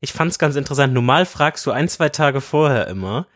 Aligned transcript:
ich 0.00 0.12
fand's 0.12 0.38
ganz 0.38 0.56
interessant. 0.56 0.92
Normal 0.92 1.26
fragst 1.26 1.64
du 1.66 1.70
ein, 1.70 1.88
zwei 1.88 2.08
Tage 2.08 2.40
vorher 2.40 2.86
immer, 2.86 3.26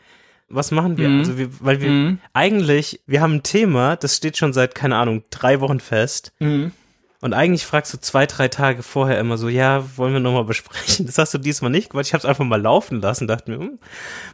was 0.48 0.70
machen 0.70 0.98
wir? 0.98 1.08
Mhm. 1.08 1.18
Also 1.20 1.38
wir, 1.38 1.48
weil 1.60 1.80
wir 1.80 1.88
Mhm. 1.90 2.18
eigentlich, 2.34 3.00
wir 3.06 3.20
haben 3.20 3.36
ein 3.36 3.42
Thema, 3.42 3.96
das 3.96 4.16
steht 4.16 4.36
schon 4.36 4.52
seit, 4.52 4.74
keine 4.74 4.96
Ahnung, 4.96 5.24
drei 5.30 5.60
Wochen 5.60 5.80
fest. 5.80 6.32
Mhm. 6.40 6.72
Und 7.20 7.34
eigentlich 7.34 7.64
fragst 7.64 7.94
du 7.94 7.98
zwei, 7.98 8.26
drei 8.26 8.48
Tage 8.48 8.82
vorher 8.82 9.18
immer 9.20 9.38
so, 9.38 9.48
ja, 9.48 9.84
wollen 9.96 10.12
wir 10.12 10.20
nochmal 10.20 10.44
besprechen? 10.52 11.06
Das 11.06 11.18
hast 11.18 11.32
du 11.34 11.38
diesmal 11.38 11.70
nicht 11.70 11.90
gemacht. 11.90 12.06
Ich 12.06 12.12
habe 12.12 12.18
es 12.20 12.24
einfach 12.26 12.44
mal 12.44 12.60
laufen 12.60 13.00
lassen, 13.00 13.28
dachte 13.28 13.50
mir, 13.50 13.58
hm, 13.58 13.78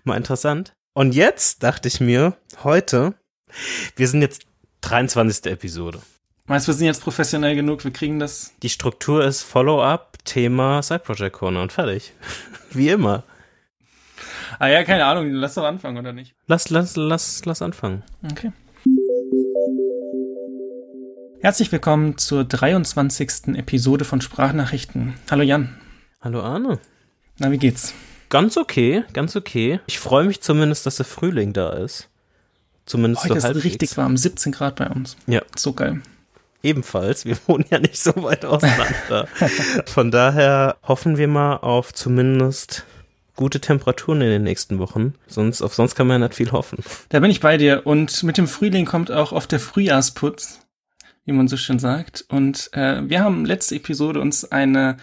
mal 0.04 0.16
interessant. 0.16 0.74
Und 0.94 1.14
jetzt 1.14 1.62
dachte 1.62 1.86
ich 1.86 2.00
mir, 2.00 2.34
heute, 2.64 3.14
wir 3.94 4.08
sind 4.08 4.22
jetzt 4.22 4.42
23. 4.80 5.52
Episode. 5.52 6.00
Meinst 6.48 6.66
du, 6.66 6.72
wir 6.72 6.76
sind 6.76 6.86
jetzt 6.86 7.02
professionell 7.02 7.54
genug, 7.54 7.84
wir 7.84 7.90
kriegen 7.90 8.18
das? 8.18 8.54
Die 8.62 8.70
Struktur 8.70 9.22
ist 9.22 9.42
Follow-up, 9.42 10.16
Thema 10.24 10.82
Side 10.82 11.00
Project 11.00 11.36
Corner 11.36 11.60
und 11.60 11.72
fertig. 11.72 12.14
Wie 12.70 12.88
immer. 12.88 13.24
Ah 14.58 14.68
ja, 14.68 14.82
keine 14.82 15.04
Ahnung, 15.04 15.30
lass 15.30 15.54
doch 15.54 15.64
anfangen, 15.64 15.98
oder 15.98 16.14
nicht? 16.14 16.34
Lass, 16.46 16.70
lass, 16.70 16.96
lass, 16.96 17.44
lass 17.44 17.60
anfangen. 17.60 18.02
Okay. 18.32 18.52
Herzlich 21.42 21.70
willkommen 21.70 22.16
zur 22.16 22.44
23. 22.44 23.48
Episode 23.48 24.06
von 24.06 24.22
Sprachnachrichten. 24.22 25.12
Hallo 25.30 25.42
Jan. 25.42 25.76
Hallo 26.22 26.40
Arne. 26.40 26.78
Na, 27.36 27.50
wie 27.50 27.58
geht's? 27.58 27.92
Ganz 28.30 28.56
okay, 28.56 29.04
ganz 29.12 29.36
okay. 29.36 29.80
Ich 29.86 29.98
freue 29.98 30.24
mich 30.24 30.40
zumindest, 30.40 30.86
dass 30.86 30.96
der 30.96 31.04
Frühling 31.04 31.52
da 31.52 31.74
ist. 31.74 32.08
Zumindest 32.86 33.24
Heute 33.24 33.38
so 33.38 33.48
ist 33.50 33.64
richtig 33.64 33.98
warm, 33.98 34.16
17 34.16 34.52
Grad 34.52 34.76
bei 34.76 34.88
uns. 34.88 35.14
Ja. 35.26 35.42
So 35.54 35.74
geil. 35.74 36.00
Ebenfalls. 36.62 37.24
Wir 37.24 37.36
wohnen 37.46 37.64
ja 37.70 37.78
nicht 37.78 37.98
so 37.98 38.22
weit 38.22 38.44
auseinander. 38.44 39.28
Von 39.86 40.10
daher 40.10 40.76
hoffen 40.82 41.16
wir 41.16 41.28
mal 41.28 41.56
auf 41.56 41.92
zumindest 41.92 42.84
gute 43.36 43.60
Temperaturen 43.60 44.20
in 44.20 44.30
den 44.30 44.42
nächsten 44.42 44.78
Wochen. 44.80 45.14
Sonst, 45.28 45.62
auf 45.62 45.74
sonst 45.74 45.94
kann 45.94 46.08
man 46.08 46.20
ja 46.20 46.26
nicht 46.26 46.36
viel 46.36 46.50
hoffen. 46.50 46.78
Da 47.08 47.20
bin 47.20 47.30
ich 47.30 47.40
bei 47.40 47.56
dir. 47.56 47.86
Und 47.86 48.24
mit 48.24 48.36
dem 48.36 48.48
Frühling 48.48 48.84
kommt 48.84 49.12
auch 49.12 49.30
oft 49.30 49.52
der 49.52 49.60
Frühjahrsputz, 49.60 50.66
wie 51.24 51.32
man 51.32 51.46
so 51.46 51.56
schön 51.56 51.78
sagt. 51.78 52.24
Und 52.28 52.70
äh, 52.72 53.08
wir 53.08 53.22
haben 53.22 53.44
letzte 53.44 53.76
Episode 53.76 54.20
uns 54.20 54.50
eine 54.50 54.96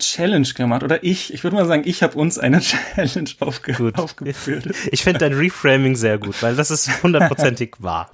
Challenge 0.00 0.48
gemacht. 0.56 0.82
Oder 0.82 1.04
ich, 1.04 1.32
ich 1.32 1.44
würde 1.44 1.54
mal 1.56 1.66
sagen, 1.66 1.82
ich 1.86 2.02
habe 2.02 2.18
uns 2.18 2.38
eine 2.38 2.58
Challenge 2.60 3.30
aufge 3.38 3.72
Gut. 3.74 3.96
aufgeführt. 3.98 4.66
Ich 4.90 5.04
finde 5.04 5.20
dein 5.20 5.34
Reframing 5.34 5.94
sehr 5.94 6.18
gut, 6.18 6.42
weil 6.42 6.56
das 6.56 6.72
ist 6.72 7.02
hundertprozentig 7.04 7.76
wahr. 7.78 8.10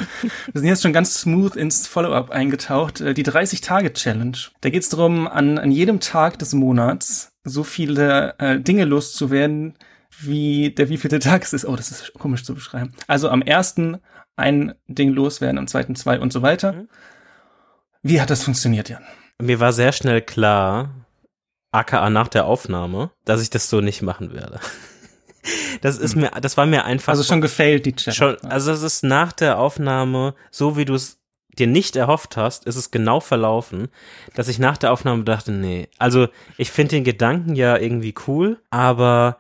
Wir 0.53 0.61
sind 0.61 0.69
jetzt 0.69 0.83
schon 0.83 0.93
ganz 0.93 1.21
smooth 1.21 1.57
ins 1.57 1.87
Follow-up 1.87 2.31
eingetaucht. 2.31 3.01
Äh, 3.01 3.15
Die 3.15 3.25
30-Tage-Challenge. 3.25 4.37
Da 4.61 4.69
geht 4.71 4.83
es 4.83 4.91
darum, 4.91 5.27
an, 5.27 5.59
an 5.59 5.71
jedem 5.71 6.01
Tag 6.01 6.39
des 6.39 6.53
Monats 6.53 7.33
so 7.45 7.65
viele 7.65 8.35
äh, 8.39 8.59
Dinge 8.61 8.85
loszuwerden, 8.85 9.75
wie 10.19 10.71
der 10.71 10.89
wievielte 10.89 11.19
Tag 11.19 11.43
es 11.45 11.53
ist. 11.53 11.65
Oh, 11.65 11.77
das 11.77 11.91
ist 11.91 12.13
komisch 12.15 12.45
zu 12.45 12.55
beschreiben. 12.55 12.93
Also 13.07 13.29
am 13.31 13.41
ersten 13.43 13.99
ein 14.37 14.75
Ding 14.89 15.11
loswerden, 15.13 15.59
am 15.59 15.67
zweiten 15.67 15.95
zwei 15.97 16.19
und 16.21 16.33
so 16.33 16.43
weiter. 16.43 16.73
Mhm. 16.73 16.89
Wie 18.03 18.21
hat 18.21 18.31
das 18.31 18.43
funktioniert, 18.45 18.89
Jan? 18.89 19.03
Mir 19.41 19.61
war 19.61 19.73
sehr 19.73 19.93
schnell 19.93 20.23
klar, 20.23 20.91
aka 21.77 22.11
nach 22.11 22.29
der 22.29 22.47
Aufnahme, 22.47 23.11
dass 23.25 23.43
ich 23.43 23.51
das 23.51 23.69
so 23.71 23.81
nicht 23.81 24.03
machen 24.03 24.33
werde. 24.33 24.61
Das 25.81 25.97
ist 25.97 26.17
mir, 26.17 26.31
das 26.43 26.57
war 26.57 26.67
mir 26.67 26.85
einfach 26.85 27.13
Also 27.13 27.23
schon 27.23 27.41
gefailt, 27.41 27.87
die 27.87 27.95
Challenge. 27.95 28.39
schon, 28.41 28.51
also 28.51 28.73
es 28.73 28.83
ist 28.83 29.05
nach 29.05 29.33
der 29.33 29.59
Aufnahme, 29.59 30.35
so 30.51 30.77
wie 30.77 30.85
du 30.85 30.95
es 30.95 31.21
dir 31.57 31.69
nicht 31.69 31.95
erhofft 31.95 32.37
hast, 32.37 32.67
ist 32.67 32.77
es 32.77 32.91
genau 32.91 33.21
verlaufen, 33.21 33.89
dass 34.35 34.49
ich 34.49 34.59
nach 34.59 34.77
der 34.77 34.93
Aufnahme 34.93 35.25
dachte, 35.25 35.53
nee, 35.53 35.89
also 35.99 36.29
ich 36.59 36.71
finde 36.71 36.97
den 36.97 37.05
Gedanken 37.05 37.55
ja 37.55 37.77
irgendwie 37.77 38.15
cool, 38.27 38.61
aber 38.71 39.39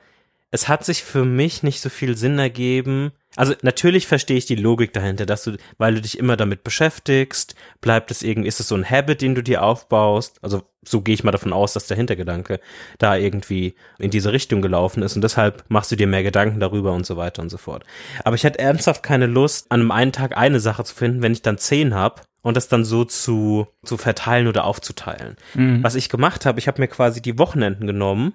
es 0.51 0.69
hat 0.69 0.85
sich 0.85 1.03
für 1.03 1.25
mich 1.25 1.63
nicht 1.63 1.81
so 1.81 1.89
viel 1.89 2.17
Sinn 2.17 2.39
ergeben. 2.39 3.13
Also 3.37 3.55
natürlich 3.63 4.07
verstehe 4.07 4.39
ich 4.39 4.47
die 4.47 4.57
Logik 4.57 4.93
dahinter, 4.93 5.27
dass 5.27 5.45
du, 5.45 5.57
weil 5.79 5.95
du 5.95 6.01
dich 6.01 6.19
immer 6.19 6.37
damit 6.37 6.65
beschäftigst, 6.65 7.55
bleibt 7.81 8.11
es 8.11 8.23
irgendwie, 8.23 8.49
ist 8.49 8.61
es 8.61 8.69
so 8.69 8.75
ein 8.75 8.89
Habit, 8.89 9.21
den 9.21 9.35
du 9.35 9.43
dir 9.43 9.63
aufbaust. 9.63 10.39
Also 10.43 10.63
so 10.83 11.03
gehe 11.03 11.15
ich 11.15 11.23
mal 11.23 11.33
davon 11.33 11.53
aus, 11.53 11.75
dass 11.75 11.87
der 11.87 11.97
Hintergedanke 11.97 12.61
da 12.99 13.17
irgendwie 13.17 13.75
in 13.99 14.11
diese 14.11 14.33
Richtung 14.33 14.63
gelaufen 14.63 15.03
ist 15.03 15.17
und 15.17 15.23
deshalb 15.23 15.65
machst 15.69 15.93
du 15.93 15.97
dir 15.97 16.07
mehr 16.07 16.23
Gedanken 16.23 16.61
darüber 16.61 16.93
und 16.93 17.05
so 17.05 17.17
weiter 17.17 17.43
und 17.43 17.51
so 17.51 17.59
fort. 17.59 17.85
Aber 18.25 18.37
ich 18.37 18.47
hatte 18.47 18.59
ernsthaft 18.59 19.03
keine 19.03 19.27
Lust, 19.27 19.67
an 19.71 19.81
einem 19.81 19.91
einen 19.91 20.13
Tag 20.13 20.37
eine 20.37 20.61
Sache 20.61 20.85
zu 20.85 20.95
finden, 20.95 21.23
wenn 21.23 21.33
ich 21.33 21.43
dann 21.43 21.59
zehn 21.59 21.95
habe 21.95 22.23
und 22.43 22.57
das 22.57 22.69
dann 22.69 22.85
so 22.85 23.05
zu, 23.05 23.67
zu 23.85 23.97
verteilen 23.97 24.47
oder 24.47 24.65
aufzuteilen. 24.65 25.37
Mhm. 25.55 25.83
Was 25.83 25.95
ich 25.95 26.09
gemacht 26.09 26.47
habe, 26.47 26.59
ich 26.59 26.69
habe 26.69 26.81
mir 26.81 26.89
quasi 26.89 27.21
die 27.21 27.39
Wochenenden 27.39 27.87
genommen 27.87 28.35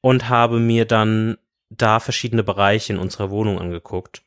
und 0.00 0.28
habe 0.28 0.60
mir 0.60 0.84
dann 0.84 1.36
da 1.68 2.00
verschiedene 2.00 2.44
Bereiche 2.44 2.94
in 2.94 2.98
unserer 2.98 3.30
Wohnung 3.30 3.58
angeguckt 3.58 4.22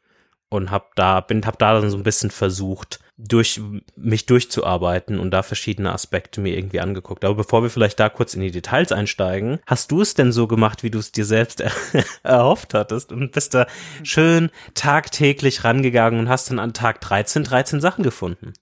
und 0.52 0.70
habe 0.70 0.86
da 0.96 1.22
bin 1.22 1.46
hab 1.46 1.58
da 1.58 1.80
dann 1.80 1.90
so 1.90 1.98
ein 1.98 2.04
bisschen 2.04 2.30
versucht 2.30 3.00
durch 3.18 3.62
mich 3.96 4.26
durchzuarbeiten 4.26 5.18
und 5.20 5.32
da 5.32 5.44
verschiedene 5.44 5.94
Aspekte 5.94 6.42
mir 6.42 6.58
irgendwie 6.58 6.82
angeguckt. 6.82 7.24
Aber 7.24 7.36
bevor 7.36 7.64
wir 7.64 7.70
vielleicht 7.70 8.00
da 8.00 8.10
kurz 8.10 8.34
in 8.34 8.42
die 8.42 8.52
Details 8.52 8.92
einsteigen, 8.92 9.60
hast 9.66 9.92
du 9.92 10.02
es 10.02 10.14
denn 10.14 10.32
so 10.32 10.48
gemacht, 10.48 10.84
wie 10.84 10.92
du 10.92 11.00
es 11.00 11.14
dir 11.14 11.26
selbst 11.26 11.62
er 11.62 11.72
erhofft 12.24 12.74
hattest 12.74 13.14
und 13.14 13.32
bist 13.32 13.54
da 13.54 13.66
schön 14.04 14.50
tagtäglich 14.74 15.64
rangegangen 15.64 16.20
und 16.20 16.30
hast 16.30 16.50
dann 16.50 16.60
an 16.60 16.74
Tag 16.74 17.00
13 17.00 17.46
13 17.46 17.80
Sachen 17.80 18.04
gefunden? 18.04 18.54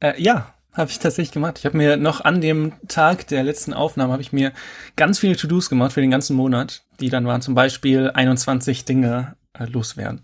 Äh, 0.00 0.20
ja, 0.22 0.54
habe 0.72 0.90
ich 0.90 1.00
tatsächlich 1.00 1.32
gemacht. 1.32 1.58
Ich 1.58 1.66
habe 1.66 1.76
mir 1.76 1.96
noch 1.96 2.20
an 2.20 2.40
dem 2.40 2.74
Tag 2.86 3.26
der 3.26 3.42
letzten 3.42 3.74
Aufnahme 3.74 4.12
habe 4.12 4.22
ich 4.22 4.32
mir 4.32 4.52
ganz 4.94 5.18
viele 5.18 5.36
To-Dos 5.36 5.68
gemacht 5.68 5.92
für 5.92 6.00
den 6.00 6.10
ganzen 6.12 6.36
Monat, 6.36 6.84
die 7.00 7.08
dann 7.08 7.26
waren 7.26 7.42
zum 7.42 7.56
Beispiel 7.56 8.10
21 8.10 8.84
Dinge 8.84 9.36
äh, 9.58 9.64
loswerden. 9.64 10.22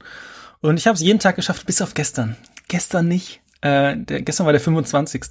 Und 0.63 0.77
ich 0.79 0.87
habe 0.87 0.95
es 0.95 1.03
jeden 1.03 1.21
Tag 1.21 1.37
geschafft, 1.37 1.67
bis 1.67 1.81
auf 1.81 1.95
gestern. 1.95 2.37
Gestern 2.69 3.09
nicht. 3.09 3.41
Äh, 3.63 3.97
der, 3.97 4.23
gestern 4.23 4.47
war 4.47 4.53
der 4.53 4.61
25. 4.61 5.23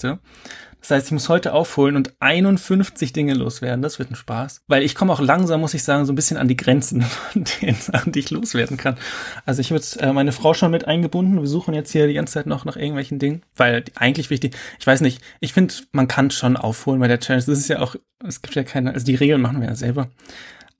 Das 0.81 0.91
heißt, 0.91 1.07
ich 1.07 1.11
muss 1.11 1.29
heute 1.29 1.53
aufholen 1.53 1.95
und 1.95 2.13
51 2.19 3.11
Dinge 3.11 3.33
loswerden. 3.33 3.81
Das 3.81 3.99
wird 3.99 4.11
ein 4.11 4.15
Spaß. 4.15 4.63
Weil 4.67 4.81
ich 4.81 4.95
komme 4.95 5.11
auch 5.11 5.19
langsam, 5.19 5.59
muss 5.61 5.73
ich 5.73 5.83
sagen, 5.83 6.05
so 6.05 6.13
ein 6.13 6.15
bisschen 6.15 6.37
an 6.37 6.47
die 6.47 6.55
Grenzen 6.57 7.01
von 7.01 7.43
den 7.61 7.75
Sachen, 7.75 8.11
die 8.11 8.19
ich 8.19 8.31
loswerden 8.31 8.77
kann. 8.77 8.97
Also 9.45 9.61
ich 9.61 9.69
habe 9.69 9.75
jetzt 9.75 10.01
äh, 10.01 10.13
meine 10.13 10.31
Frau 10.31 10.53
schon 10.53 10.71
mit 10.71 10.87
eingebunden. 10.87 11.39
Wir 11.39 11.47
suchen 11.47 11.73
jetzt 11.73 11.91
hier 11.91 12.07
die 12.07 12.13
ganze 12.13 12.33
Zeit 12.33 12.47
noch 12.47 12.65
nach 12.65 12.77
irgendwelchen 12.77 13.19
Dingen. 13.19 13.43
Weil 13.55 13.83
eigentlich 13.95 14.29
wichtig, 14.29 14.55
ich 14.79 14.87
weiß 14.87 15.01
nicht, 15.01 15.21
ich 15.41 15.53
finde, 15.53 15.73
man 15.91 16.07
kann 16.07 16.31
schon 16.31 16.57
aufholen 16.57 16.99
bei 16.99 17.07
der 17.07 17.19
Challenge. 17.19 17.45
Das 17.45 17.59
ist 17.59 17.67
ja 17.67 17.79
auch, 17.79 17.95
es 18.25 18.41
gibt 18.41 18.55
ja 18.55 18.63
keine, 18.63 18.93
also 18.93 19.05
die 19.05 19.15
Regeln 19.15 19.41
machen 19.41 19.61
wir 19.61 19.67
ja 19.67 19.75
selber. 19.75 20.09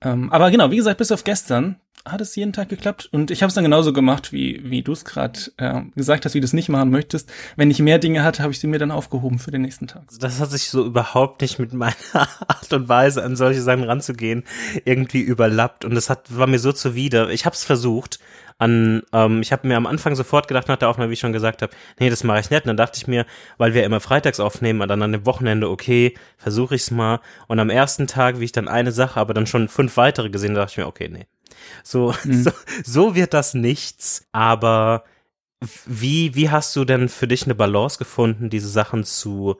Ähm, 0.02 0.32
aber 0.32 0.50
genau, 0.50 0.70
wie 0.70 0.76
gesagt, 0.76 0.98
bis 0.98 1.12
auf 1.12 1.24
gestern 1.24 1.76
hat 2.06 2.20
es 2.22 2.34
jeden 2.34 2.54
Tag 2.54 2.70
geklappt 2.70 3.08
und 3.12 3.30
ich 3.30 3.42
habe 3.42 3.48
es 3.48 3.54
dann 3.54 3.64
genauso 3.64 3.92
gemacht, 3.92 4.32
wie, 4.32 4.62
wie 4.64 4.82
du 4.82 4.92
es 4.92 5.04
gerade 5.04 5.38
äh, 5.58 5.82
gesagt 5.96 6.24
hast, 6.24 6.34
wie 6.34 6.40
du 6.40 6.46
es 6.46 6.54
nicht 6.54 6.70
machen 6.70 6.90
möchtest. 6.90 7.30
Wenn 7.56 7.70
ich 7.70 7.78
mehr 7.80 7.98
Dinge 7.98 8.24
hatte, 8.24 8.42
habe 8.42 8.52
ich 8.52 8.58
sie 8.58 8.66
mir 8.66 8.78
dann 8.78 8.90
aufgehoben 8.90 9.38
für 9.38 9.50
den 9.50 9.60
nächsten 9.60 9.86
Tag. 9.86 10.04
das 10.18 10.40
hat 10.40 10.50
sich 10.50 10.70
so 10.70 10.86
überhaupt 10.86 11.42
nicht 11.42 11.58
mit 11.58 11.74
meiner 11.74 11.94
Art 12.14 12.72
und 12.72 12.88
Weise 12.88 13.22
an 13.22 13.36
solche 13.36 13.60
Sachen 13.60 13.84
ranzugehen 13.84 14.44
irgendwie 14.86 15.20
überlappt 15.20 15.84
und 15.84 15.94
das 15.94 16.08
hat 16.08 16.34
war 16.34 16.46
mir 16.46 16.58
so 16.58 16.72
zuwider. 16.72 17.28
Ich 17.30 17.44
habe 17.44 17.54
es 17.54 17.64
versucht 17.64 18.18
an 18.60 19.02
ähm, 19.12 19.40
ich 19.40 19.52
habe 19.52 19.66
mir 19.66 19.76
am 19.76 19.86
Anfang 19.86 20.14
sofort 20.14 20.46
gedacht 20.46 20.68
nach 20.68 20.76
der 20.76 20.90
Aufnahme, 20.90 21.08
wie 21.08 21.14
ich 21.14 21.20
schon 21.20 21.32
gesagt 21.32 21.62
habe, 21.62 21.72
nee, 21.98 22.10
das 22.10 22.24
mache 22.24 22.40
ich 22.40 22.50
nicht. 22.50 22.62
Und 22.62 22.68
dann 22.68 22.76
dachte 22.76 22.98
ich 22.98 23.06
mir, 23.06 23.24
weil 23.56 23.72
wir 23.72 23.84
immer 23.84 24.00
freitags 24.00 24.38
aufnehmen 24.38 24.82
und 24.82 24.88
dann 24.88 25.02
an 25.02 25.12
dem 25.12 25.24
Wochenende, 25.24 25.70
okay, 25.70 26.14
versuche 26.36 26.74
ich's 26.74 26.90
mal. 26.90 27.20
Und 27.48 27.58
am 27.58 27.70
ersten 27.70 28.06
Tag, 28.06 28.38
wie 28.38 28.44
ich 28.44 28.52
dann 28.52 28.68
eine 28.68 28.92
Sache, 28.92 29.18
aber 29.18 29.32
dann 29.32 29.46
schon 29.46 29.68
fünf 29.68 29.96
weitere 29.96 30.28
gesehen, 30.28 30.54
dachte 30.54 30.72
ich 30.72 30.76
mir, 30.76 30.86
okay, 30.86 31.08
nee. 31.08 31.26
So, 31.82 32.12
so, 32.24 32.50
so 32.84 33.14
wird 33.14 33.32
das 33.32 33.54
nichts, 33.54 34.26
aber 34.32 35.04
wie, 35.86 36.34
wie 36.34 36.50
hast 36.50 36.76
du 36.76 36.84
denn 36.84 37.08
für 37.08 37.26
dich 37.26 37.44
eine 37.44 37.54
Balance 37.54 37.98
gefunden, 37.98 38.50
diese 38.50 38.68
Sachen 38.68 39.04
zu 39.04 39.56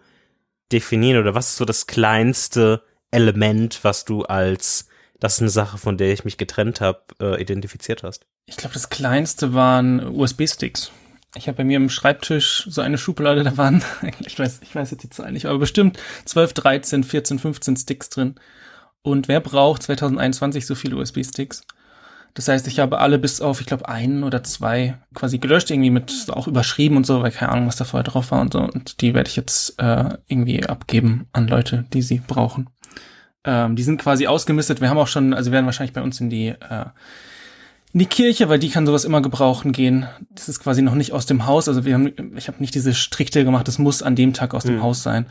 definieren 0.73 1.21
oder 1.21 1.35
was 1.35 1.49
ist 1.49 1.57
so 1.57 1.65
das 1.65 1.87
kleinste 1.87 2.83
Element, 3.11 3.81
was 3.83 4.05
du 4.05 4.23
als 4.23 4.89
das 5.21 5.35
ist 5.35 5.41
eine 5.43 5.51
Sache, 5.51 5.79
von 5.79 5.99
der 5.99 6.13
ich 6.13 6.25
mich 6.25 6.39
getrennt 6.39 6.81
habe, 6.81 7.03
äh, 7.21 7.41
identifiziert 7.41 8.03
hast? 8.03 8.27
Ich 8.51 8.57
glaube, 8.57 8.75
das 8.75 8.91
kleinste 8.91 9.55
waren 9.55 10.05
USB-Sticks. 10.05 10.91
Ich 11.37 11.47
habe 11.47 11.59
bei 11.59 11.65
mir 11.65 11.77
im 11.77 11.89
Schreibtisch 11.89 12.67
so 12.69 12.81
eine 12.81 12.99
Schublade, 12.99 13.45
da 13.45 13.57
waren, 13.57 13.83
ich 14.27 14.37
weiß, 14.37 14.61
ich 14.63 14.75
weiß 14.75 14.91
jetzt 14.91 15.05
die 15.05 15.11
Zahl 15.11 15.31
nicht, 15.31 15.47
aber 15.47 15.61
bestimmt 15.61 15.99
12, 16.25 16.53
13, 16.55 17.05
14, 17.05 17.39
15 17.39 17.77
Sticks 17.77 18.11
drin. 18.11 18.35
Und 19.03 19.29
wer 19.29 19.41
braucht 19.41 19.85
2021 19.85 20.67
so 20.67 20.75
viele 20.75 20.97
USB-Sticks? 20.97 21.63
Das 22.35 22.49
heißt, 22.49 22.67
ich 22.67 22.81
habe 22.81 22.99
alle 22.99 23.21
bis 23.21 23.41
auf, 23.41 23.61
ich 23.61 23.67
glaube, 23.67 23.89
einen 23.89 24.25
oder 24.25 24.43
zwei 24.43 24.99
quasi 25.15 25.39
gelöscht, 25.39 25.71
irgendwie 25.71 25.91
mit 25.91 26.13
auch 26.31 26.49
überschrieben 26.49 26.97
und 26.97 27.07
so, 27.07 27.23
weil 27.23 27.31
keine 27.31 27.53
Ahnung, 27.53 27.69
was 27.69 27.77
da 27.77 27.85
vorher 27.85 28.05
drauf 28.05 28.33
war 28.33 28.41
und 28.41 28.53
so. 28.53 28.61
Und 28.61 29.01
die 29.01 29.15
werde 29.15 29.31
ich 29.31 29.37
jetzt 29.37 29.81
äh, 29.81 30.17
irgendwie 30.27 30.67
abgeben 30.67 31.29
an 31.33 31.47
Leute, 31.47 31.85
die 31.93 32.03
sie 32.03 32.21
brauchen. 32.25 32.69
Ähm, 33.45 33.77
die 33.77 33.85
sind 33.85 34.01
quasi 34.01 34.27
ausgemistet. 34.27 34.81
Wir 34.81 34.91
haben 34.91 34.99
auch 34.99 35.09
schon, 35.09 35.35
also 35.35 35.53
werden 35.53 35.67
wahrscheinlich 35.67 35.95
bei 35.95 36.03
uns 36.03 36.21
in 36.21 36.31
die 36.31 36.49
äh, 36.49 36.87
in 37.93 37.99
die 37.99 38.07
Kirche, 38.07 38.49
weil 38.49 38.59
die 38.59 38.71
kann 38.71 38.87
sowas 38.87 39.05
immer 39.05 39.21
gebrauchen 39.21 39.73
gehen. 39.73 40.07
Das 40.31 40.49
ist 40.49 40.61
quasi 40.61 40.83
noch 40.83 40.95
nicht 40.95 41.13
aus 41.13 41.27
dem 41.27 41.47
Haus. 41.47 41.69
Also 41.69 41.85
wir 41.85 41.95
haben, 41.95 42.13
ich 42.37 42.49
habe 42.49 42.59
nicht 42.61 42.75
diese 42.75 42.95
strikte 42.95 43.45
gemacht, 43.45 43.67
das 43.67 43.79
muss 43.79 44.03
an 44.03 44.15
dem 44.15 44.33
Tag 44.33 44.55
aus 44.55 44.65
dem 44.65 44.77
Hm. 44.77 44.83
Haus 44.83 45.03
sein. 45.03 45.27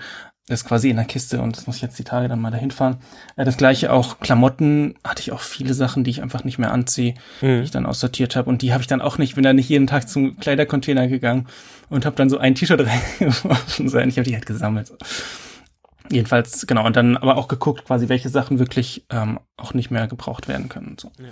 Das 0.47 0.61
ist 0.61 0.67
quasi 0.67 0.89
in 0.89 0.95
der 0.95 1.05
Kiste 1.05 1.41
und 1.41 1.55
das 1.55 1.67
muss 1.67 1.75
ich 1.75 1.83
jetzt 1.83 1.99
die 1.99 2.03
Tage 2.03 2.27
dann 2.27 2.41
mal 2.41 2.49
dahin 2.49 2.71
fahren. 2.71 2.97
Äh, 3.35 3.45
das 3.45 3.55
gleiche 3.55 3.93
auch 3.93 4.19
Klamotten 4.19 4.95
hatte 5.03 5.21
ich 5.21 5.31
auch 5.31 5.41
viele 5.41 5.75
Sachen, 5.75 6.03
die 6.03 6.09
ich 6.09 6.23
einfach 6.23 6.43
nicht 6.43 6.57
mehr 6.57 6.71
anziehe, 6.71 7.13
mhm. 7.41 7.59
die 7.59 7.65
ich 7.65 7.71
dann 7.71 7.85
aussortiert 7.85 8.35
habe 8.35 8.49
und 8.49 8.63
die 8.63 8.73
habe 8.73 8.81
ich 8.81 8.87
dann 8.87 8.99
auch 8.99 9.19
nicht, 9.19 9.35
bin 9.35 9.43
dann 9.43 9.57
nicht 9.57 9.69
jeden 9.69 9.85
Tag 9.85 10.09
zum 10.09 10.37
Kleidercontainer 10.37 11.07
gegangen 11.07 11.47
und 11.89 12.05
habe 12.05 12.15
dann 12.15 12.31
so 12.31 12.39
ein 12.39 12.55
T-Shirt 12.55 12.81
reingeworfen, 13.19 13.89
sondern 13.89 14.09
ich 14.09 14.17
habe 14.17 14.27
die 14.27 14.33
halt 14.33 14.47
gesammelt. 14.47 14.91
Jedenfalls, 16.11 16.65
genau, 16.65 16.85
und 16.87 16.95
dann 16.95 17.15
aber 17.17 17.37
auch 17.37 17.47
geguckt, 17.47 17.85
quasi, 17.85 18.09
welche 18.09 18.29
Sachen 18.29 18.57
wirklich 18.57 19.05
ähm, 19.11 19.39
auch 19.55 19.75
nicht 19.75 19.91
mehr 19.91 20.07
gebraucht 20.07 20.47
werden 20.47 20.67
können 20.67 20.87
und 20.87 20.99
so. 20.99 21.11
Ja. 21.19 21.29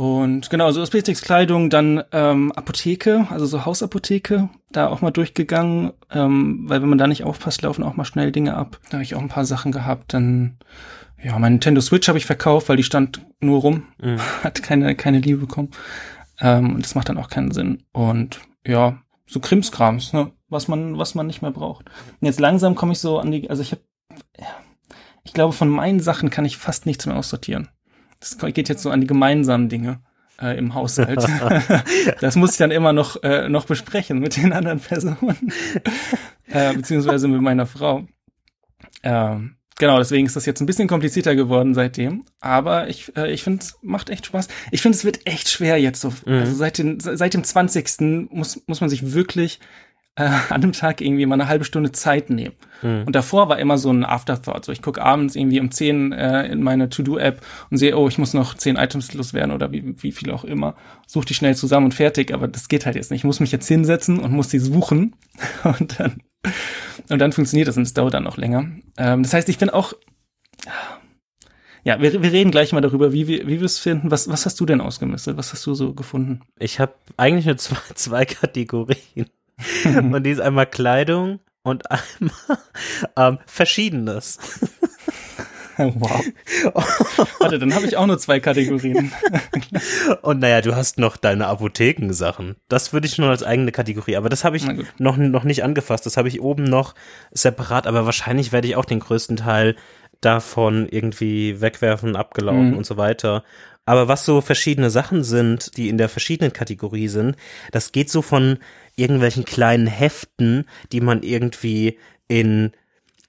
Und 0.00 0.48
genau, 0.48 0.70
so 0.70 0.80
Aesthetics-Kleidung, 0.80 1.68
dann 1.68 2.02
ähm, 2.12 2.52
Apotheke, 2.52 3.26
also 3.28 3.44
so 3.44 3.66
Hausapotheke, 3.66 4.48
da 4.72 4.88
auch 4.88 5.02
mal 5.02 5.10
durchgegangen, 5.10 5.92
ähm, 6.10 6.62
weil 6.66 6.80
wenn 6.80 6.88
man 6.88 6.96
da 6.96 7.06
nicht 7.06 7.24
aufpasst, 7.24 7.60
laufen 7.60 7.82
auch 7.82 7.96
mal 7.96 8.06
schnell 8.06 8.32
Dinge 8.32 8.56
ab. 8.56 8.80
Da 8.84 8.94
habe 8.94 9.02
ich 9.02 9.14
auch 9.14 9.20
ein 9.20 9.28
paar 9.28 9.44
Sachen 9.44 9.72
gehabt. 9.72 10.14
Dann, 10.14 10.56
ja, 11.22 11.38
mein 11.38 11.52
Nintendo 11.52 11.82
Switch 11.82 12.08
habe 12.08 12.16
ich 12.16 12.24
verkauft, 12.24 12.70
weil 12.70 12.78
die 12.78 12.82
stand 12.82 13.20
nur 13.40 13.60
rum, 13.60 13.88
mhm. 14.00 14.18
hat 14.42 14.62
keine, 14.62 14.94
keine 14.94 15.18
Liebe 15.18 15.40
bekommen. 15.40 15.68
Ähm, 16.40 16.76
und 16.76 16.82
das 16.82 16.94
macht 16.94 17.10
dann 17.10 17.18
auch 17.18 17.28
keinen 17.28 17.50
Sinn. 17.50 17.82
Und 17.92 18.40
ja, 18.66 19.02
so 19.26 19.38
Krimskrams, 19.38 20.14
ne? 20.14 20.32
was 20.48 20.66
man, 20.66 20.96
was 20.96 21.14
man 21.14 21.26
nicht 21.26 21.42
mehr 21.42 21.50
braucht. 21.50 21.90
Und 22.22 22.26
jetzt 22.26 22.40
langsam 22.40 22.74
komme 22.74 22.92
ich 22.92 23.00
so 23.00 23.18
an 23.18 23.32
die, 23.32 23.50
also 23.50 23.60
ich 23.60 23.72
habe, 23.72 23.82
ja, 24.38 24.46
ich 25.24 25.34
glaube, 25.34 25.52
von 25.52 25.68
meinen 25.68 26.00
Sachen 26.00 26.30
kann 26.30 26.46
ich 26.46 26.56
fast 26.56 26.86
nichts 26.86 27.04
mehr 27.04 27.16
aussortieren. 27.16 27.68
Das 28.20 28.36
geht 28.52 28.68
jetzt 28.68 28.82
so 28.82 28.90
an 28.90 29.00
die 29.00 29.06
gemeinsamen 29.06 29.68
Dinge 29.68 30.00
äh, 30.40 30.56
im 30.56 30.74
Haushalt. 30.74 31.26
das 32.20 32.36
muss 32.36 32.52
ich 32.52 32.58
dann 32.58 32.70
immer 32.70 32.92
noch, 32.92 33.22
äh, 33.22 33.48
noch 33.48 33.64
besprechen 33.64 34.18
mit 34.18 34.36
den 34.36 34.52
anderen 34.52 34.80
Personen, 34.80 35.52
äh, 36.48 36.74
beziehungsweise 36.74 37.28
mit 37.28 37.40
meiner 37.40 37.66
Frau. 37.66 38.06
Ähm, 39.02 39.56
genau, 39.78 39.98
deswegen 39.98 40.26
ist 40.26 40.36
das 40.36 40.46
jetzt 40.46 40.60
ein 40.60 40.66
bisschen 40.66 40.88
komplizierter 40.88 41.34
geworden 41.34 41.74
seitdem. 41.74 42.24
Aber 42.40 42.88
ich, 42.88 43.16
äh, 43.16 43.32
ich 43.32 43.42
finde, 43.42 43.62
es 43.62 43.78
macht 43.82 44.10
echt 44.10 44.26
Spaß. 44.26 44.48
Ich 44.70 44.82
finde, 44.82 44.96
es 44.96 45.04
wird 45.04 45.26
echt 45.26 45.48
schwer 45.48 45.78
jetzt. 45.78 46.00
So, 46.00 46.12
mhm. 46.26 46.34
Also 46.34 46.54
seit, 46.54 46.78
den, 46.78 47.00
seit 47.00 47.34
dem 47.34 47.44
20. 47.44 48.30
muss, 48.30 48.62
muss 48.66 48.80
man 48.80 48.90
sich 48.90 49.12
wirklich 49.12 49.60
äh, 50.16 50.24
an 50.24 50.62
einem 50.62 50.72
Tag 50.72 51.00
irgendwie 51.00 51.24
mal 51.26 51.34
eine 51.34 51.48
halbe 51.48 51.64
Stunde 51.64 51.92
Zeit 51.92 52.30
nehmen. 52.30 52.54
Mhm. 52.82 53.04
Und 53.06 53.16
davor 53.16 53.48
war 53.48 53.58
immer 53.58 53.78
so 53.78 53.90
ein 53.90 54.04
Afterthought. 54.04 54.64
So, 54.64 54.72
ich 54.72 54.82
gucke 54.82 55.02
abends 55.02 55.36
irgendwie 55.36 55.60
um 55.60 55.70
10 55.70 56.12
äh, 56.12 56.46
in 56.46 56.62
meine 56.62 56.88
To-Do-App 56.88 57.40
und 57.70 57.76
sehe, 57.78 57.96
oh, 57.96 58.08
ich 58.08 58.18
muss 58.18 58.34
noch 58.34 58.54
10 58.54 58.76
Items 58.76 59.14
loswerden 59.14 59.52
oder 59.52 59.72
wie, 59.72 59.94
wie 60.02 60.12
viel 60.12 60.30
auch 60.30 60.44
immer. 60.44 60.76
Such 61.06 61.24
die 61.24 61.34
schnell 61.34 61.54
zusammen 61.54 61.86
und 61.86 61.94
fertig, 61.94 62.34
aber 62.34 62.48
das 62.48 62.68
geht 62.68 62.86
halt 62.86 62.96
jetzt 62.96 63.10
nicht. 63.10 63.20
Ich 63.20 63.24
muss 63.24 63.40
mich 63.40 63.52
jetzt 63.52 63.68
hinsetzen 63.68 64.18
und 64.18 64.32
muss 64.32 64.48
die 64.48 64.58
suchen 64.58 65.14
und 65.64 66.00
dann, 66.00 66.22
und 67.08 67.18
dann 67.18 67.32
funktioniert 67.32 67.68
das 67.68 67.76
und 67.76 67.84
es 67.84 67.94
dauert 67.94 68.14
dann 68.14 68.26
auch 68.26 68.36
länger. 68.36 68.68
Ähm, 68.98 69.22
das 69.22 69.32
heißt, 69.32 69.48
ich 69.48 69.58
bin 69.58 69.70
auch, 69.70 69.94
ja, 71.84 72.00
wir, 72.00 72.22
wir 72.22 72.32
reden 72.32 72.50
gleich 72.50 72.72
mal 72.72 72.80
darüber, 72.80 73.12
wie, 73.12 73.26
wie, 73.26 73.46
wie 73.46 73.60
wir 73.60 73.64
es 73.64 73.78
finden. 73.78 74.10
Was, 74.10 74.28
was 74.28 74.44
hast 74.44 74.60
du 74.60 74.66
denn 74.66 74.80
ausgemistet? 74.80 75.36
Was 75.36 75.52
hast 75.52 75.66
du 75.66 75.74
so 75.74 75.94
gefunden? 75.94 76.40
Ich 76.58 76.78
habe 76.78 76.94
eigentlich 77.16 77.46
nur 77.46 77.56
zwei, 77.58 77.78
zwei 77.94 78.24
Kategorien. 78.24 79.26
und 79.84 80.22
die 80.24 80.30
ist 80.30 80.40
einmal 80.40 80.66
Kleidung 80.66 81.40
und 81.62 81.84
einmal 81.90 82.58
ähm, 83.16 83.38
Verschiedenes. 83.46 84.38
Wow. 85.80 86.22
Warte, 87.38 87.58
dann 87.58 87.74
habe 87.74 87.86
ich 87.86 87.96
auch 87.96 88.06
nur 88.06 88.18
zwei 88.18 88.40
Kategorien. 88.40 89.12
Und 90.22 90.40
naja, 90.40 90.60
du 90.60 90.76
hast 90.76 90.98
noch 90.98 91.16
deine 91.16 91.46
Apothekensachen. 91.46 92.56
Das 92.68 92.92
würde 92.92 93.06
ich 93.06 93.16
nur 93.16 93.30
als 93.30 93.42
eigene 93.42 93.72
Kategorie, 93.72 94.16
aber 94.16 94.28
das 94.28 94.44
habe 94.44 94.58
ich 94.58 94.66
noch, 94.98 95.16
noch 95.16 95.44
nicht 95.44 95.64
angefasst. 95.64 96.04
Das 96.04 96.18
habe 96.18 96.28
ich 96.28 96.40
oben 96.40 96.64
noch 96.64 96.94
separat, 97.30 97.86
aber 97.86 98.04
wahrscheinlich 98.04 98.52
werde 98.52 98.68
ich 98.68 98.76
auch 98.76 98.84
den 98.84 99.00
größten 99.00 99.36
Teil 99.36 99.76
davon 100.20 100.86
irgendwie 100.88 101.60
wegwerfen, 101.60 102.14
abgelaufen 102.14 102.72
mhm. 102.72 102.76
und 102.76 102.84
so 102.84 102.96
weiter. 102.96 103.42
Aber 103.86 104.06
was 104.06 104.24
so 104.24 104.40
verschiedene 104.40 104.90
Sachen 104.90 105.24
sind, 105.24 105.76
die 105.76 105.88
in 105.88 105.98
der 105.98 106.08
verschiedenen 106.08 106.52
Kategorie 106.52 107.08
sind, 107.08 107.36
das 107.72 107.92
geht 107.92 108.10
so 108.10 108.22
von 108.22 108.58
irgendwelchen 109.00 109.44
kleinen 109.44 109.86
Heften, 109.86 110.66
die 110.92 111.00
man 111.00 111.22
irgendwie 111.22 111.98
in 112.28 112.72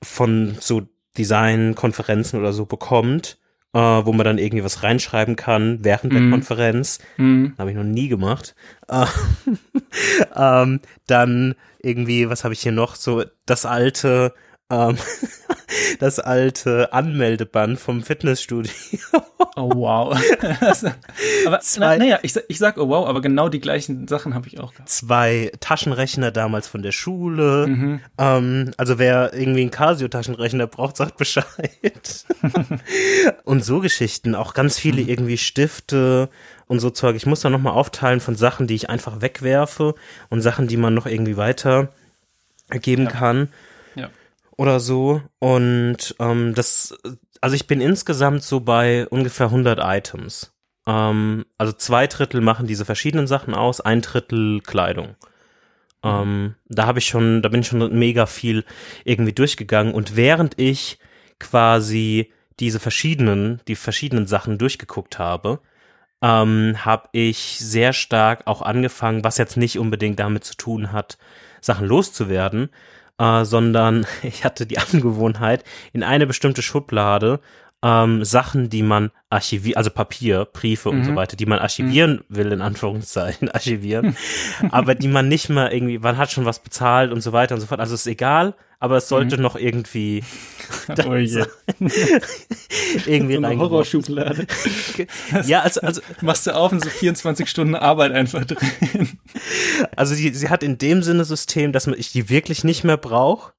von 0.04 0.58
so 0.60 0.84
Designkonferenzen 1.18 2.40
oder 2.40 2.54
so 2.54 2.66
bekommt, 2.66 3.38
äh, 3.74 3.80
wo 3.80 4.14
man 4.14 4.26
dann 4.26 4.38
irgendwie 4.38 4.64
was 4.64 4.84
reinschreiben 4.84 5.36
kann 5.36 5.84
während 5.84 6.12
mm. 6.12 6.16
der 6.16 6.22
mhm. 6.22 6.32
Konferenz. 6.32 7.00
Mm. 7.18 7.48
Habe 7.58 7.72
ich 7.72 7.78
noch 7.78 7.84
nie 7.84 8.08
gemacht. 8.08 8.56
Äh, 8.88 9.06
ähm, 10.36 10.80
dann 11.08 11.56
irgendwie, 11.80 12.30
was 12.30 12.44
habe 12.44 12.54
ich 12.54 12.62
hier 12.62 12.72
noch? 12.72 12.96
So 12.96 13.24
das 13.46 13.66
alte 13.66 14.34
ähm, 14.72 14.98
das 16.00 16.20
alte 16.20 16.94
Anmeldeband 16.94 17.80
vom 17.80 18.02
Fitnessstudio. 18.04 18.72
oh 19.56 19.72
wow. 19.76 20.18
aber 21.46 21.60
Zwei, 21.60 21.98
naja, 21.98 22.20
ich, 22.24 22.36
ich 22.48 22.58
sag 22.58 22.78
oh 22.78 22.88
wow, 22.90 23.08
aber 23.08 23.22
genau 23.22 23.50
die 23.50 23.60
gleichen 23.60 24.08
Sachen 24.08 24.34
habe 24.34 24.48
ich 24.48 24.60
auch 24.60 24.72
gehabt. 24.74 24.90
Zwei 24.90 25.52
Taschenrechner 25.60 26.32
damals 26.32 26.68
von 26.68 26.82
der 26.82 26.92
Schule. 26.92 27.68
Mhm. 27.68 28.00
Ähm, 28.18 28.72
also 28.78 29.00
wer 29.00 29.34
irgendwie 29.34 29.62
einen 29.62 29.72
Casio-Taschenrechner 29.72 30.68
braucht, 30.68 30.98
sagt 30.98 31.18
Bescheid. 31.18 32.26
und 33.44 33.64
so 33.64 33.80
Geschichten, 33.80 34.36
auch 34.36 34.54
ganz 34.54 34.78
viele 34.78 35.02
mhm. 35.04 35.10
irgendwie 35.10 35.38
Stifte 35.38 36.30
und 36.68 36.80
so 36.80 36.90
Zeug. 36.90 37.16
Ich 37.16 37.26
muss 37.26 37.42
da 37.42 37.50
nochmal 37.50 37.74
aufteilen 37.74 38.20
von 38.22 38.36
Sachen, 38.36 38.68
die 38.68 38.76
ich 38.76 38.90
einfach 38.90 39.22
wegwerfe 39.22 39.96
und 40.30 40.42
Sachen, 40.42 40.68
die 40.68 40.78
man 40.78 40.94
noch 40.94 41.06
irgendwie 41.06 41.38
weiter 41.38 41.90
geben 42.70 43.04
ja. 43.04 43.12
kann 43.12 43.50
oder 44.62 44.80
so. 44.80 45.24
Und 45.40 46.16
ähm, 46.20 46.54
das, 46.54 46.96
also 47.42 47.56
ich 47.56 47.66
bin 47.66 47.82
insgesamt 47.82 48.44
so 48.44 48.60
bei 48.60 49.08
ungefähr 49.08 49.48
100 49.48 49.80
Items. 49.82 50.54
Ähm, 50.86 51.46
also 51.58 51.74
zwei 51.74 52.06
Drittel 52.06 52.42
machen 52.42 52.68
diese 52.68 52.86
verschiedenen 52.86 53.26
Sachen 53.26 53.56
aus, 53.56 53.82
ein 53.82 54.02
Drittel 54.02 54.62
Kleidung. 54.62 55.16
Ähm, 56.04 56.54
da 56.70 56.86
habe 56.86 57.00
ich 57.00 57.08
schon, 57.08 57.42
da 57.42 57.50
bin 57.50 57.62
ich 57.62 57.68
schon 57.68 57.98
mega 57.98 58.28
viel 58.28 58.64
irgendwie 59.04 59.34
durchgegangen. 59.34 59.96
Und 59.96 60.16
während 60.16 60.60
ich 60.60 61.00
quasi 61.40 62.32
diese 62.60 62.80
verschiedenen, 62.80 63.62
die 63.68 63.76
verschiedenen 63.76 64.28
Sachen 64.28 64.60
durchgeguckt 64.60 65.18
habe, 65.18 65.60
ähm, 66.22 66.86
habe 66.86 67.10
ich 67.14 67.58
sehr 67.58 67.94
stark 67.94 68.46
auch 68.46 68.62
angefangen, 68.62 69.24
was 69.24 69.40
jetzt 69.40 69.58
nicht 69.58 69.80
unbedingt 69.80 70.20
damit 70.20 70.44
zu 70.44 70.56
tun 70.56 70.92
hat, 70.92 71.18
Sachen 71.62 71.88
loszuwerden, 71.88 72.70
äh, 73.22 73.46
sondern 73.46 74.08
ich 74.24 74.44
hatte 74.44 74.66
die 74.66 74.80
Angewohnheit, 74.80 75.64
in 75.94 76.04
eine 76.04 76.26
bestimmte 76.26 76.62
Schublade 76.62 77.40
ähm, 77.84 78.24
Sachen, 78.24 78.70
die 78.70 78.84
man 78.84 79.12
archiviert, 79.30 79.78
also 79.78 79.90
Papier, 79.90 80.46
Briefe 80.46 80.92
mhm. 80.92 81.00
und 81.00 81.06
so 81.06 81.12
mhm. 81.12 81.16
weiter, 81.16 81.36
die 81.36 81.46
man 81.46 81.60
archivieren 81.60 82.24
mhm. 82.28 82.36
will, 82.36 82.52
in 82.52 82.62
Anführungszeichen, 82.62 83.50
archivieren, 83.54 84.16
aber 84.72 84.96
die 84.96 85.08
man 85.08 85.28
nicht 85.28 85.50
mehr 85.50 85.72
irgendwie, 85.72 86.00
man 86.00 86.18
hat 86.18 86.32
schon 86.32 86.46
was 86.46 86.60
bezahlt 86.60 87.12
und 87.12 87.22
so 87.22 87.32
weiter 87.32 87.56
und 87.56 87.62
so 87.62 87.68
fort. 87.68 87.80
Also 87.80 87.96
ist 87.96 88.08
egal, 88.08 88.56
aber 88.82 88.98
es 88.98 89.08
sollte 89.08 89.38
mhm. 89.38 89.44
noch 89.44 89.56
irgendwie 89.56 90.24
oh 91.08 91.16
je. 91.16 91.46
irgendwie 93.06 93.36
so 93.36 93.44
eine 93.44 93.58
Horrorschublade. 93.58 94.48
ja, 95.46 95.62
also, 95.62 95.82
also 95.82 96.02
machst 96.22 96.48
du 96.48 96.56
auf 96.56 96.72
und 96.72 96.84
so 96.84 96.90
24 96.90 97.48
Stunden 97.48 97.76
Arbeit 97.76 98.12
einfach 98.12 98.44
drin. 98.44 99.20
Also 99.96 100.16
die, 100.16 100.34
sie 100.34 100.50
hat 100.50 100.64
in 100.64 100.80
dem 100.80 101.04
Sinne 101.04 101.26
System, 101.26 101.72
dass 101.72 101.86
man 101.86 101.98
ich 101.98 102.12
die 102.12 102.30
wirklich 102.30 102.64
nicht 102.64 102.84
mehr 102.84 102.98
brauche. 102.98 103.54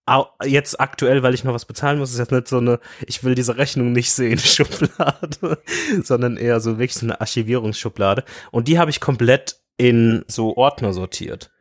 Jetzt 0.44 0.80
aktuell, 0.80 1.22
weil 1.22 1.34
ich 1.34 1.44
noch 1.44 1.54
was 1.54 1.66
bezahlen 1.66 2.00
muss, 2.00 2.10
ist 2.10 2.18
jetzt 2.18 2.32
nicht 2.32 2.48
so 2.48 2.58
eine, 2.58 2.80
ich 3.06 3.22
will 3.22 3.36
diese 3.36 3.56
Rechnung 3.56 3.92
nicht 3.92 4.10
sehen, 4.10 4.38
Schublade, 4.40 5.62
sondern 6.02 6.36
eher 6.36 6.58
so 6.58 6.72
wirklich 6.78 6.94
so 6.94 7.06
eine 7.06 7.20
Archivierungsschublade. 7.20 8.24
Und 8.50 8.66
die 8.66 8.80
habe 8.80 8.90
ich 8.90 9.00
komplett 9.00 9.60
in 9.76 10.24
so 10.26 10.56
Ordner 10.56 10.92
sortiert 10.92 11.51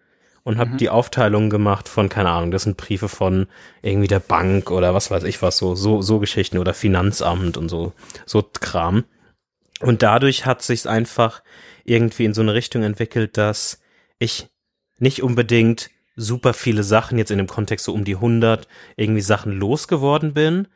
und 0.43 0.57
habe 0.57 0.71
mhm. 0.71 0.77
die 0.77 0.89
Aufteilung 0.89 1.50
gemacht 1.50 1.88
von, 1.88 2.10
keine 2.10 2.29
Ahnung, 2.29 2.51
das 2.51 2.63
sind 2.63 2.77
Briefe 2.77 3.10
von 3.10 3.48
irgendwie 3.81 4.07
der 4.07 4.19
Bank 4.19 4.71
oder 4.71 4.93
was 4.93 5.12
weiß 5.12 5.24
ich 5.24 5.41
was, 5.41 5.57
so, 5.57 5.75
so, 5.75 6.01
so 6.01 6.19
Geschichten 6.19 6.57
oder 6.57 6.74
Finanzamt 6.74 7.57
und 7.57 7.69
so, 7.69 7.93
so 8.25 8.43
Kram. 8.60 9.03
Und 9.81 10.03
dadurch 10.03 10.45
hat 10.45 10.62
sich's 10.62 10.86
einfach 10.86 11.41
irgendwie 11.83 12.25
in 12.25 12.33
so 12.33 12.41
eine 12.41 12.53
Richtung 12.53 12.83
entwickelt, 12.83 13.38
dass 13.38 13.81
ich 14.19 14.50
nicht 15.00 15.24
unbedingt 15.24 15.89
super 16.15 16.53
viele 16.53 16.83
Sachen 16.83 17.17
jetzt 17.17 17.31
in 17.31 17.38
dem 17.38 17.48
Kontext 17.48 17.86
so 17.86 17.93
um 17.93 18.03
die 18.03 18.15
100 18.15 18.67
irgendwie 18.95 19.21
Sachen 19.21 19.53
losgeworden 19.53 20.33
bin, 20.33 20.67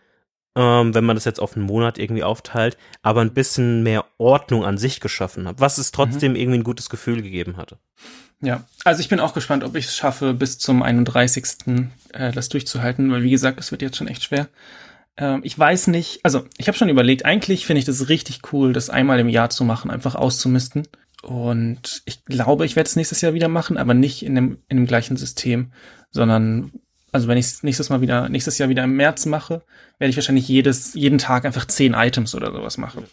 ähm, 0.56 0.96
wenn 0.96 1.04
man 1.04 1.16
das 1.16 1.26
jetzt 1.26 1.40
auf 1.40 1.56
einen 1.56 1.66
Monat 1.66 1.98
irgendwie 1.98 2.24
aufteilt, 2.24 2.78
aber 3.02 3.22
ein 3.22 3.34
bisschen 3.34 3.84
mehr 3.84 4.06
Ordnung 4.18 4.64
an 4.64 4.78
sich 4.78 5.00
geschaffen 5.00 5.48
habe, 5.48 5.60
was 5.60 5.78
es 5.78 5.92
trotzdem 5.92 6.32
mhm. 6.32 6.38
irgendwie 6.38 6.60
ein 6.60 6.64
gutes 6.64 6.90
Gefühl 6.90 7.22
gegeben 7.22 7.58
hatte. 7.58 7.78
Ja, 8.42 8.64
also 8.84 9.00
ich 9.00 9.10
bin 9.10 9.20
auch 9.20 9.34
gespannt, 9.34 9.64
ob 9.64 9.76
ich 9.76 9.86
es 9.86 9.96
schaffe, 9.96 10.34
bis 10.34 10.58
zum 10.60 10.84
31. 10.84 11.46
Äh, 12.14 12.32
das 12.32 12.50
durchzuhalten, 12.50 13.12
weil 13.12 13.24
wie 13.24 13.32
gesagt, 13.32 13.60
es 13.60 13.72
wird 13.72 13.82
jetzt 13.82 13.98
schon 13.98 14.08
echt 14.08 14.24
schwer. 14.24 14.48
Ähm, 15.18 15.42
ich 15.44 15.58
weiß 15.58 15.88
nicht, 15.88 16.20
also 16.24 16.46
ich 16.58 16.68
habe 16.68 16.78
schon 16.78 16.90
überlegt, 16.90 17.26
eigentlich 17.26 17.66
finde 17.66 17.80
ich 17.80 17.86
das 17.86 18.10
richtig 18.10 18.42
cool, 18.52 18.74
das 18.74 18.90
einmal 18.90 19.20
im 19.20 19.30
Jahr 19.30 19.50
zu 19.50 19.64
machen, 19.64 19.90
einfach 19.90 20.16
auszumisten. 20.16 20.88
Und 21.24 22.04
ich 22.06 22.24
glaube, 22.26 22.66
ich 22.66 22.76
werde 22.76 22.88
es 22.88 22.96
nächstes 22.96 23.22
Jahr 23.22 23.34
wieder 23.34 23.48
machen, 23.48 23.78
aber 23.78 23.94
nicht 23.94 24.24
in 24.24 24.36
dem, 24.36 24.60
in 24.68 24.78
dem 24.78 24.86
gleichen 24.86 25.18
System, 25.18 25.72
sondern 26.12 26.72
also 27.12 27.30
wenn 27.30 27.38
ich 27.38 27.46
es 27.46 27.64
nächstes 27.64 27.90
Mal 27.90 28.02
wieder, 28.02 28.28
nächstes 28.28 28.58
Jahr 28.58 28.68
wieder 28.68 28.84
im 28.84 28.98
März 28.98 29.26
mache, 29.26 29.64
werde 30.00 30.10
ich 30.10 30.18
wahrscheinlich 30.18 30.50
jedes, 30.50 30.94
jeden 30.96 31.18
Tag 31.18 31.46
einfach 31.46 31.66
zehn 31.66 31.94
Items 31.94 32.36
oder 32.36 32.52
sowas 32.52 32.78
machen. 32.78 33.06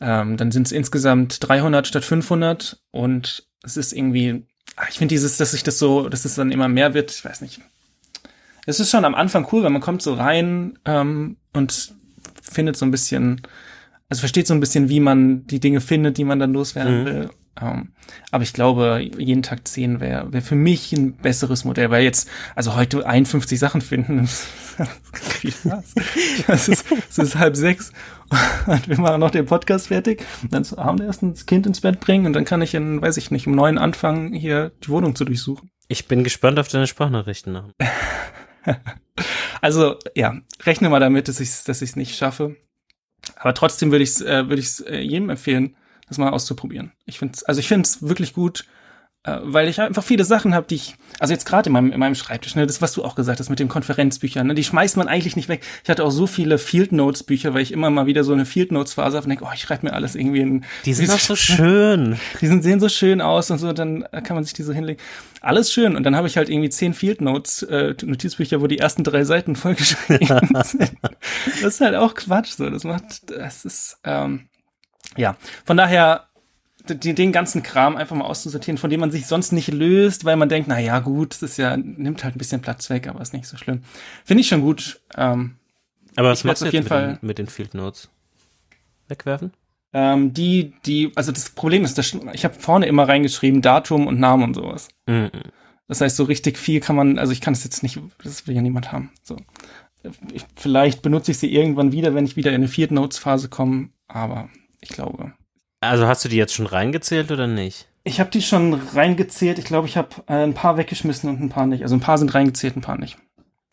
Ähm, 0.00 0.36
dann 0.36 0.52
sind 0.52 0.66
es 0.66 0.72
insgesamt 0.72 1.38
300 1.40 1.86
statt 1.88 2.04
500 2.04 2.80
und 2.92 3.45
es 3.62 3.76
ist 3.76 3.92
irgendwie, 3.92 4.44
ach, 4.76 4.88
ich 4.90 4.98
finde 4.98 5.14
dieses, 5.14 5.36
dass 5.36 5.52
sich 5.52 5.62
das 5.62 5.78
so, 5.78 6.08
dass 6.08 6.24
es 6.24 6.34
dann 6.34 6.52
immer 6.52 6.68
mehr 6.68 6.94
wird, 6.94 7.10
ich 7.10 7.24
weiß 7.24 7.40
nicht. 7.40 7.60
Es 8.66 8.80
ist 8.80 8.90
schon 8.90 9.04
am 9.04 9.14
Anfang 9.14 9.46
cool, 9.52 9.62
weil 9.62 9.70
man 9.70 9.82
kommt 9.82 10.02
so 10.02 10.14
rein 10.14 10.78
ähm, 10.84 11.36
und 11.52 11.94
findet 12.42 12.76
so 12.76 12.84
ein 12.84 12.90
bisschen, 12.90 13.40
also 14.08 14.20
versteht 14.20 14.46
so 14.46 14.54
ein 14.54 14.60
bisschen, 14.60 14.88
wie 14.88 15.00
man 15.00 15.46
die 15.46 15.60
Dinge 15.60 15.80
findet, 15.80 16.18
die 16.18 16.24
man 16.24 16.38
dann 16.38 16.52
loswerden 16.52 17.02
Mhm. 17.02 17.06
will. 17.06 17.30
Ähm, 17.58 17.92
aber 18.32 18.42
ich 18.42 18.52
glaube, 18.52 19.00
jeden 19.16 19.42
Tag 19.42 19.66
10 19.66 20.00
wäre 20.00 20.30
wär 20.32 20.42
für 20.42 20.56
mich 20.56 20.92
ein 20.92 21.16
besseres 21.16 21.64
Modell, 21.64 21.90
weil 21.90 22.02
jetzt, 22.04 22.28
also 22.54 22.74
heute 22.76 23.06
51 23.06 23.58
Sachen 23.58 23.80
finden, 23.80 24.28
Spaß. 25.48 25.94
Es 26.48 26.68
ist, 26.68 26.84
es 27.08 27.18
ist 27.18 27.36
halb 27.36 27.56
sechs 27.56 27.92
und 28.66 28.88
wir 28.88 29.00
machen 29.00 29.20
noch 29.20 29.30
den 29.30 29.46
Podcast 29.46 29.88
fertig. 29.88 30.24
Und 30.42 30.52
dann 30.52 30.64
zu 30.64 30.78
Abend 30.78 31.00
erst 31.00 31.22
das 31.22 31.46
Kind 31.46 31.66
ins 31.66 31.80
Bett 31.80 32.00
bringen 32.00 32.26
und 32.26 32.32
dann 32.32 32.44
kann 32.44 32.62
ich 32.62 32.74
in, 32.74 33.00
weiß 33.00 33.16
ich 33.16 33.30
nicht, 33.30 33.46
um 33.46 33.54
neun 33.54 33.78
anfangen, 33.78 34.32
hier 34.32 34.72
die 34.84 34.88
Wohnung 34.88 35.14
zu 35.14 35.24
durchsuchen. 35.24 35.70
Ich 35.88 36.08
bin 36.08 36.24
gespannt 36.24 36.58
auf 36.58 36.68
deine 36.68 36.86
Sprachnachrichten. 36.86 37.52
nach. 37.52 37.68
Also, 39.62 39.96
ja, 40.14 40.34
rechne 40.64 40.90
mal 40.90 41.00
damit, 41.00 41.28
dass 41.28 41.40
ich 41.40 41.48
es 41.48 41.64
dass 41.64 41.80
ich's 41.80 41.96
nicht 41.96 42.16
schaffe. 42.16 42.56
Aber 43.36 43.54
trotzdem 43.54 43.90
würde 43.90 44.04
ich 44.04 44.10
es 44.10 44.20
äh, 44.20 44.48
würde 44.48 44.60
ich's, 44.60 44.80
äh, 44.80 44.98
jedem 44.98 45.30
empfehlen, 45.30 45.76
das 46.08 46.18
mal 46.18 46.30
auszuprobieren. 46.30 46.92
Ich 47.06 47.18
finde 47.18 47.38
also 47.46 47.58
ich 47.58 47.68
finde 47.68 47.86
es 47.86 48.02
wirklich 48.02 48.34
gut, 48.34 48.66
weil 49.42 49.68
ich 49.68 49.80
einfach 49.80 50.04
viele 50.04 50.24
Sachen 50.24 50.54
habe, 50.54 50.66
die 50.68 50.76
ich, 50.76 50.94
also 51.18 51.32
jetzt 51.32 51.46
gerade 51.46 51.68
in 51.68 51.72
meinem, 51.72 51.92
in 51.92 51.98
meinem 51.98 52.14
Schreibtisch, 52.14 52.54
ne, 52.54 52.66
das, 52.66 52.80
was 52.80 52.92
du 52.92 53.04
auch 53.04 53.14
gesagt 53.14 53.40
hast 53.40 53.50
mit 53.50 53.58
den 53.58 53.68
Konferenzbüchern, 53.68 54.46
ne, 54.46 54.54
die 54.54 54.64
schmeißt 54.64 54.96
man 54.96 55.08
eigentlich 55.08 55.36
nicht 55.36 55.48
weg. 55.48 55.62
Ich 55.82 55.90
hatte 55.90 56.04
auch 56.04 56.10
so 56.10 56.26
viele 56.26 56.58
Field 56.58 56.92
Notes 56.92 57.24
Bücher, 57.24 57.52
weil 57.52 57.62
ich 57.62 57.72
immer 57.72 57.90
mal 57.90 58.06
wieder 58.06 58.24
so 58.24 58.32
eine 58.32 58.46
Field 58.46 58.70
Notes 58.70 58.94
Phase 58.94 59.16
habe 59.16 59.24
und 59.24 59.30
denke, 59.30 59.44
oh, 59.44 59.50
ich 59.52 59.62
schreibe 59.62 59.86
mir 59.86 59.94
alles 59.94 60.14
irgendwie 60.14 60.40
in. 60.40 60.64
Die 60.84 60.94
sind 60.94 61.10
doch 61.10 61.18
so 61.18 61.34
schön. 61.36 62.18
Die 62.40 62.46
sind, 62.46 62.62
sehen 62.62 62.78
so 62.78 62.88
schön 62.88 63.20
aus 63.20 63.50
und 63.50 63.58
so, 63.58 63.72
dann 63.72 64.06
kann 64.24 64.36
man 64.36 64.44
sich 64.44 64.52
die 64.52 64.62
so 64.62 64.72
hinlegen. 64.72 65.00
Alles 65.40 65.72
schön. 65.72 65.96
Und 65.96 66.02
dann 66.04 66.16
habe 66.16 66.26
ich 66.26 66.36
halt 66.36 66.48
irgendwie 66.48 66.70
zehn 66.70 66.94
Field 66.94 67.20
Notes, 67.20 67.62
äh, 67.62 67.94
Notizbücher, 68.02 68.60
wo 68.60 68.66
die 68.66 68.78
ersten 68.78 69.04
drei 69.04 69.24
Seiten 69.24 69.56
vollgeschrieben 69.56 70.28
sind. 70.64 70.92
Das 71.62 71.74
ist 71.74 71.80
halt 71.80 71.94
auch 71.94 72.14
Quatsch, 72.14 72.52
so. 72.52 72.68
Das 72.70 72.84
macht, 72.84 73.30
das 73.30 73.64
ist, 73.64 73.98
ähm, 74.04 74.48
ja. 75.16 75.36
Von 75.64 75.76
daher, 75.76 76.26
den 76.88 77.32
ganzen 77.32 77.62
Kram 77.62 77.96
einfach 77.96 78.16
mal 78.16 78.24
auszusortieren, 78.24 78.78
von 78.78 78.90
dem 78.90 79.00
man 79.00 79.10
sich 79.10 79.26
sonst 79.26 79.52
nicht 79.52 79.68
löst, 79.72 80.24
weil 80.24 80.36
man 80.36 80.48
denkt, 80.48 80.68
na 80.68 80.78
ja, 80.78 80.98
gut, 81.00 81.32
das 81.32 81.42
ist 81.42 81.56
ja, 81.56 81.76
nimmt 81.76 82.24
halt 82.24 82.34
ein 82.36 82.38
bisschen 82.38 82.62
Platz 82.62 82.88
weg, 82.90 83.08
aber 83.08 83.20
ist 83.20 83.32
nicht 83.32 83.46
so 83.46 83.56
schlimm. 83.56 83.82
Finde 84.24 84.40
ich 84.40 84.48
schon 84.48 84.60
gut. 84.60 85.00
Ähm, 85.16 85.56
Aber 86.14 86.30
was 86.30 86.44
machst 86.44 86.62
du 86.62 86.66
auf 86.66 86.72
jeden 86.72 86.84
mit, 86.84 86.88
Fall- 86.88 87.18
den, 87.20 87.26
mit 87.26 87.38
den 87.38 87.46
Field 87.46 87.74
Notes? 87.74 88.08
Wegwerfen? 89.08 89.52
ähm, 89.92 90.34
die, 90.34 90.74
die, 90.84 91.12
also 91.14 91.32
das 91.32 91.50
Problem 91.50 91.84
ist, 91.84 91.96
dass 91.96 92.14
ich 92.32 92.44
habe 92.44 92.54
vorne 92.54 92.86
immer 92.86 93.08
reingeschrieben 93.08 93.62
Datum 93.62 94.06
und 94.06 94.18
Namen 94.20 94.44
und 94.44 94.54
sowas. 94.54 94.88
Mhm. 95.06 95.30
Das 95.88 96.00
heißt, 96.00 96.16
so 96.16 96.24
richtig 96.24 96.58
viel 96.58 96.80
kann 96.80 96.96
man, 96.96 97.18
also 97.18 97.32
ich 97.32 97.40
kann 97.40 97.54
es 97.54 97.64
jetzt 97.64 97.82
nicht, 97.82 97.98
das 98.22 98.46
will 98.46 98.54
ja 98.56 98.60
niemand 98.62 98.90
haben. 98.92 99.10
So. 99.22 99.36
Ich, 100.32 100.44
vielleicht 100.56 101.02
benutze 101.02 101.30
ich 101.30 101.38
sie 101.38 101.52
irgendwann 101.52 101.92
wieder, 101.92 102.14
wenn 102.14 102.26
ich 102.26 102.36
wieder 102.36 102.50
in 102.50 102.56
eine 102.56 102.68
Viert 102.68 102.90
Notes 102.90 103.18
Phase 103.18 103.48
komme, 103.48 103.88
aber 104.08 104.48
ich 104.80 104.88
glaube. 104.90 105.32
Also 105.88 106.06
hast 106.06 106.24
du 106.24 106.28
die 106.28 106.36
jetzt 106.36 106.54
schon 106.54 106.66
reingezählt 106.66 107.30
oder 107.30 107.46
nicht? 107.46 107.88
Ich 108.04 108.20
habe 108.20 108.30
die 108.30 108.42
schon 108.42 108.74
reingezählt. 108.74 109.58
Ich 109.58 109.64
glaube, 109.64 109.88
ich 109.88 109.96
habe 109.96 110.08
äh, 110.28 110.44
ein 110.44 110.54
paar 110.54 110.76
weggeschmissen 110.76 111.28
und 111.28 111.40
ein 111.40 111.48
paar 111.48 111.66
nicht. 111.66 111.82
Also 111.82 111.96
ein 111.96 112.00
paar 112.00 112.18
sind 112.18 112.34
reingezählt, 112.34 112.76
ein 112.76 112.80
paar 112.80 112.98
nicht. 112.98 113.16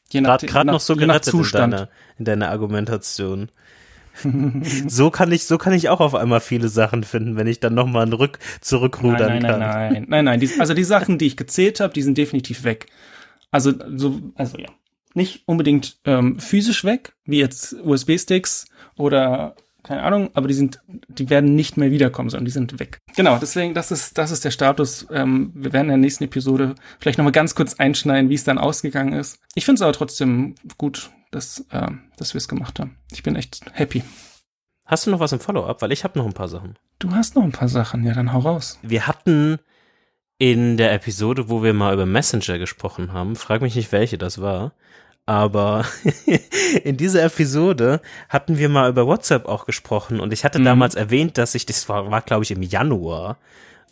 Je 0.10 0.22
nach, 0.22 0.40
Gerade 0.40 0.72
noch 0.72 0.80
so 0.80 0.94
nach 0.94 1.02
gerettet 1.02 1.34
in 1.34 1.40
Zustand. 1.40 1.74
deiner, 1.74 1.90
in 2.18 2.26
deiner 2.26 2.50
Argumentation. 2.50 3.50
so 4.88 5.10
kann 5.10 5.32
ich, 5.32 5.46
so 5.46 5.58
kann 5.58 5.74
ich 5.74 5.90
auch 5.90 6.00
auf 6.00 6.16
einmal 6.16 6.40
viele 6.40 6.70
Sachen 6.70 7.04
finden, 7.04 7.36
wenn 7.36 7.48
ich 7.48 7.60
dann 7.60 7.74
nochmal 7.74 8.12
rück, 8.14 8.40
zurückrudern 8.62 9.28
nein, 9.28 9.42
nein, 9.42 9.52
kann. 9.52 9.60
nein, 9.60 9.94
nein, 9.94 10.06
nein, 10.08 10.26
nein. 10.26 10.40
Die, 10.40 10.50
also 10.60 10.74
die 10.74 10.84
Sachen, 10.84 11.18
die 11.18 11.28
ich 11.28 11.38
gezählt 11.38 11.80
habe, 11.80 11.94
die 11.94 12.02
sind 12.02 12.18
definitiv 12.18 12.64
weg. 12.64 12.88
Also 13.50 13.74
so, 13.96 14.20
also 14.36 14.58
ja, 14.58 14.70
nicht 15.14 15.44
unbedingt 15.46 15.98
ähm, 16.06 16.40
physisch 16.40 16.84
weg, 16.84 17.14
wie 17.26 17.40
jetzt 17.40 17.74
USB-Sticks 17.84 18.66
oder 18.98 19.56
keine 19.84 20.04
Ahnung, 20.04 20.30
aber 20.34 20.48
die 20.48 20.54
sind, 20.54 20.82
die 20.88 21.30
werden 21.30 21.56
nicht 21.56 21.78
mehr 21.78 21.92
wiederkommen, 21.92 22.30
sondern 22.30 22.46
die 22.46 22.52
sind 22.52 22.80
weg. 22.80 23.00
Genau, 23.16 23.38
deswegen, 23.38 23.74
das 23.74 23.92
ist, 23.92 24.18
das 24.18 24.32
ist 24.32 24.46
der 24.46 24.52
Status. 24.52 25.06
Ähm, 25.12 25.52
wir 25.54 25.74
werden 25.74 25.88
in 25.88 25.90
der 25.90 25.98
nächsten 25.98 26.24
Episode 26.24 26.76
vielleicht 27.00 27.18
noch 27.18 27.26
mal 27.26 27.32
ganz 27.32 27.54
kurz 27.54 27.76
einschneiden, 27.76 28.30
wie 28.30 28.36
es 28.36 28.46
dann 28.46 28.58
ausgegangen 28.58 29.14
ist. 29.14 29.40
Ich 29.56 29.66
finde 29.66 29.78
es 29.80 29.82
aber 29.82 29.94
trotzdem 29.94 30.56
gut, 30.78 31.12
dass, 31.32 31.66
ähm, 31.72 32.02
dass 32.18 32.34
wir 32.34 32.38
es 32.38 32.48
gemacht 32.48 32.80
haben. 32.80 32.98
Ich 33.12 33.24
bin 33.24 33.36
echt 33.36 33.62
happy. 33.74 34.04
Hast 34.86 35.06
du 35.06 35.12
noch 35.12 35.20
was 35.20 35.32
im 35.32 35.40
Follow-up? 35.40 35.82
Weil 35.82 35.92
ich 35.92 36.04
habe 36.04 36.18
noch 36.18 36.26
ein 36.26 36.34
paar 36.34 36.48
Sachen. 36.48 36.78
Du 37.00 37.12
hast 37.12 37.36
noch 37.36 37.44
ein 37.44 37.52
paar 37.52 37.70
Sachen, 37.70 38.04
ja, 38.04 38.14
dann 38.14 38.34
hau 38.34 38.40
raus. 38.40 38.80
Wir 38.82 39.08
hatten 39.08 39.60
in 40.38 40.78
der 40.78 40.94
Episode, 40.94 41.50
wo 41.50 41.64
wir 41.64 41.74
mal 41.74 41.94
über 41.94 42.06
Messenger 42.06 42.58
gesprochen 42.58 43.14
haben, 43.14 43.36
frag 43.36 43.62
mich 43.62 43.76
nicht, 43.76 43.92
welche 43.92 44.18
das 44.18 44.42
war, 44.42 44.74
aber 45.26 45.86
in 46.84 46.98
dieser 46.98 47.24
Episode 47.24 48.02
hatten 48.30 48.58
wir 48.58 48.70
mal 48.70 48.90
über 48.90 49.08
WhatsApp 49.08 49.48
auch 49.48 49.66
gesprochen 49.66 50.20
und 50.20 50.34
ich 50.34 50.44
hatte 50.44 50.60
Mhm. 50.60 50.66
damals 50.66 50.96
erwähnt, 50.96 51.38
dass 51.38 51.56
ich, 51.56 51.66
das 51.66 51.88
war, 51.90 52.12
war 52.12 52.22
glaube 52.22 52.44
ich 52.44 52.52
im 52.52 52.62
Januar, 52.62 53.38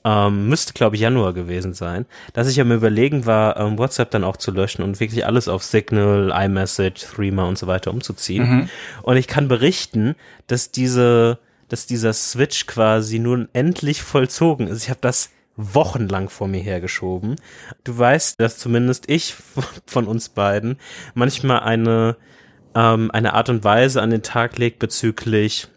ähm, 0.04 0.50
müsste 0.50 0.74
glaube 0.74 0.96
ich 0.96 1.02
Januar 1.04 1.34
gewesen 1.34 1.74
sein, 1.74 2.06
dass 2.34 2.48
ich 2.50 2.60
am 2.60 2.72
überlegen 2.72 3.26
war, 3.26 3.58
ähm, 3.58 3.78
WhatsApp 3.78 4.12
dann 4.12 4.24
auch 4.24 4.36
zu 4.38 4.52
löschen 4.52 4.82
und 4.84 5.00
wirklich 5.00 5.26
alles 5.26 5.48
auf 5.48 5.64
Signal, 5.64 6.34
iMessage, 6.36 7.02
Threema 7.14 7.44
und 7.46 7.58
so 7.58 7.68
weiter 7.68 7.92
umzuziehen. 7.92 8.50
Mhm. 8.50 8.70
Und 9.04 9.18
ich 9.18 9.28
kann 9.28 9.48
berichten, 9.48 10.16
dass 10.48 10.72
diese, 10.72 11.38
dass 11.70 11.86
dieser 11.86 12.14
Switch 12.14 12.66
quasi 12.66 13.20
nun 13.20 13.48
endlich 13.54 14.02
vollzogen 14.02 14.68
ist. 14.68 14.84
Ich 14.84 14.90
habe 14.90 15.00
das 15.02 15.30
wochenlang 15.74 16.30
vor 16.30 16.48
mir 16.48 16.62
hergeschoben. 16.62 17.36
Du 17.84 17.98
weißt, 17.98 18.40
dass 18.40 18.58
zumindest 18.58 19.10
ich 19.10 19.36
von 19.86 20.08
uns 20.08 20.30
beiden 20.30 20.78
manchmal 21.14 21.62
eine 21.62 22.18
ähm, 22.76 23.12
eine 23.12 23.34
Art 23.34 23.50
und 23.50 23.64
Weise 23.64 24.02
an 24.02 24.10
den 24.10 24.24
Tag 24.24 24.58
legt 24.58 24.80
bezüglich 24.80 25.68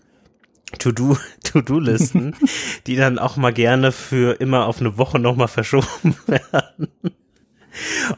To-Do, 0.78 1.16
To-Do-Listen, 1.44 2.34
die 2.86 2.96
dann 2.96 3.18
auch 3.18 3.36
mal 3.36 3.52
gerne 3.52 3.92
für 3.92 4.40
immer 4.40 4.66
auf 4.66 4.80
eine 4.80 4.98
Woche 4.98 5.18
nochmal 5.18 5.48
verschoben 5.48 6.16
werden. 6.26 6.88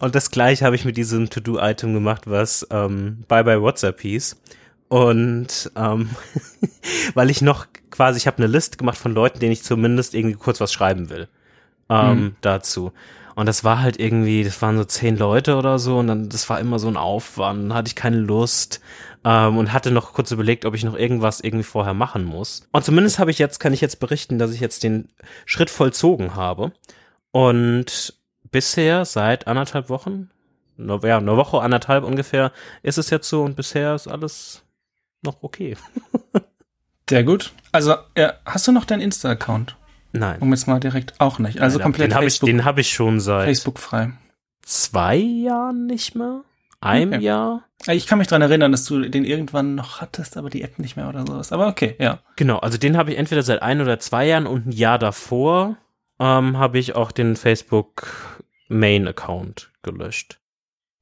Und 0.00 0.14
das 0.14 0.30
gleiche 0.30 0.64
habe 0.64 0.76
ich 0.76 0.84
mit 0.84 0.96
diesem 0.96 1.30
To-Do-Item 1.30 1.94
gemacht, 1.94 2.22
was 2.26 2.66
ähm, 2.70 3.24
Bye 3.28 3.44
Bye 3.44 3.62
WhatsApp 3.62 4.00
hieß. 4.00 4.40
Und 4.88 5.72
ähm, 5.74 6.10
weil 7.14 7.30
ich 7.30 7.40
noch 7.40 7.66
quasi, 7.90 8.18
ich 8.18 8.26
habe 8.26 8.38
eine 8.38 8.46
Liste 8.46 8.76
gemacht 8.76 8.98
von 8.98 9.14
Leuten, 9.14 9.40
denen 9.40 9.52
ich 9.52 9.62
zumindest 9.62 10.14
irgendwie 10.14 10.36
kurz 10.36 10.60
was 10.60 10.72
schreiben 10.72 11.08
will 11.08 11.28
ähm, 11.88 12.20
Mhm. 12.20 12.36
dazu. 12.40 12.92
Und 13.34 13.46
das 13.46 13.64
war 13.64 13.80
halt 13.82 14.00
irgendwie, 14.00 14.44
das 14.44 14.62
waren 14.62 14.78
so 14.78 14.84
zehn 14.84 15.16
Leute 15.18 15.56
oder 15.56 15.78
so 15.78 15.98
und 15.98 16.06
dann, 16.06 16.28
das 16.30 16.48
war 16.48 16.58
immer 16.58 16.78
so 16.78 16.88
ein 16.88 16.96
Aufwand, 16.96 17.72
hatte 17.74 17.88
ich 17.88 17.94
keine 17.94 18.16
Lust 18.16 18.80
ähm, 19.24 19.58
und 19.58 19.74
hatte 19.74 19.90
noch 19.90 20.14
kurz 20.14 20.30
überlegt, 20.30 20.64
ob 20.64 20.74
ich 20.74 20.84
noch 20.84 20.96
irgendwas 20.96 21.40
irgendwie 21.40 21.62
vorher 21.64 21.92
machen 21.92 22.24
muss. 22.24 22.66
Und 22.72 22.84
zumindest 22.84 23.18
habe 23.18 23.30
ich 23.30 23.38
jetzt, 23.38 23.58
kann 23.60 23.74
ich 23.74 23.82
jetzt 23.82 24.00
berichten, 24.00 24.38
dass 24.38 24.52
ich 24.52 24.60
jetzt 24.60 24.84
den 24.84 25.10
Schritt 25.44 25.68
vollzogen 25.68 26.34
habe 26.34 26.72
und 27.30 28.14
bisher 28.50 29.04
seit 29.04 29.46
anderthalb 29.46 29.90
Wochen, 29.90 30.30
ja, 30.78 31.18
eine 31.18 31.36
Woche, 31.36 31.60
anderthalb 31.60 32.04
ungefähr, 32.04 32.52
ist 32.82 32.96
es 32.96 33.10
jetzt 33.10 33.28
so 33.28 33.42
und 33.42 33.54
bisher 33.56 33.94
ist 33.94 34.08
alles 34.08 34.62
noch 35.22 35.42
okay. 35.42 35.76
Sehr 37.10 37.22
gut. 37.24 37.52
Also, 37.72 37.96
ja, 38.16 38.34
hast 38.46 38.66
du 38.66 38.72
noch 38.72 38.84
deinen 38.86 39.00
Insta-Account? 39.02 39.76
Nein. 40.18 40.40
Um 40.40 40.50
jetzt 40.52 40.66
mal 40.66 40.80
direkt 40.80 41.14
auch 41.20 41.38
nicht. 41.38 41.60
Also 41.60 41.78
Nein, 41.78 41.84
komplett 41.84 42.10
den 42.10 42.14
habe 42.16 42.24
ich, 42.26 42.32
Facebook, 42.34 42.46
den 42.48 42.64
hab 42.64 42.78
ich 42.78 42.90
schon 42.90 43.20
seit 43.20 43.44
Facebook 43.46 43.78
frei. 43.78 44.12
zwei 44.62 45.16
Jahren 45.16 45.86
nicht 45.86 46.14
mehr. 46.14 46.42
Einem 46.80 47.14
Okay. 47.14 47.22
Jahr. 47.24 47.64
Ich 47.88 48.06
kann 48.06 48.18
mich 48.18 48.28
dran 48.28 48.42
erinnern, 48.42 48.70
dass 48.72 48.84
du 48.84 49.00
den 49.08 49.24
irgendwann 49.24 49.74
noch 49.74 50.00
hattest, 50.00 50.36
aber 50.36 50.50
die 50.50 50.62
App 50.62 50.78
nicht 50.78 50.96
mehr 50.96 51.08
oder 51.08 51.26
sowas. 51.26 51.52
Aber 51.52 51.68
okay, 51.68 51.96
ja. 51.98 52.20
Genau, 52.36 52.58
also 52.58 52.78
den 52.78 52.96
habe 52.96 53.12
ich 53.12 53.18
entweder 53.18 53.42
seit 53.42 53.62
ein 53.62 53.80
oder 53.80 53.98
zwei 53.98 54.26
Jahren 54.26 54.46
und 54.46 54.66
ein 54.66 54.72
Jahr 54.72 54.98
davor 54.98 55.76
ähm, 56.18 56.58
habe 56.58 56.78
ich 56.78 56.94
auch 56.94 57.12
den 57.12 57.36
Facebook 57.36 58.06
Main 58.68 59.06
Account 59.08 59.70
gelöscht. 59.82 60.40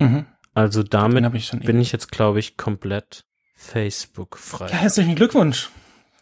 Mhm. 0.00 0.26
Also 0.52 0.82
damit 0.82 1.24
habe 1.24 1.36
ich 1.36 1.50
bin 1.50 1.80
ich 1.80 1.90
jetzt, 1.92 2.12
glaube 2.12 2.38
ich, 2.38 2.56
komplett 2.56 3.24
Facebook 3.56 4.36
frei. 4.38 4.68
Ja, 4.68 4.76
herzlichen 4.76 5.16
Glückwunsch. 5.16 5.70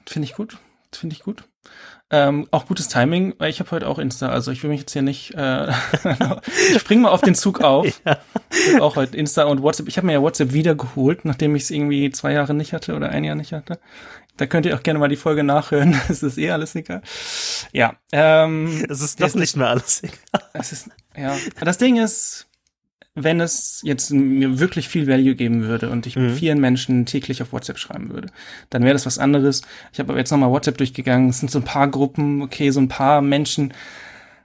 Finde 0.06 0.26
ich 0.26 0.34
gut. 0.34 0.58
Finde 0.92 1.14
ich 1.14 1.22
gut. 1.22 1.44
Ähm, 2.14 2.46
auch 2.50 2.66
gutes 2.66 2.88
Timing, 2.88 3.34
weil 3.38 3.48
ich 3.48 3.58
habe 3.58 3.70
heute 3.70 3.88
auch 3.88 3.98
Insta. 3.98 4.28
Also 4.28 4.50
ich 4.50 4.62
will 4.62 4.68
mich 4.68 4.80
jetzt 4.80 4.92
hier 4.92 5.00
nicht. 5.00 5.34
Äh, 5.34 5.68
ich 6.70 6.78
spring 6.78 7.00
mal 7.00 7.08
auf 7.08 7.22
den 7.22 7.34
Zug 7.34 7.60
auf. 7.62 7.86
Ja. 8.04 8.80
Auch 8.80 8.96
heute 8.96 9.16
Insta 9.16 9.44
und 9.44 9.62
WhatsApp. 9.62 9.88
Ich 9.88 9.96
habe 9.96 10.06
mir 10.06 10.12
ja 10.12 10.20
WhatsApp 10.20 10.52
wiedergeholt, 10.52 11.24
nachdem 11.24 11.56
ich 11.56 11.62
es 11.62 11.70
irgendwie 11.70 12.10
zwei 12.10 12.32
Jahre 12.32 12.52
nicht 12.52 12.74
hatte 12.74 12.94
oder 12.94 13.08
ein 13.08 13.24
Jahr 13.24 13.34
nicht 13.34 13.54
hatte. 13.54 13.80
Da 14.36 14.46
könnt 14.46 14.66
ihr 14.66 14.76
auch 14.76 14.82
gerne 14.82 14.98
mal 14.98 15.08
die 15.08 15.16
Folge 15.16 15.42
nachhören. 15.42 15.98
Es 16.10 16.22
ist 16.22 16.36
eh 16.36 16.50
alles 16.50 16.74
egal. 16.74 17.00
Ja. 17.72 17.94
Ähm, 18.12 18.84
Es 18.90 19.00
ist 19.00 19.20
ist 19.20 19.36
nicht 19.36 19.56
mehr 19.56 19.68
alles. 19.68 20.02
es 20.52 20.72
ist, 20.72 20.90
ja. 21.16 21.34
Das 21.60 21.78
Ding 21.78 21.96
ist, 21.96 22.46
wenn 23.14 23.40
es 23.40 23.80
jetzt 23.84 24.10
mir 24.10 24.58
wirklich 24.58 24.88
viel 24.88 25.06
Value 25.06 25.34
geben 25.34 25.64
würde 25.64 25.90
und 25.90 26.06
ich 26.06 26.16
mit 26.16 26.30
Mhm. 26.30 26.34
vielen 26.36 26.60
Menschen 26.60 27.04
täglich 27.04 27.42
auf 27.42 27.52
WhatsApp 27.52 27.78
schreiben 27.78 28.10
würde, 28.10 28.28
dann 28.70 28.82
wäre 28.84 28.94
das 28.94 29.04
was 29.04 29.18
anderes. 29.18 29.62
Ich 29.92 29.98
habe 29.98 30.12
aber 30.12 30.18
jetzt 30.18 30.30
nochmal 30.30 30.50
WhatsApp 30.50 30.78
durchgegangen. 30.78 31.28
Es 31.28 31.40
sind 31.40 31.50
so 31.50 31.58
ein 31.58 31.64
paar 31.64 31.88
Gruppen, 31.88 32.40
okay, 32.42 32.70
so 32.70 32.80
ein 32.80 32.88
paar 32.88 33.20
Menschen, 33.20 33.74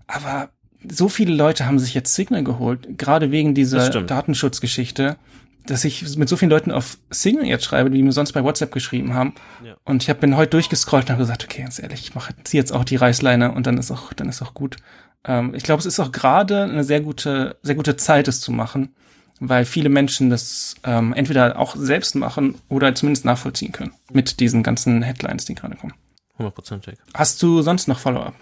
aber 0.07 0.49
so 0.89 1.09
viele 1.09 1.33
Leute 1.33 1.65
haben 1.65 1.79
sich 1.79 1.93
jetzt 1.93 2.13
Signal 2.13 2.43
geholt, 2.43 2.97
gerade 2.97 3.31
wegen 3.31 3.53
dieser. 3.55 3.79
Datenschutzgeschichte, 4.07 5.17
dass 5.65 5.83
ich 5.83 6.17
mit 6.17 6.29
so 6.29 6.37
vielen 6.37 6.51
Leuten 6.51 6.71
auf 6.71 6.97
Signal 7.09 7.45
jetzt 7.45 7.65
schreibe, 7.65 7.89
die 7.89 8.01
mir 8.03 8.11
sonst 8.11 8.31
bei 8.33 8.43
WhatsApp 8.43 8.71
geschrieben 8.71 9.13
haben. 9.13 9.33
Ja. 9.65 9.75
Und 9.85 10.03
ich 10.03 10.09
hab, 10.09 10.19
bin 10.21 10.35
heute 10.37 10.51
durchgescrollt 10.51 11.05
und 11.05 11.09
habe 11.11 11.21
gesagt, 11.23 11.43
okay, 11.43 11.61
ganz 11.63 11.79
ehrlich, 11.79 12.01
ich 12.01 12.15
mache 12.15 12.33
jetzt 12.51 12.71
auch 12.71 12.83
die 12.85 12.95
Reißleine 12.95 13.51
und 13.51 13.65
dann 13.67 13.77
ist 13.77 13.91
auch, 13.91 14.13
dann 14.13 14.29
ist 14.29 14.41
auch 14.41 14.53
gut. 14.53 14.77
Ähm, 15.23 15.53
ich 15.55 15.63
glaube, 15.63 15.79
es 15.79 15.85
ist 15.85 15.99
auch 15.99 16.11
gerade 16.11 16.63
eine 16.63 16.83
sehr 16.83 17.01
gute, 17.01 17.57
sehr 17.61 17.75
gute 17.75 17.97
Zeit, 17.97 18.27
es 18.27 18.41
zu 18.41 18.51
machen, 18.51 18.95
weil 19.39 19.65
viele 19.65 19.89
Menschen 19.89 20.29
das 20.29 20.75
ähm, 20.83 21.13
entweder 21.13 21.59
auch 21.59 21.75
selbst 21.75 22.15
machen 22.15 22.55
oder 22.69 22.95
zumindest 22.95 23.25
nachvollziehen 23.25 23.71
können 23.71 23.93
mit 24.11 24.39
diesen 24.39 24.63
ganzen 24.63 25.01
Headlines, 25.03 25.45
die 25.45 25.55
gerade 25.55 25.75
kommen. 25.75 25.93
Hundertprozentig. 26.37 26.97
Hast 27.13 27.41
du 27.41 27.61
sonst 27.61 27.87
noch 27.87 27.99
Follow-up? 27.99 28.35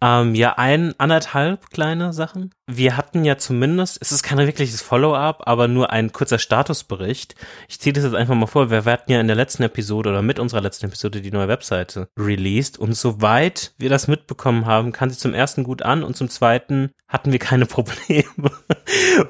Ähm, 0.00 0.34
ja, 0.34 0.54
ein, 0.56 0.94
anderthalb 0.98 1.70
kleine 1.70 2.12
Sachen. 2.12 2.54
Wir 2.72 2.96
hatten 2.96 3.24
ja 3.24 3.36
zumindest, 3.36 3.98
es 4.00 4.12
ist 4.12 4.22
kein 4.22 4.38
wirkliches 4.38 4.80
Follow-up, 4.80 5.42
aber 5.46 5.66
nur 5.66 5.90
ein 5.90 6.12
kurzer 6.12 6.38
Statusbericht. 6.38 7.34
Ich 7.68 7.80
ziehe 7.80 7.92
das 7.92 8.04
jetzt 8.04 8.14
einfach 8.14 8.34
mal 8.36 8.46
vor. 8.46 8.70
Wir, 8.70 8.84
hatten 8.84 9.10
ja 9.10 9.20
in 9.20 9.26
der 9.26 9.36
letzten 9.36 9.64
Episode 9.64 10.10
oder 10.10 10.22
mit 10.22 10.38
unserer 10.38 10.60
letzten 10.60 10.86
Episode 10.86 11.20
die 11.20 11.32
neue 11.32 11.48
Webseite 11.48 12.08
released 12.16 12.78
und 12.78 12.94
soweit 12.94 13.72
wir 13.78 13.90
das 13.90 14.06
mitbekommen 14.06 14.66
haben, 14.66 14.92
kam 14.92 15.10
sie 15.10 15.18
zum 15.18 15.34
ersten 15.34 15.64
gut 15.64 15.82
an 15.82 16.04
und 16.04 16.16
zum 16.16 16.28
zweiten 16.28 16.92
hatten 17.08 17.32
wir 17.32 17.40
keine 17.40 17.66
Probleme, 17.70 18.24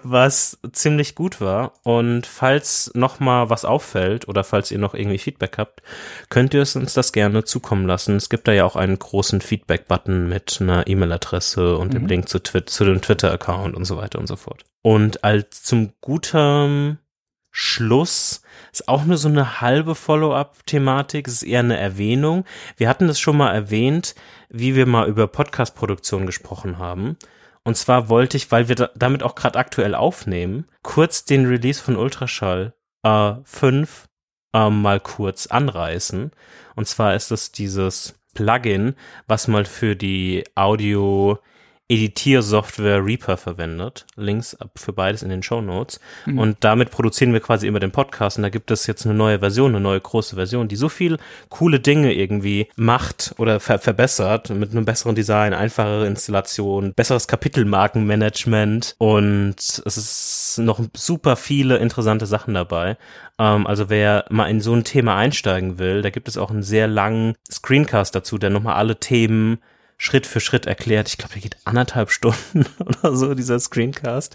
was 0.02 0.58
ziemlich 0.72 1.14
gut 1.14 1.40
war. 1.40 1.72
Und 1.82 2.26
falls 2.26 2.90
noch 2.94 3.20
mal 3.20 3.48
was 3.48 3.64
auffällt 3.64 4.28
oder 4.28 4.44
falls 4.44 4.70
ihr 4.70 4.78
noch 4.78 4.94
irgendwie 4.94 5.18
Feedback 5.18 5.56
habt, 5.56 5.82
könnt 6.28 6.52
ihr 6.52 6.60
es 6.60 6.76
uns 6.76 6.92
das 6.92 7.12
gerne 7.12 7.44
zukommen 7.44 7.86
lassen. 7.86 8.16
Es 8.16 8.28
gibt 8.28 8.48
da 8.48 8.52
ja 8.52 8.66
auch 8.66 8.76
einen 8.76 8.98
großen 8.98 9.40
Feedback-Button 9.40 10.28
mit 10.28 10.58
einer 10.60 10.86
E-Mail-Adresse 10.86 11.78
und 11.78 11.94
dem 11.94 12.02
Mhm. 12.02 12.08
Link 12.08 12.28
zu, 12.28 12.38
Twi 12.42 12.64
zu 12.66 12.84
dem 12.84 13.00
Twitter-Account 13.30 13.74
und 13.76 13.84
so 13.84 13.96
weiter 13.96 14.18
und 14.18 14.26
so 14.26 14.36
fort. 14.36 14.64
Und 14.82 15.24
als 15.24 15.62
zum 15.62 15.92
guten 16.00 16.98
Schluss 17.50 18.42
ist 18.72 18.88
auch 18.88 19.04
nur 19.04 19.16
so 19.16 19.28
eine 19.28 19.60
halbe 19.60 19.94
Follow-up-Thematik, 19.94 21.26
es 21.26 21.34
ist 21.34 21.42
eher 21.42 21.60
eine 21.60 21.76
Erwähnung. 21.76 22.44
Wir 22.76 22.88
hatten 22.88 23.08
das 23.08 23.18
schon 23.18 23.36
mal 23.36 23.52
erwähnt, 23.52 24.14
wie 24.48 24.74
wir 24.74 24.86
mal 24.86 25.08
über 25.08 25.26
Podcast-Produktion 25.26 26.26
gesprochen 26.26 26.78
haben. 26.78 27.16
Und 27.64 27.76
zwar 27.76 28.08
wollte 28.08 28.36
ich, 28.36 28.50
weil 28.52 28.68
wir 28.68 28.76
da, 28.76 28.90
damit 28.94 29.22
auch 29.22 29.34
gerade 29.34 29.58
aktuell 29.58 29.94
aufnehmen, 29.94 30.66
kurz 30.82 31.24
den 31.24 31.46
Release 31.46 31.82
von 31.82 31.96
Ultraschall 31.96 32.74
äh, 33.02 33.34
5 33.44 34.06
ähm, 34.54 34.82
mal 34.82 35.00
kurz 35.00 35.46
anreißen. 35.46 36.30
Und 36.76 36.88
zwar 36.88 37.14
ist 37.14 37.30
es 37.30 37.52
dieses 37.52 38.14
Plugin, 38.34 38.94
was 39.26 39.48
mal 39.48 39.64
für 39.64 39.96
die 39.96 40.44
Audio 40.54 41.38
Editiersoftware 41.90 43.04
Reaper 43.04 43.36
verwendet. 43.36 44.06
Links 44.16 44.54
ab 44.54 44.70
für 44.76 44.92
beides 44.92 45.22
in 45.22 45.28
den 45.28 45.42
Show 45.42 45.60
Notes. 45.60 45.98
Mhm. 46.24 46.38
Und 46.38 46.56
damit 46.60 46.92
produzieren 46.92 47.32
wir 47.32 47.40
quasi 47.40 47.66
immer 47.66 47.80
den 47.80 47.90
Podcast. 47.90 48.36
Und 48.36 48.44
da 48.44 48.48
gibt 48.48 48.70
es 48.70 48.86
jetzt 48.86 49.04
eine 49.04 49.14
neue 49.14 49.40
Version, 49.40 49.72
eine 49.72 49.80
neue 49.80 50.00
große 50.00 50.36
Version, 50.36 50.68
die 50.68 50.76
so 50.76 50.88
viel 50.88 51.18
coole 51.48 51.80
Dinge 51.80 52.14
irgendwie 52.14 52.68
macht 52.76 53.34
oder 53.38 53.58
ver 53.58 53.80
verbessert 53.80 54.50
mit 54.50 54.70
einem 54.70 54.84
besseren 54.84 55.16
Design, 55.16 55.52
einfachere 55.52 56.06
Installation, 56.06 56.94
besseres 56.94 57.26
Kapitelmarkenmanagement 57.26 58.94
und 58.98 59.56
es 59.58 59.96
ist 59.96 60.58
noch 60.58 60.80
super 60.96 61.34
viele 61.34 61.78
interessante 61.78 62.26
Sachen 62.26 62.54
dabei. 62.54 62.96
Ähm, 63.38 63.66
also 63.66 63.88
wer 63.88 64.26
mal 64.30 64.46
in 64.46 64.60
so 64.60 64.74
ein 64.74 64.84
Thema 64.84 65.16
einsteigen 65.16 65.78
will, 65.78 66.02
da 66.02 66.10
gibt 66.10 66.28
es 66.28 66.38
auch 66.38 66.50
einen 66.50 66.62
sehr 66.62 66.86
langen 66.86 67.34
Screencast 67.50 68.14
dazu, 68.14 68.38
der 68.38 68.50
nochmal 68.50 68.76
alle 68.76 69.00
Themen 69.00 69.58
Schritt 70.02 70.26
für 70.26 70.40
Schritt 70.40 70.64
erklärt. 70.64 71.08
Ich 71.08 71.18
glaube, 71.18 71.34
der 71.34 71.42
geht 71.42 71.58
anderthalb 71.66 72.10
Stunden 72.10 72.64
oder 72.78 73.14
so, 73.14 73.34
dieser 73.34 73.60
Screencast. 73.60 74.34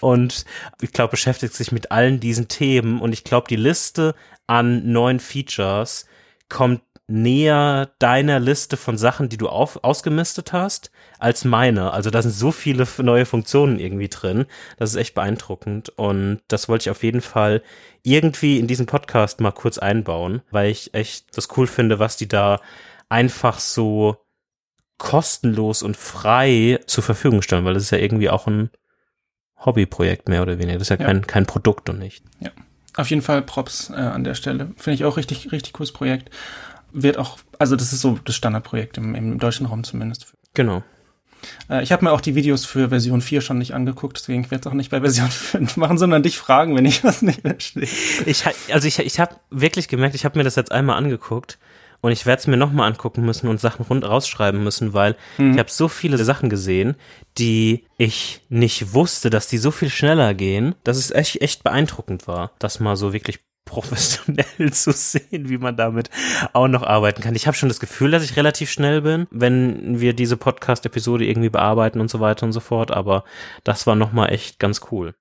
Und 0.00 0.44
ich 0.82 0.92
glaube, 0.92 1.12
beschäftigt 1.12 1.54
sich 1.54 1.72
mit 1.72 1.90
allen 1.90 2.20
diesen 2.20 2.48
Themen. 2.48 3.00
Und 3.00 3.14
ich 3.14 3.24
glaube, 3.24 3.48
die 3.48 3.56
Liste 3.56 4.14
an 4.46 4.92
neuen 4.92 5.18
Features 5.18 6.04
kommt 6.50 6.82
näher 7.06 7.90
deiner 7.98 8.38
Liste 8.38 8.76
von 8.76 8.98
Sachen, 8.98 9.30
die 9.30 9.38
du 9.38 9.48
auf, 9.48 9.82
ausgemistet 9.82 10.52
hast, 10.52 10.90
als 11.18 11.46
meine. 11.46 11.94
Also 11.94 12.10
da 12.10 12.20
sind 12.20 12.32
so 12.32 12.52
viele 12.52 12.86
neue 12.98 13.24
Funktionen 13.24 13.80
irgendwie 13.80 14.10
drin. 14.10 14.44
Das 14.76 14.90
ist 14.90 14.96
echt 14.96 15.14
beeindruckend. 15.14 15.88
Und 15.88 16.42
das 16.48 16.68
wollte 16.68 16.82
ich 16.82 16.90
auf 16.90 17.02
jeden 17.02 17.22
Fall 17.22 17.62
irgendwie 18.02 18.58
in 18.58 18.66
diesen 18.66 18.84
Podcast 18.84 19.40
mal 19.40 19.52
kurz 19.52 19.78
einbauen, 19.78 20.42
weil 20.50 20.70
ich 20.70 20.92
echt 20.92 21.34
das 21.34 21.48
cool 21.56 21.66
finde, 21.66 21.98
was 21.98 22.18
die 22.18 22.28
da 22.28 22.60
einfach 23.08 23.58
so 23.58 24.18
kostenlos 24.98 25.82
und 25.82 25.96
frei 25.96 26.80
zur 26.86 27.04
Verfügung 27.04 27.42
stellen, 27.42 27.64
weil 27.64 27.74
das 27.74 27.84
ist 27.84 27.90
ja 27.90 27.98
irgendwie 27.98 28.30
auch 28.30 28.46
ein 28.46 28.70
Hobbyprojekt 29.64 30.28
mehr 30.28 30.42
oder 30.42 30.58
weniger. 30.58 30.78
Das 30.78 30.90
ist 30.90 30.90
ja, 30.90 30.96
Ja. 31.00 31.06
kein, 31.06 31.26
kein 31.26 31.46
Produkt 31.46 31.88
und 31.88 31.98
nicht. 31.98 32.24
Auf 32.96 33.10
jeden 33.10 33.22
Fall 33.22 33.42
Props 33.42 33.90
äh, 33.90 33.94
an 33.94 34.24
der 34.24 34.34
Stelle. 34.34 34.72
Finde 34.76 34.94
ich 34.94 35.04
auch 35.04 35.16
richtig, 35.16 35.52
richtig 35.52 35.72
cooles 35.72 35.92
Projekt. 35.92 36.30
Wird 36.92 37.16
auch, 37.16 37.38
also 37.58 37.76
das 37.76 37.92
ist 37.92 38.00
so 38.00 38.18
das 38.24 38.34
Standardprojekt 38.34 38.98
im, 38.98 39.14
im 39.14 39.38
deutschen 39.38 39.66
Raum 39.66 39.84
zumindest. 39.84 40.32
Genau. 40.54 40.82
Äh, 41.70 41.82
ich 41.84 41.92
habe 41.92 42.04
mir 42.04 42.10
auch 42.10 42.20
die 42.20 42.34
Videos 42.34 42.64
für 42.64 42.88
Version 42.88 43.20
4 43.20 43.40
schon 43.40 43.58
nicht 43.58 43.72
angeguckt, 43.74 44.16
deswegen 44.16 44.42
werde 44.44 44.56
ich 44.56 44.60
es 44.62 44.66
auch 44.66 44.74
nicht 44.74 44.90
bei 44.90 45.00
Version 45.00 45.28
5 45.30 45.76
machen, 45.76 45.98
sondern 45.98 46.24
dich 46.24 46.38
fragen, 46.38 46.74
wenn 46.76 46.86
ich 46.86 47.04
was 47.04 47.22
nicht 47.22 47.42
verstehe. 47.42 47.86
Ich, 48.26 48.44
also 48.72 48.88
ich, 48.88 48.98
ich 48.98 49.20
habe 49.20 49.36
wirklich 49.50 49.86
gemerkt, 49.86 50.16
ich 50.16 50.24
habe 50.24 50.36
mir 50.38 50.44
das 50.44 50.56
jetzt 50.56 50.72
einmal 50.72 50.96
angeguckt 50.96 51.58
und 52.00 52.12
ich 52.12 52.26
werde 52.26 52.40
es 52.40 52.46
mir 52.46 52.56
nochmal 52.56 52.90
angucken 52.90 53.24
müssen 53.24 53.48
und 53.48 53.60
Sachen 53.60 53.84
rund 53.84 54.04
rausschreiben 54.08 54.62
müssen, 54.62 54.92
weil 54.94 55.16
Mhm. 55.38 55.52
ich 55.52 55.58
habe 55.58 55.70
so 55.70 55.88
viele 55.88 56.16
Sachen 56.18 56.48
gesehen, 56.50 56.94
die 57.38 57.84
ich 57.96 58.40
nicht 58.48 58.94
wusste, 58.94 59.30
dass 59.30 59.48
die 59.48 59.58
so 59.58 59.70
viel 59.70 59.90
schneller 59.90 60.34
gehen, 60.34 60.74
dass 60.84 60.96
es 60.96 61.10
echt, 61.10 61.40
echt 61.42 61.64
beeindruckend 61.64 62.26
war, 62.28 62.52
das 62.58 62.80
mal 62.80 62.96
so 62.96 63.12
wirklich 63.12 63.40
professionell 63.64 64.44
zu 64.72 64.92
sehen, 64.92 65.48
wie 65.48 65.58
man 65.58 65.76
damit 65.76 66.08
auch 66.54 66.68
noch 66.68 66.82
arbeiten 66.82 67.22
kann. 67.22 67.34
Ich 67.34 67.46
habe 67.46 67.56
schon 67.56 67.68
das 67.68 67.80
Gefühl, 67.80 68.10
dass 68.10 68.24
ich 68.24 68.36
relativ 68.36 68.70
schnell 68.70 69.02
bin, 69.02 69.26
wenn 69.30 70.00
wir 70.00 70.14
diese 70.14 70.36
Podcast-Episode 70.36 71.26
irgendwie 71.26 71.50
bearbeiten 71.50 72.00
und 72.00 72.08
so 72.10 72.18
weiter 72.20 72.46
und 72.46 72.52
so 72.52 72.60
fort, 72.60 72.90
aber 72.90 73.24
das 73.64 73.86
war 73.86 73.94
nochmal 73.94 74.32
echt 74.32 74.58
ganz 74.58 74.80
cool. 74.90 75.14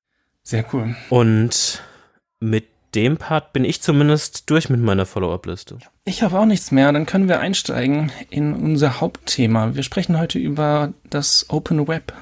Sehr 0.43 0.65
cool. 0.73 0.95
Und 1.09 1.83
mit 2.39 2.67
dem 2.95 3.17
Part 3.17 3.53
bin 3.53 3.65
ich 3.65 3.81
zumindest 3.81 4.49
durch 4.49 4.69
mit 4.69 4.79
meiner 4.81 5.05
Follow-up-Liste. 5.05 5.77
Ich 6.05 6.23
habe 6.23 6.39
auch 6.39 6.45
nichts 6.45 6.71
mehr. 6.71 6.91
Dann 6.91 7.05
können 7.05 7.27
wir 7.27 7.39
einsteigen 7.39 8.11
in 8.29 8.53
unser 8.53 9.01
Hauptthema. 9.01 9.75
Wir 9.75 9.83
sprechen 9.83 10.17
heute 10.19 10.39
über 10.39 10.93
das 11.09 11.45
Open 11.49 11.87
Web. 11.87 12.13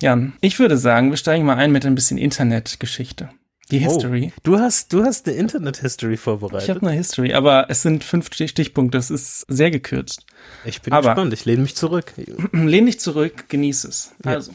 Jan, 0.00 0.34
ich 0.40 0.58
würde 0.58 0.76
sagen, 0.76 1.10
wir 1.10 1.16
steigen 1.16 1.44
mal 1.44 1.56
ein 1.56 1.72
mit 1.72 1.84
ein 1.86 1.94
bisschen 1.94 2.18
Internetgeschichte. 2.18 3.30
Die 3.70 3.78
History. 3.78 4.30
Oh, 4.36 4.40
du 4.42 4.58
hast, 4.58 4.92
du 4.92 5.04
hast 5.04 5.26
eine 5.26 5.36
Internet-History 5.38 6.14
Ich 6.14 6.20
vorbereitet. 6.20 6.68
habe 6.68 6.86
eine 6.86 6.96
History, 6.96 7.32
aber 7.32 7.66
es 7.70 7.80
sind 7.80 8.04
fünf 8.04 8.26
Stich- 8.32 8.50
Stichpunkte. 8.50 8.98
Das 8.98 9.10
ist 9.10 9.46
sehr 9.48 9.70
gekürzt. 9.70 10.26
Ich 10.66 10.82
bin 10.82 10.92
Aber- 10.92 11.08
gespannt. 11.14 11.32
Ich 11.32 11.44
lehne 11.46 11.62
mich 11.62 11.74
zurück. 11.74 12.12
Lehn 12.52 12.86
dich 12.86 13.00
zurück, 13.00 13.48
genieß 13.48 13.84
es. 13.84 14.12
Ja. 14.24 14.32
Also, 14.32 14.52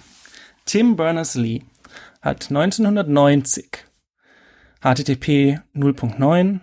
Tim 0.65 0.95
Berners-Lee 0.95 1.63
hat 2.21 2.49
1990 2.49 3.69
HTTP 4.81 5.59
0.9, 5.75 6.61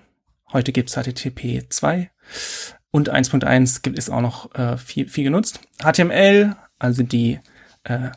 heute 0.53 0.73
gibt's 0.73 0.95
HTTP 0.95 1.67
2 1.69 2.11
und 2.91 3.13
1.1 3.13 3.83
gibt 3.83 3.99
es 3.99 4.09
auch 4.09 4.23
noch 4.23 4.55
äh, 4.55 4.79
viel, 4.79 5.09
viel 5.09 5.25
genutzt. 5.25 5.61
HTML, 5.83 6.57
also 6.79 7.03
die 7.03 7.41
äh, 7.85 8.11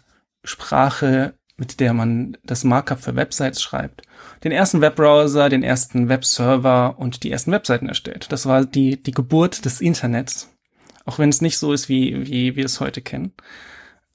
Sprache, 0.43 1.33
mit 1.57 1.81
der 1.81 1.93
man 1.93 2.37
das 2.43 2.63
Markup 2.63 3.01
für 3.01 3.17
Websites 3.17 3.61
schreibt, 3.61 4.03
den 4.45 4.53
ersten 4.53 4.79
Webbrowser, 4.79 5.49
den 5.49 5.63
ersten 5.63 6.07
Webserver 6.07 6.97
und 6.97 7.23
die 7.23 7.31
ersten 7.31 7.51
Webseiten 7.51 7.89
erstellt. 7.89 8.31
Das 8.31 8.45
war 8.45 8.65
die, 8.65 9.03
die 9.03 9.11
Geburt 9.11 9.65
des 9.65 9.81
Internets. 9.81 10.49
Auch 11.03 11.19
wenn 11.19 11.29
es 11.29 11.41
nicht 11.41 11.57
so 11.57 11.73
ist, 11.73 11.89
wie, 11.89 12.27
wie 12.27 12.55
wir 12.55 12.65
es 12.65 12.79
heute 12.79 13.01
kennen 13.01 13.33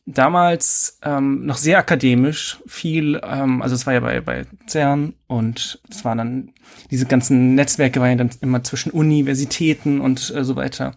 damals 0.06 0.98
ähm, 1.02 1.46
noch 1.46 1.56
sehr 1.56 1.78
akademisch, 1.78 2.58
viel, 2.66 3.20
ähm, 3.22 3.62
also 3.62 3.74
es 3.74 3.86
war 3.86 3.94
ja 3.94 4.00
bei, 4.00 4.20
bei 4.20 4.46
CERN 4.66 5.14
und 5.26 5.80
es 5.88 6.04
waren 6.04 6.18
dann, 6.18 6.52
diese 6.90 7.06
ganzen 7.06 7.54
Netzwerke 7.54 8.00
waren 8.00 8.10
ja 8.10 8.16
dann 8.16 8.30
immer 8.40 8.62
zwischen 8.62 8.92
Universitäten 8.92 10.00
und 10.00 10.34
äh, 10.34 10.44
so 10.44 10.56
weiter. 10.56 10.94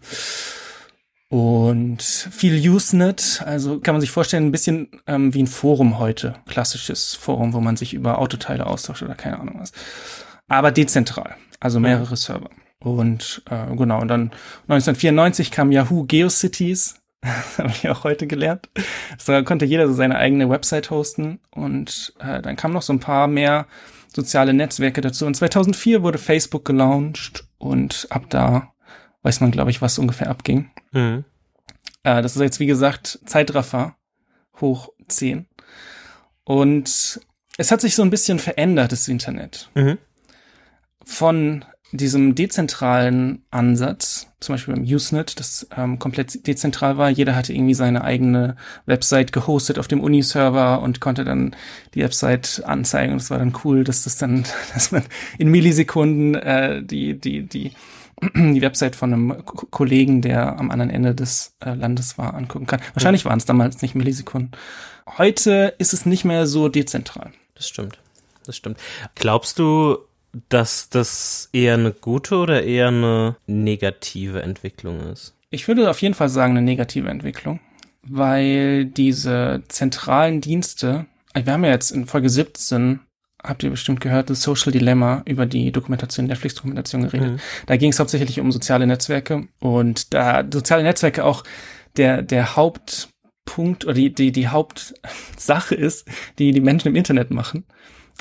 Und 1.30 2.02
viel 2.02 2.70
Usenet, 2.70 3.44
also 3.46 3.80
kann 3.80 3.94
man 3.94 4.02
sich 4.02 4.12
vorstellen, 4.12 4.46
ein 4.46 4.52
bisschen 4.52 4.90
ähm, 5.08 5.34
wie 5.34 5.44
ein 5.44 5.48
Forum 5.48 6.00
heute, 6.00 6.36
klassisches 6.48 7.16
Forum, 7.16 7.54
wo 7.54 7.60
man 7.60 7.76
sich 7.76 7.94
über 7.94 8.20
Autoteile 8.20 8.66
austauscht 8.66 9.04
oder 9.04 9.16
keine 9.16 9.40
Ahnung 9.40 9.56
was. 9.60 9.74
Aber 10.48 10.72
dezentral, 10.72 11.36
also 11.60 11.82
mehrere 11.82 12.16
Server. 12.16 12.50
Und 12.80 13.42
äh, 13.50 13.76
genau, 13.76 14.02
und 14.02 14.08
dann 14.08 14.32
1994 14.70 15.52
kam 15.52 15.72
Yahoo 15.72 16.06
GeoCities, 16.06 16.96
Das 17.28 17.58
habe 17.58 17.70
ich 17.70 17.90
auch 17.90 18.04
heute 18.04 18.28
gelernt. 18.28 18.70
Da 19.26 19.42
konnte 19.42 19.66
jeder 19.66 19.88
so 19.88 19.94
seine 19.94 20.18
eigene 20.18 20.50
Website 20.50 20.92
hosten 20.92 21.40
und 21.52 22.14
äh, 22.20 22.42
dann 22.42 22.56
kamen 22.56 22.74
noch 22.74 22.84
so 22.84 22.94
ein 22.94 23.00
paar 23.00 23.28
mehr 23.28 23.68
soziale 24.16 24.54
Netzwerke 24.54 25.02
dazu. 25.02 25.26
Und 25.26 25.36
2004 25.36 26.04
wurde 26.04 26.18
Facebook 26.18 26.66
gelauncht 26.66 27.48
und 27.58 28.08
ab 28.10 28.26
da 28.30 28.74
weiß 29.24 29.42
man, 29.42 29.52
glaube 29.52 29.72
ich, 29.72 29.82
was 29.82 30.00
ungefähr 30.00 30.30
abging. 30.30 30.72
Mhm. 30.92 31.26
Äh, 32.04 32.22
das 32.22 32.36
ist 32.36 32.42
jetzt, 32.42 32.60
wie 32.60 32.68
gesagt, 32.68 33.20
Zeitraffer 33.26 33.96
hoch 34.62 34.90
10. 35.08 35.48
Und 36.44 37.20
es 37.58 37.72
hat 37.72 37.82
sich 37.82 37.96
so 37.96 38.04
ein 38.04 38.10
bisschen 38.10 38.40
verändert, 38.40 38.92
das 38.92 39.08
Internet. 39.08 39.70
Mhm. 39.76 39.98
Von 41.04 41.66
diesem 41.92 42.36
dezentralen 42.36 43.46
Ansatz, 43.50 44.27
zum 44.40 44.54
Beispiel 44.54 44.76
beim 44.76 44.84
Usenet, 44.84 45.40
das 45.40 45.68
ähm, 45.76 45.98
komplett 45.98 46.46
dezentral 46.46 46.98
war. 46.98 47.10
Jeder 47.10 47.36
hatte 47.36 47.54
irgendwie 47.54 47.74
seine 47.74 48.04
eigene 48.04 48.56
Website 48.86 49.32
gehostet 49.32 49.80
auf 49.80 49.88
dem 49.88 50.00
Uni-Server 50.00 50.82
und 50.82 51.02
konnte 51.02 51.26
dann 51.26 51.56
die 51.96 52.04
Website 52.04 52.62
anzeigen. 52.64 53.14
Und 53.14 53.22
es 53.22 53.32
war 53.32 53.40
dann 53.40 53.54
cool, 53.64 53.84
dass 53.84 54.04
das 54.04 54.18
dann, 54.18 54.46
dass 54.74 54.92
man 54.92 55.04
in 55.40 55.50
Millisekunden 55.50 56.36
äh, 56.36 56.84
die, 56.84 57.20
die, 57.20 57.48
die, 57.48 57.72
die 58.36 58.62
Website 58.62 58.96
von 58.96 59.12
einem 59.12 59.46
K 59.46 59.68
Kollegen, 59.72 60.22
der 60.22 60.60
am 60.60 60.70
anderen 60.70 60.92
Ende 60.92 61.16
des 61.16 61.56
äh, 61.66 61.74
Landes 61.74 62.20
war, 62.20 62.36
angucken 62.36 62.68
kann. 62.68 62.82
Wahrscheinlich 62.94 63.26
waren 63.26 63.40
es 63.40 63.46
damals 63.46 63.82
nicht 63.82 63.96
Millisekunden. 63.96 64.52
Heute 65.18 65.74
ist 65.80 65.94
es 65.94 66.06
nicht 66.06 66.26
mehr 66.26 66.46
so 66.46 66.70
dezentral. 66.70 67.32
Das 67.56 67.68
stimmt. 67.68 67.98
Das 68.46 68.56
stimmt. 68.56 68.78
Glaubst 69.16 69.58
du, 69.58 69.98
dass 70.50 70.90
das 70.90 71.50
eher 71.54 71.76
eine 71.76 71.92
gute 71.92 72.38
oder 72.38 72.64
eher 72.64 72.88
eine 72.88 73.36
negative 73.48 74.42
Entwicklung 74.42 75.00
ist? 75.12 75.36
Ich 75.50 75.68
würde 75.68 75.90
auf 75.90 76.02
jeden 76.02 76.14
Fall 76.14 76.30
sagen, 76.30 76.58
eine 76.58 76.62
negative 76.62 77.10
Entwicklung, 77.10 77.60
weil 78.04 78.86
diese 78.86 79.64
zentralen 79.70 80.42
Dienste, 80.42 81.06
wir 81.34 81.54
haben 81.54 81.64
ja 81.64 81.72
jetzt 81.72 81.92
in 81.92 82.06
Folge 82.06 82.30
17 82.30 83.00
habt 83.44 83.64
ihr 83.64 83.70
bestimmt 83.70 84.02
gehört, 84.02 84.30
das 84.30 84.42
Social 84.42 84.72
Dilemma 84.72 85.22
über 85.26 85.46
die 85.46 85.72
Dokumentation, 85.72 86.26
Netflix-Dokumentation 86.26 87.04
geredet. 87.04 87.34
Mhm. 87.34 87.40
Da 87.66 87.78
ging 87.78 87.92
es 87.92 88.00
hauptsächlich 88.00 88.40
um 88.40 88.52
soziale 88.52 88.88
Netzwerke 88.88 89.48
und 89.60 90.14
da 90.14 90.44
soziale 90.52 90.84
Netzwerke 90.84 91.24
auch 91.24 91.44
der, 91.96 92.22
der 92.24 92.56
Hauptpunkt 92.56 93.86
oder 93.86 93.94
die, 93.94 94.14
die, 94.14 94.32
die 94.32 94.48
Hauptsache 94.48 95.76
ist, 95.76 96.08
die 96.40 96.52
die 96.52 96.62
Menschen 96.62 96.90
im 96.90 96.96
Internet 96.96 97.32
machen 97.32 97.64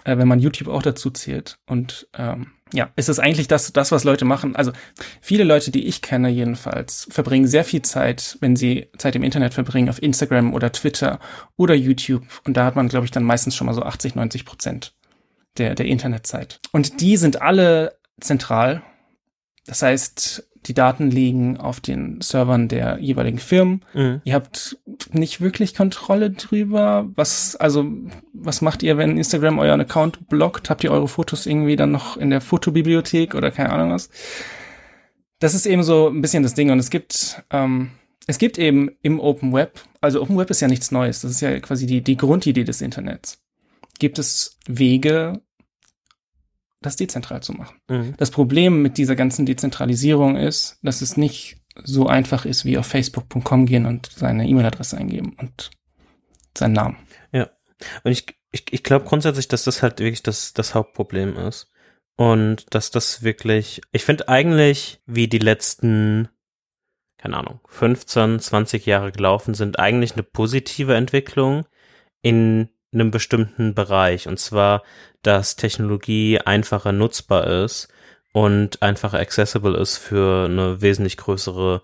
äh, 0.06 0.18
wenn 0.18 0.28
man 0.28 0.38
YouTube 0.38 0.68
auch 0.68 0.82
dazu 0.82 1.10
zählt. 1.10 1.58
Und 1.66 2.08
ähm, 2.16 2.52
ja, 2.72 2.90
ist 2.96 3.08
es 3.08 3.18
eigentlich 3.18 3.48
das, 3.48 3.72
das, 3.72 3.90
was 3.92 4.04
Leute 4.04 4.24
machen. 4.24 4.54
Also 4.54 4.72
viele 5.20 5.44
Leute, 5.44 5.70
die 5.70 5.86
ich 5.86 6.00
kenne 6.00 6.28
jedenfalls, 6.28 7.08
verbringen 7.10 7.46
sehr 7.46 7.64
viel 7.64 7.82
Zeit, 7.82 8.38
wenn 8.40 8.56
sie 8.56 8.88
Zeit 8.98 9.16
im 9.16 9.24
Internet 9.24 9.54
verbringen, 9.54 9.88
auf 9.88 10.00
Instagram 10.00 10.54
oder 10.54 10.70
Twitter 10.72 11.18
oder 11.56 11.74
YouTube. 11.74 12.24
Und 12.44 12.56
da 12.56 12.64
hat 12.64 12.76
man, 12.76 12.88
glaube 12.88 13.04
ich, 13.04 13.10
dann 13.10 13.24
meistens 13.24 13.56
schon 13.56 13.66
mal 13.66 13.74
so 13.74 13.82
80, 13.82 14.14
90 14.14 14.44
Prozent 14.44 14.94
der, 15.58 15.74
der 15.74 15.86
Internetzeit. 15.86 16.60
Und 16.70 17.00
die 17.00 17.16
sind 17.16 17.42
alle 17.42 17.98
zentral. 18.20 18.82
Das 19.66 19.82
heißt, 19.82 20.48
die 20.66 20.74
Daten 20.74 21.10
liegen 21.10 21.56
auf 21.56 21.80
den 21.80 22.20
Servern 22.20 22.68
der 22.68 22.98
jeweiligen 22.98 23.38
Firmen. 23.38 23.84
Mhm. 23.94 24.20
Ihr 24.24 24.34
habt 24.34 24.78
nicht 25.12 25.40
wirklich 25.40 25.74
Kontrolle 25.74 26.30
drüber. 26.30 27.08
Was, 27.14 27.56
also, 27.56 27.86
was 28.32 28.62
macht 28.62 28.82
ihr, 28.82 28.98
wenn 28.98 29.16
Instagram 29.16 29.58
euren 29.58 29.80
Account 29.80 30.28
blockt? 30.28 30.68
Habt 30.70 30.82
ihr 30.84 30.90
eure 30.90 31.08
Fotos 31.08 31.46
irgendwie 31.46 31.76
dann 31.76 31.92
noch 31.92 32.16
in 32.16 32.30
der 32.30 32.40
Fotobibliothek 32.40 33.34
oder 33.34 33.50
keine 33.50 33.70
Ahnung 33.70 33.92
was? 33.92 34.10
Das 35.38 35.54
ist 35.54 35.66
eben 35.66 35.82
so 35.82 36.08
ein 36.08 36.22
bisschen 36.22 36.42
das 36.42 36.54
Ding. 36.54 36.70
Und 36.70 36.78
es 36.78 36.90
gibt, 36.90 37.42
ähm, 37.50 37.90
es 38.26 38.38
gibt 38.38 38.58
eben 38.58 38.90
im 39.02 39.20
Open 39.20 39.52
Web, 39.52 39.80
also 40.00 40.22
Open 40.22 40.36
Web 40.36 40.50
ist 40.50 40.60
ja 40.60 40.68
nichts 40.68 40.90
Neues. 40.90 41.20
Das 41.20 41.30
ist 41.30 41.40
ja 41.40 41.58
quasi 41.60 41.86
die, 41.86 42.02
die 42.02 42.16
Grundidee 42.16 42.64
des 42.64 42.80
Internets. 42.80 43.42
Gibt 43.98 44.18
es 44.18 44.58
Wege, 44.66 45.40
das 46.80 46.96
dezentral 46.96 47.42
zu 47.42 47.52
machen. 47.52 47.76
Mhm. 47.88 48.14
Das 48.16 48.30
Problem 48.30 48.82
mit 48.82 48.98
dieser 48.98 49.16
ganzen 49.16 49.46
Dezentralisierung 49.46 50.36
ist, 50.36 50.78
dass 50.82 51.02
es 51.02 51.16
nicht 51.16 51.58
so 51.84 52.06
einfach 52.06 52.44
ist, 52.44 52.64
wie 52.64 52.78
auf 52.78 52.86
facebook.com 52.86 53.66
gehen 53.66 53.86
und 53.86 54.06
seine 54.06 54.46
E-Mail-Adresse 54.46 54.96
eingeben 54.96 55.36
und 55.38 55.70
seinen 56.56 56.72
Namen. 56.72 56.96
Ja. 57.32 57.50
Und 58.04 58.12
ich, 58.12 58.26
ich, 58.50 58.64
ich 58.70 58.82
glaube 58.82 59.04
grundsätzlich, 59.04 59.48
dass 59.48 59.64
das 59.64 59.82
halt 59.82 59.98
wirklich 59.98 60.22
das, 60.22 60.54
das 60.54 60.74
Hauptproblem 60.74 61.36
ist. 61.36 61.70
Und 62.16 62.74
dass 62.74 62.90
das 62.90 63.22
wirklich, 63.22 63.82
ich 63.92 64.04
finde 64.04 64.28
eigentlich, 64.28 65.02
wie 65.04 65.28
die 65.28 65.38
letzten, 65.38 66.28
keine 67.18 67.36
Ahnung, 67.36 67.60
15, 67.68 68.40
20 68.40 68.86
Jahre 68.86 69.12
gelaufen 69.12 69.52
sind, 69.52 69.78
eigentlich 69.78 70.14
eine 70.14 70.22
positive 70.22 70.94
Entwicklung 70.94 71.66
in 72.22 72.70
einem 72.92 73.10
bestimmten 73.10 73.74
Bereich. 73.74 74.28
Und 74.28 74.38
zwar, 74.38 74.82
dass 75.26 75.56
Technologie 75.56 76.38
einfacher 76.40 76.92
nutzbar 76.92 77.46
ist 77.64 77.88
und 78.32 78.82
einfacher 78.82 79.18
accessible 79.18 79.76
ist 79.76 79.96
für 79.96 80.44
eine 80.44 80.80
wesentlich 80.82 81.16
größere 81.16 81.82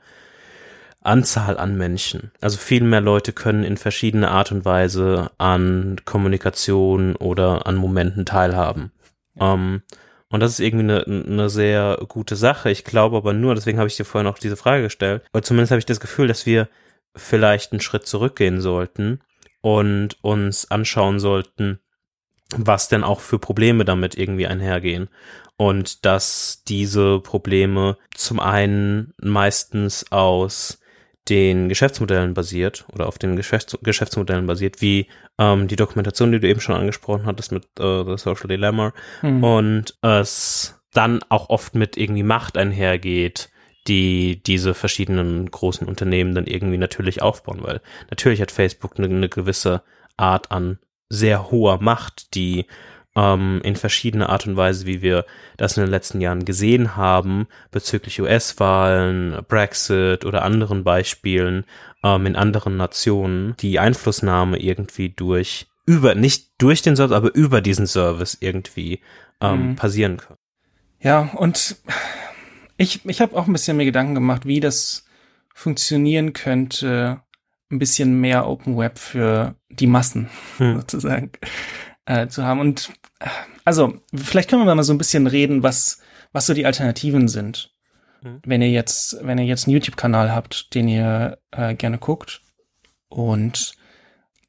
Anzahl 1.01 1.59
an 1.59 1.77
Menschen. 1.77 2.31
Also 2.41 2.59
viel 2.59 2.85
mehr 2.85 3.01
Leute 3.01 3.33
können 3.33 3.65
in 3.65 3.77
verschiedene 3.77 4.31
Art 4.31 4.53
und 4.53 4.65
Weise 4.65 5.31
an 5.39 5.97
Kommunikation 6.05 7.17
oder 7.17 7.67
an 7.67 7.77
Momenten 7.77 8.25
teilhaben. 8.25 8.93
Ja. 9.35 9.53
Um, 9.53 9.61
ähm, 9.61 9.83
und 10.29 10.41
das 10.41 10.53
ist 10.53 10.61
irgendwie 10.61 10.85
eine, 10.85 11.05
eine 11.05 11.51
sehr 11.51 11.99
gute 12.09 12.37
Sache. 12.37 12.71
Ich 12.71 12.85
glaube 12.85 13.19
aber 13.19 13.35
nur, 13.35 13.55
deswegen 13.55 13.77
habe 13.79 13.89
ich 13.89 13.99
dir 13.99 14.07
vorhin 14.07 14.31
auch 14.31 14.39
diese 14.39 14.57
Frage 14.57 14.85
gestellt, 14.85 15.23
weil 15.33 15.43
zumindest 15.43 15.73
habe 15.73 15.79
ich 15.79 15.85
das 15.85 16.01
Gefühl, 16.01 16.27
dass 16.27 16.47
wir 16.47 16.69
vielleicht 17.15 17.73
einen 17.73 17.83
Schritt 17.83 18.07
zurückgehen 18.07 18.63
sollten 18.63 19.21
und 19.61 20.17
uns 20.23 20.71
anschauen 20.71 21.21
sollten, 21.21 21.81
was 22.59 22.89
denn 22.89 23.05
auch 23.05 23.21
für 23.21 23.39
Probleme 23.39 23.85
damit 23.85 24.17
irgendwie 24.17 24.47
einhergehen. 24.47 25.09
Und 25.57 26.05
dass 26.05 26.63
diese 26.67 27.21
Probleme 27.21 27.97
zum 28.15 28.41
einen 28.41 29.13
meistens 29.21 30.11
aus 30.11 30.79
den 31.29 31.69
Geschäftsmodellen 31.69 32.35
basiert 32.35 32.85
oder 32.93 33.07
auf 33.07 33.19
den 33.19 33.37
Geschäfts 33.37 33.79
Geschäftsmodellen 33.83 34.47
basiert, 34.47 34.81
wie 34.81 35.07
ähm, 35.39 35.69
die 35.69 35.77
Dokumentation, 35.77 36.33
die 36.33 36.41
du 36.41 36.49
eben 36.49 36.61
schon 36.61 36.75
angesprochen 36.75 37.27
hattest 37.27 37.53
mit 37.53 37.65
äh, 37.79 38.05
The 38.05 38.17
Social 38.17 38.49
Dilemma 38.49 38.93
mhm. 39.23 39.45
und 39.45 39.99
es 40.03 40.81
dann 40.93 41.21
auch 41.29 41.49
oft 41.49 41.75
mit 41.75 41.97
irgendwie 41.97 42.25
Macht 42.25 42.57
einhergeht, 42.57 43.51
die 43.89 44.43
diese 44.43 44.75
verschiedenen 44.75 45.51
großen 45.51 45.87
Unternehmen 45.87 46.35
dann 46.35 46.47
irgendwie 46.47 46.79
natürlich 46.79 47.23
aufbauen, 47.23 47.61
weil 47.63 47.81
natürlich 48.11 48.41
hat 48.41 48.51
Facebook 48.51 48.99
eine, 48.99 49.07
eine 49.07 49.29
gewisse 49.29 49.83
Art 50.17 50.51
an 50.51 50.79
sehr 51.13 51.51
hoher 51.51 51.81
Macht, 51.83 52.35
die 52.35 52.67
ähm, 53.15 53.61
in 53.63 53.77
verschiedener 53.77 54.31
Art 54.31 54.47
und 54.47 54.57
Weise, 54.57 54.87
wie 54.87 55.03
wir 55.03 55.27
das 55.59 55.77
in 55.77 55.83
den 55.83 55.91
letzten 55.91 56.21
Jahren 56.21 56.45
gesehen 56.45 56.97
haben, 56.97 57.47
bezüglich 57.71 58.21
US-Wahlen, 58.21 59.45
Brexit 59.47 60.25
oder 60.25 60.43
anderen 60.43 60.85
Beispielen 60.85 61.65
ähm, 62.03 62.25
in 62.27 62.37
anderen 62.37 62.77
Nationen, 62.77 63.55
die 63.61 63.79
Einflussnahme 63.79 64.59
irgendwie 64.59 65.11
durch 65.11 65.67
über, 65.85 66.15
nicht 66.15 66.51
durch 66.59 66.81
den 66.81 66.97
Service, 66.97 67.17
aber 67.17 67.35
über 67.35 67.61
diesen 67.61 67.87
Service 67.87 68.39
irgendwie 68.41 69.01
ähm, 69.41 69.71
mhm. 69.71 69.77
passieren 69.77 70.17
kann. 70.17 70.37
Ja, 71.01 71.31
und 71.35 71.77
ich, 72.77 73.05
ich 73.05 73.21
habe 73.21 73.37
auch 73.37 73.47
ein 73.47 73.53
bisschen 73.53 73.77
mir 73.77 73.85
Gedanken 73.85 74.15
gemacht, 74.15 74.47
wie 74.47 74.61
das 74.61 75.05
funktionieren 75.55 76.33
könnte, 76.33 77.21
ein 77.73 77.79
bisschen 77.79 78.21
mehr 78.21 78.47
Open 78.47 78.77
Web 78.77 78.99
für 78.99 79.57
die 79.71 79.87
Massen 79.87 80.29
hm. 80.59 80.77
sozusagen 80.77 81.33
äh, 82.07 82.29
zu 82.29 82.45
haben. 82.45 82.61
Und 82.61 82.93
äh, 83.19 83.29
also, 83.65 83.95
vielleicht 84.15 84.51
können 84.51 84.65
wir 84.65 84.75
mal 84.75 84.83
so 84.83 84.93
ein 84.93 84.99
bisschen 84.99 85.27
reden, 85.27 85.63
was, 85.63 86.01
was 86.33 86.47
so 86.47 86.55
die 86.55 86.67
Alternativen 86.67 87.29
sind. 87.29 87.75
Hm. 88.21 88.41
Wenn 88.45 88.63
ihr 88.63 88.71
jetzt, 88.71 89.19
wenn 89.23 89.39
ihr 89.39 89.47
jetzt 89.47 89.67
einen 89.67 89.75
YouTube-Kanal 89.75 90.33
habt, 90.33 90.75
den 90.75 90.89
ihr 90.89 91.39
äh, 91.51 91.75
gerne 91.75 91.99
guckt 91.99 92.43
und 93.09 93.75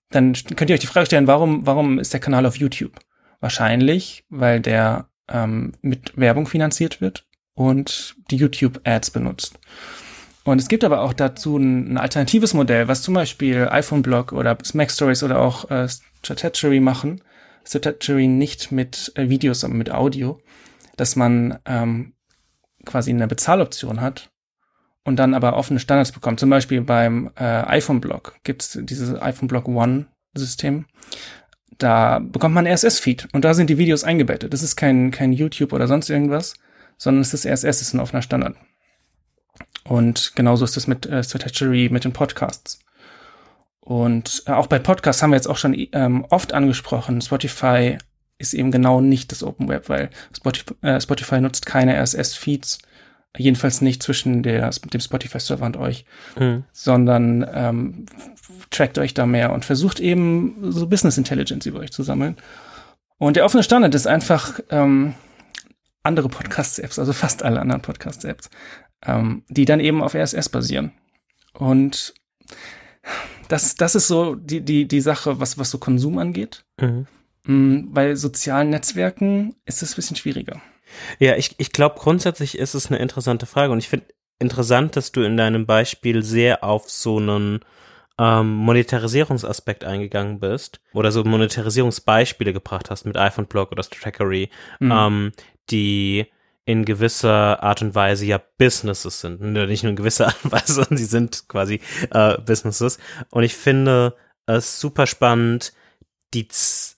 dann 0.10 0.34
könnt 0.34 0.70
ihr 0.70 0.76
euch 0.76 0.80
die 0.80 0.88
Frage 0.88 1.08
stellen, 1.08 1.28
warum, 1.28 1.66
warum 1.66 1.98
ist 1.98 2.14
der 2.14 2.20
Kanal 2.20 2.46
auf 2.46 2.58
YouTube? 2.58 3.00
Wahrscheinlich, 3.40 4.26
weil 4.30 4.62
der 4.62 5.10
ähm, 5.28 5.74
mit 5.82 6.16
Werbung 6.18 6.46
finanziert 6.46 7.02
wird 7.02 7.26
und 7.56 8.16
die 8.30 8.38
YouTube-Ads 8.38 9.12
benutzt. 9.12 9.60
Und 10.44 10.60
es 10.60 10.68
gibt 10.68 10.84
aber 10.84 11.02
auch 11.02 11.14
dazu 11.14 11.58
ein, 11.58 11.94
ein 11.94 11.98
alternatives 11.98 12.54
Modell, 12.54 12.88
was 12.88 13.02
zum 13.02 13.14
Beispiel 13.14 13.68
iPhone-Blog 13.70 14.34
oder 14.34 14.58
Mac 14.74 14.92
Stories 14.92 15.24
oder 15.24 15.40
auch 15.40 15.70
äh, 15.72 15.88
Strategy 16.22 16.80
machen. 16.80 17.22
Strategy 17.66 18.28
nicht 18.28 18.72
mit 18.72 19.14
äh, 19.16 19.30
Videos, 19.30 19.62
sondern 19.62 19.78
mit 19.78 19.92
Audio, 19.92 20.40
dass 20.98 21.16
man 21.16 21.60
ähm, 21.66 22.14
quasi 22.86 23.12
eine 23.12 23.28
Bezahloption 23.28 24.02
hat 24.02 24.32
und 25.06 25.18
dann 25.18 25.34
aber 25.34 25.56
offene 25.56 25.80
Standards 25.80 26.12
bekommt. 26.12 26.42
Zum 26.42 26.50
Beispiel 26.50 26.82
beim 26.82 27.32
äh, 27.36 27.44
iPhone-Blog 27.44 28.36
gibt 28.44 28.64
es 28.64 28.80
dieses 28.82 29.20
iPhone-Blog 29.22 29.68
One-System. 29.70 30.86
Da 31.78 32.20
bekommt 32.20 32.54
man 32.54 32.68
RSS-Feed 32.68 33.30
und 33.32 33.46
da 33.46 33.54
sind 33.54 33.70
die 33.70 33.78
Videos 33.78 34.04
eingebettet. 34.04 34.54
Das 34.54 34.62
ist 34.62 34.76
kein, 34.76 35.12
kein 35.12 35.32
YouTube 35.32 35.72
oder 35.72 35.88
sonst 35.88 36.10
irgendwas, 36.10 36.56
sondern 36.98 37.22
es 37.22 37.34
ist 37.34 37.46
RSS, 37.46 37.64
es 37.64 37.82
ist 37.82 37.94
ein 37.94 38.00
offener 38.02 38.22
Standard. 38.22 38.56
Und 39.84 40.34
genauso 40.36 40.66
ist 40.66 40.78
es 40.78 40.88
mit 40.88 41.06
äh, 41.06 41.24
Strategy, 41.24 41.90
mit 41.92 42.04
den 42.06 42.14
Podcasts. 42.14 42.80
Und 43.80 44.44
äh, 44.46 44.52
auch 44.52 44.68
bei 44.68 44.80
Podcasts 44.80 45.22
haben 45.22 45.32
wir 45.32 45.36
jetzt 45.36 45.48
auch 45.48 45.58
schon 45.58 45.76
ähm, 45.92 46.26
oft 46.30 46.54
angesprochen, 46.54 47.22
Spotify 47.22 47.98
ist 48.38 48.54
eben 48.54 48.72
genau 48.72 49.02
nicht 49.02 49.32
das 49.32 49.44
Open 49.44 49.68
Web, 49.68 49.90
weil 49.90 50.10
Spotify, 50.36 50.74
äh, 50.82 51.02
Spotify 51.02 51.42
nutzt 51.42 51.66
keine 51.66 51.96
RSS-Feeds, 52.02 52.80
jedenfalls 53.38 53.82
nicht 53.82 54.02
zwischen 54.02 54.44
der, 54.44 54.70
dem 54.70 55.02
Spotify-Server 55.02 55.66
und 55.66 55.78
euch, 55.78 56.06
mhm. 56.40 56.64
sondern 56.72 57.46
ähm, 57.54 58.06
trackt 58.70 58.98
euch 58.98 59.14
da 59.14 59.26
mehr 59.26 59.54
und 59.54 59.66
versucht 59.66 60.00
eben 60.00 60.72
so 60.72 60.88
Business 60.88 61.18
Intelligence 61.18 61.66
über 61.66 61.80
euch 61.80 61.92
zu 61.92 62.04
sammeln. 62.04 62.38
Und 63.18 63.36
der 63.36 63.46
offene 63.46 63.64
Standard 63.64 63.96
ist 63.96 64.08
einfach 64.08 64.60
ähm, 64.70 65.16
andere 66.04 66.30
Podcast-Apps, 66.30 67.00
also 67.00 67.14
fast 67.14 67.44
alle 67.44 67.62
anderen 67.62 67.82
Podcast-Apps, 67.82 68.50
ähm, 69.06 69.44
die 69.48 69.66
dann 69.66 69.80
eben 69.80 70.02
auf 70.02 70.16
RSS 70.16 70.50
basieren. 70.50 70.94
Und 71.54 72.14
das, 73.48 73.76
das 73.76 73.96
ist 73.96 74.08
so 74.08 74.36
die, 74.36 74.62
die, 74.62 74.88
die 74.88 75.02
Sache, 75.02 75.40
was, 75.40 75.58
was 75.58 75.70
so 75.70 75.78
Konsum 75.78 76.18
angeht. 76.18 76.66
Mhm. 76.80 77.08
Mm, 77.46 77.94
bei 77.94 78.16
sozialen 78.16 78.70
Netzwerken 78.70 79.56
ist 79.66 79.84
es 79.84 79.94
ein 79.94 79.96
bisschen 79.96 80.16
schwieriger. 80.16 80.62
Ja, 81.20 81.36
ich, 81.36 81.56
ich 81.58 81.72
glaube, 81.72 82.00
grundsätzlich 82.00 82.58
ist 82.58 82.74
es 82.74 82.88
eine 82.88 83.00
interessante 83.00 83.46
Frage 83.46 83.74
und 83.74 83.80
ich 83.80 83.90
finde 83.90 84.06
interessant, 84.40 84.96
dass 84.96 85.12
du 85.12 85.22
in 85.22 85.38
deinem 85.38 85.66
Beispiel 85.66 86.24
sehr 86.24 86.64
auf 86.64 86.90
so 86.90 87.18
einen 87.18 87.60
ähm, 88.20 88.54
Monetarisierungsaspekt 88.56 89.84
eingegangen 89.84 90.40
bist 90.40 90.82
oder 90.94 91.12
so 91.12 91.24
Monetarisierungsbeispiele 91.24 92.54
gebracht 92.54 92.90
hast 92.90 93.06
mit 93.06 93.18
iPhone 93.18 93.48
Blog 93.48 93.72
oder 93.72 93.84
Trackery, 93.84 94.50
mhm. 94.80 94.92
ähm, 94.92 95.32
die 95.70 96.28
in 96.66 96.86
gewisser 96.86 97.62
Art 97.62 97.82
und 97.82 97.94
Weise 97.96 98.26
ja 98.26 98.42
Businesses 98.58 99.20
sind. 99.20 99.42
Nicht 99.42 99.84
nur 99.84 99.90
in 99.90 99.96
gewisser 99.96 100.28
Art 100.28 100.44
und 100.44 100.52
Weise, 100.52 100.74
sondern 100.74 100.98
sie 100.98 101.06
sind 101.06 101.48
quasi 101.48 101.82
äh, 102.12 102.38
Businesses. 102.40 102.98
Und 103.30 103.44
ich 103.44 103.56
finde 103.56 104.16
es 104.46 104.80
super 104.80 105.08
spannend, 105.08 105.74
die, 106.34 106.48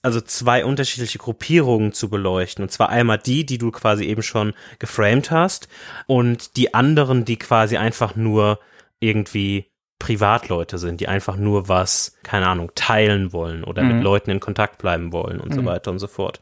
also 0.02 0.20
zwei 0.20 0.64
unterschiedliche 0.64 1.18
Gruppierungen 1.18 1.92
zu 1.92 2.08
beleuchten. 2.08 2.62
Und 2.62 2.70
zwar 2.70 2.88
einmal 2.88 3.18
die, 3.18 3.44
die 3.44 3.58
du 3.58 3.70
quasi 3.70 4.04
eben 4.04 4.22
schon 4.22 4.54
geframed 4.78 5.30
hast 5.30 5.68
und 6.06 6.56
die 6.56 6.74
anderen, 6.74 7.24
die 7.24 7.36
quasi 7.36 7.76
einfach 7.76 8.16
nur 8.16 8.60
irgendwie 8.98 9.70
Privatleute 9.98 10.78
sind, 10.78 11.00
die 11.00 11.08
einfach 11.08 11.36
nur 11.36 11.68
was, 11.68 12.16
keine 12.22 12.48
Ahnung, 12.48 12.72
teilen 12.74 13.32
wollen 13.32 13.64
oder 13.64 13.82
mhm. 13.82 13.96
mit 13.96 14.04
Leuten 14.04 14.30
in 14.30 14.40
Kontakt 14.40 14.78
bleiben 14.78 15.12
wollen 15.12 15.40
und 15.40 15.50
mhm. 15.50 15.54
so 15.54 15.64
weiter 15.64 15.90
und 15.90 15.98
so 15.98 16.06
fort. 16.06 16.40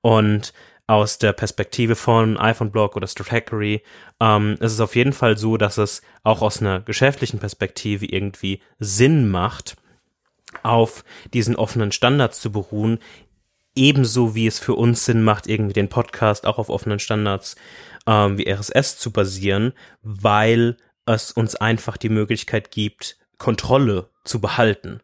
Und 0.00 0.52
aus 0.86 1.18
der 1.18 1.32
Perspektive 1.32 1.96
von 1.96 2.38
iPhone 2.38 2.70
Blog 2.70 2.96
oder 2.96 3.06
Stratechery 3.06 3.82
ähm, 4.20 4.56
ist 4.60 4.72
es 4.72 4.80
auf 4.80 4.94
jeden 4.94 5.12
Fall 5.12 5.36
so, 5.36 5.56
dass 5.56 5.78
es 5.78 6.02
auch 6.22 6.42
aus 6.42 6.60
einer 6.60 6.80
geschäftlichen 6.80 7.40
Perspektive 7.40 8.06
irgendwie 8.06 8.60
Sinn 8.78 9.28
macht, 9.28 9.76
auf 10.62 11.04
diesen 11.34 11.56
offenen 11.56 11.92
Standards 11.92 12.40
zu 12.40 12.52
beruhen, 12.52 12.98
ebenso 13.74 14.34
wie 14.34 14.46
es 14.46 14.58
für 14.58 14.74
uns 14.74 15.04
Sinn 15.04 15.22
macht, 15.22 15.48
irgendwie 15.48 15.74
den 15.74 15.88
Podcast 15.88 16.46
auch 16.46 16.58
auf 16.58 16.70
offenen 16.70 16.98
Standards 16.98 17.56
ähm, 18.06 18.38
wie 18.38 18.48
RSS 18.48 18.98
zu 18.98 19.10
basieren, 19.10 19.72
weil 20.02 20.76
es 21.04 21.32
uns 21.32 21.56
einfach 21.56 21.96
die 21.96 22.08
Möglichkeit 22.08 22.70
gibt, 22.70 23.18
Kontrolle 23.38 24.08
zu 24.24 24.40
behalten 24.40 25.00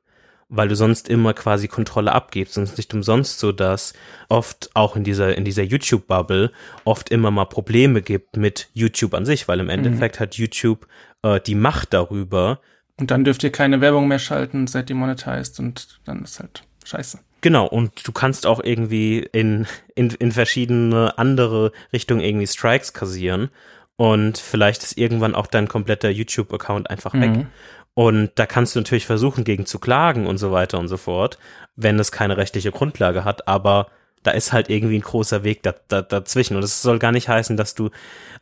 weil 0.55 0.69
du 0.69 0.77
sonst 0.77 1.09
immer 1.09 1.33
quasi 1.33 1.67
Kontrolle 1.67 2.13
abgibst 2.13 2.59
und 2.59 2.65
es 2.65 2.73
ist 2.73 2.77
nicht 2.77 2.93
umsonst 2.93 3.39
so, 3.39 3.53
dass 3.53 3.95
oft 4.29 4.71
auch 4.75 4.97
in 4.97 5.03
dieser, 5.03 5.37
in 5.37 5.45
dieser 5.45 5.63
YouTube-Bubble 5.63 6.53
oft 6.85 7.09
immer 7.09 7.31
mal 7.31 7.47
Probleme 7.47 8.03
gibt 8.03 8.37
mit 8.37 8.69
YouTube 8.75 9.15
an 9.15 9.25
sich, 9.25 9.49
weil 9.49 9.61
im 9.61 9.67
mhm. 9.67 9.71
Endeffekt 9.71 10.21
mhm. 10.21 10.25
hat 10.25 10.35
YouTube 10.35 10.87
äh, 11.23 11.41
die 11.41 11.55
Macht 11.55 11.95
darüber. 11.95 12.61
Und 12.99 13.11
dann 13.11 13.25
dürft 13.25 13.43
ihr 13.43 13.51
keine 13.51 13.81
Werbung 13.81 14.09
mehr 14.09 14.19
schalten, 14.19 14.67
seid 14.67 14.91
ihr 14.91 14.97
monetized 14.97 15.59
und 15.59 16.01
dann 16.05 16.23
ist 16.23 16.39
halt 16.39 16.63
scheiße. 16.85 17.19
Genau, 17.41 17.67
und 17.67 18.07
du 18.07 18.13
kannst 18.13 18.47
auch 18.47 18.63
irgendwie 18.63 19.21
in, 19.33 19.67
in, 19.95 20.11
in 20.11 20.33
verschiedene 20.33 21.17
andere 21.17 21.73
Richtungen 21.93 22.21
irgendwie 22.21 22.47
Strikes 22.47 22.93
kassieren 22.93 23.49
und 23.97 24.37
vielleicht 24.37 24.83
ist 24.83 24.99
irgendwann 24.99 25.35
auch 25.35 25.47
dein 25.47 25.67
kompletter 25.67 26.11
YouTube-Account 26.11 26.91
einfach 26.91 27.15
weg. 27.15 27.47
Und 27.95 28.31
da 28.37 28.47
kannst 28.47 28.75
du 28.75 28.81
natürlich 28.81 29.07
versuchen, 29.07 29.45
gegen 29.45 29.67
zu 29.67 29.79
klagen 29.79 30.27
und 30.27 30.39
so 30.39 30.51
weiter 30.51 30.79
und 30.79 30.89
so 30.89 30.97
fort, 30.97 31.39
wenn 31.77 31.99
es 31.99 32.13
keine 32.13 32.37
rechtliche 32.37 32.71
Grundlage 32.71 33.25
hat, 33.25 33.49
aber 33.49 33.89
da 34.23 34.31
ist 34.31 34.53
halt 34.53 34.71
irgendwie 34.71 34.99
ein 34.99 35.03
großer 35.03 35.45
Weg 35.45 35.63
da, 35.63 35.75
da, 35.89 36.03
dazwischen. 36.03 36.57
Und 36.57 36.63
es 36.63 36.83
soll 36.83 36.99
gar 36.99 37.13
nicht 37.13 37.29
heißen, 37.29 37.57
dass 37.57 37.75
du 37.75 37.91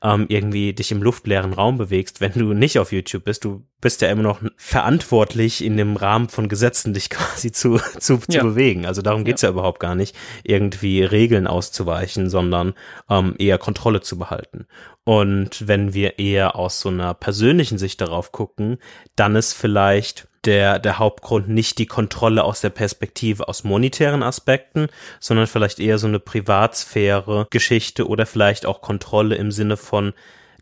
ähm, 0.03 0.27
irgendwie 0.29 0.73
dich 0.73 0.93
im 0.93 1.03
luftleeren 1.03 1.53
Raum 1.53 1.79
bewegst, 1.79 2.21
wenn 2.21 2.33
du 2.33 2.55
nicht 2.55 2.79
auf 2.79 2.93
YouTube 2.93 3.25
bist. 3.25 3.45
Du 3.45 3.64
bist 3.81 4.03
ja 4.03 4.09
immer 4.09 4.23
noch 4.23 4.40
verantwortlich, 4.57 5.64
in 5.64 5.77
dem 5.77 5.97
Rahmen 5.97 6.29
von 6.29 6.49
Gesetzen 6.49 6.93
dich 6.95 7.11
quasi 7.11 7.53
zu, 7.53 7.79
zu, 7.99 8.19
zu 8.19 8.27
ja. 8.29 8.43
bewegen. 8.43 8.87
Also 8.87 9.03
darum 9.03 9.25
geht's 9.25 9.43
ja. 9.43 9.49
ja 9.49 9.53
überhaupt 9.53 9.81
gar 9.81 9.95
nicht, 9.95 10.16
irgendwie 10.43 11.03
Regeln 11.03 11.47
auszuweichen, 11.47 12.29
sondern 12.29 12.75
ähm, 13.09 13.35
eher 13.38 13.59
Kontrolle 13.59 14.01
zu 14.01 14.19
behalten. 14.19 14.66
Und 15.05 15.66
wenn 15.66 15.95
wir 15.95 16.19
eher 16.19 16.57
aus 16.57 16.81
so 16.81 16.88
einer 16.88 17.14
persönlichen 17.14 17.79
Sicht 17.79 18.01
darauf 18.01 18.33
gucken, 18.33 18.79
dann 19.16 19.35
ist 19.35 19.55
vielleicht 19.55 20.29
der, 20.44 20.79
der 20.79 20.98
Hauptgrund 20.98 21.48
nicht 21.48 21.79
die 21.79 21.87
Kontrolle 21.87 22.44
aus 22.44 22.61
der 22.61 22.70
Perspektive 22.70 23.48
aus 23.48 23.64
monetären 23.64 24.22
Aspekten, 24.22 24.88
sondern 25.18 25.46
vielleicht 25.46 25.81
eher 25.81 25.98
so 25.98 26.07
eine 26.07 26.20
Privatsphäre 26.20 27.46
Geschichte 27.50 28.09
oder 28.09 28.26
vielleicht 28.26 28.66
auch 28.66 28.81
Kontrolle 28.81 29.35
im 29.37 29.53
Sinne 29.53 29.76
von 29.76 30.14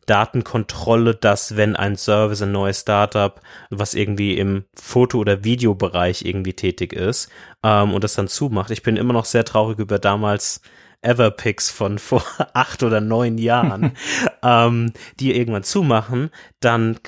Datenkontrolle, 0.08 1.14
dass 1.14 1.56
wenn 1.56 1.76
ein 1.76 1.96
Service, 1.96 2.42
ein 2.42 2.50
neues 2.50 2.80
Startup, 2.80 3.40
was 3.70 3.94
irgendwie 3.94 4.38
im 4.38 4.64
Foto- 4.74 5.18
oder 5.18 5.44
Videobereich 5.44 6.24
irgendwie 6.24 6.54
tätig 6.54 6.94
ist 6.94 7.30
ähm, 7.62 7.92
und 7.92 8.02
das 8.02 8.14
dann 8.14 8.26
zumacht. 8.26 8.70
Ich 8.70 8.82
bin 8.82 8.96
immer 8.96 9.12
noch 9.12 9.26
sehr 9.26 9.44
traurig 9.44 9.78
über 9.78 9.98
damals 9.98 10.62
Everpix 11.02 11.70
von 11.70 11.98
vor 11.98 12.24
acht 12.54 12.82
oder 12.82 13.00
neun 13.00 13.38
Jahren, 13.38 13.92
ähm, 14.42 14.92
die 15.20 15.36
irgendwann 15.36 15.62
zumachen, 15.62 16.30
dann 16.60 16.98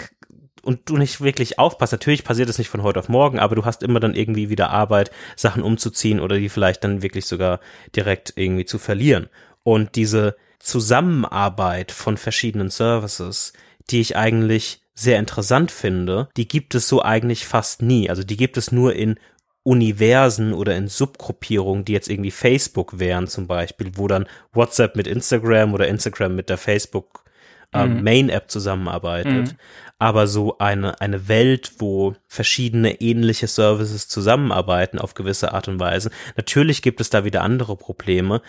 und 0.62 0.88
du 0.88 0.96
nicht 0.96 1.20
wirklich 1.20 1.59
aufpasst, 1.59 1.92
natürlich 1.92 2.25
passiert 2.25 2.49
es 2.49 2.59
nicht 2.59 2.68
von 2.68 2.83
heute 2.83 2.99
auf 2.99 3.09
morgen, 3.09 3.38
aber 3.38 3.55
du 3.55 3.64
hast 3.64 3.83
immer 3.83 4.01
dann 4.01 4.14
irgendwie 4.14 4.51
wieder 4.51 4.70
Arbeit, 4.70 5.11
Sachen 5.37 5.62
umzuziehen 5.62 6.20
oder 6.20 6.37
die 6.37 6.49
vielleicht 6.49 6.85
dann 6.85 7.03
wirklich 7.03 7.27
sogar 7.27 7.61
direkt 7.94 8.35
irgendwie 8.37 8.64
zu 8.64 8.79
verlieren. 8.79 9.29
Und 9.62 9.96
diese 9.96 10.37
Zusammenarbeit 10.59 11.92
von 11.92 12.16
verschiedenen 12.16 12.70
Services, 12.70 13.53
die 13.90 14.01
ich 14.01 14.16
eigentlich 14.16 14.83
sehr 14.94 15.18
interessant 15.18 15.70
finde, 15.70 16.29
die 16.37 16.46
gibt 16.46 16.75
es 16.75 16.87
so 16.87 17.03
eigentlich 17.03 17.46
fast 17.46 17.83
nie. 17.83 18.11
Also 18.11 18.23
die 18.23 18.37
gibt 18.37 18.57
es 18.57 18.70
nur 18.70 18.94
in 18.94 19.18
Universen 19.62 20.53
oder 20.53 20.77
in 20.77 20.88
Subgruppierungen, 20.88 21.85
die 21.85 21.92
jetzt 21.92 22.09
irgendwie 22.09 22.31
Facebook 22.31 22.99
wären 22.99 23.27
zum 23.27 23.46
Beispiel, 23.46 23.92
wo 23.94 24.09
dann 24.09 24.27
WhatsApp 24.53 24.96
mit 24.96 25.07
Instagram 25.07 25.75
oder 25.75 25.88
Instagram 25.88 26.35
mit 26.35 26.49
der 26.49 26.59
Facebook 26.59 27.25
äh, 27.73 27.87
mhm. 27.87 28.03
Main-App 28.03 28.51
zusammenarbeitet. 28.51 29.53
Mhm 29.53 29.57
aber 30.00 30.26
so 30.26 30.56
eine, 30.58 31.00
eine 31.00 31.28
Welt, 31.28 31.74
wo 31.78 32.14
verschiedene 32.26 33.00
ähnliche 33.02 33.46
Services 33.46 34.08
zusammenarbeiten 34.08 34.98
auf 34.98 35.14
gewisse 35.14 35.52
Art 35.52 35.68
und 35.68 35.78
Weise. 35.78 36.10
Natürlich 36.36 36.80
gibt 36.80 37.00
es 37.02 37.10
da 37.10 37.24
wieder 37.24 37.42
andere 37.42 37.76
Probleme. 37.76 38.40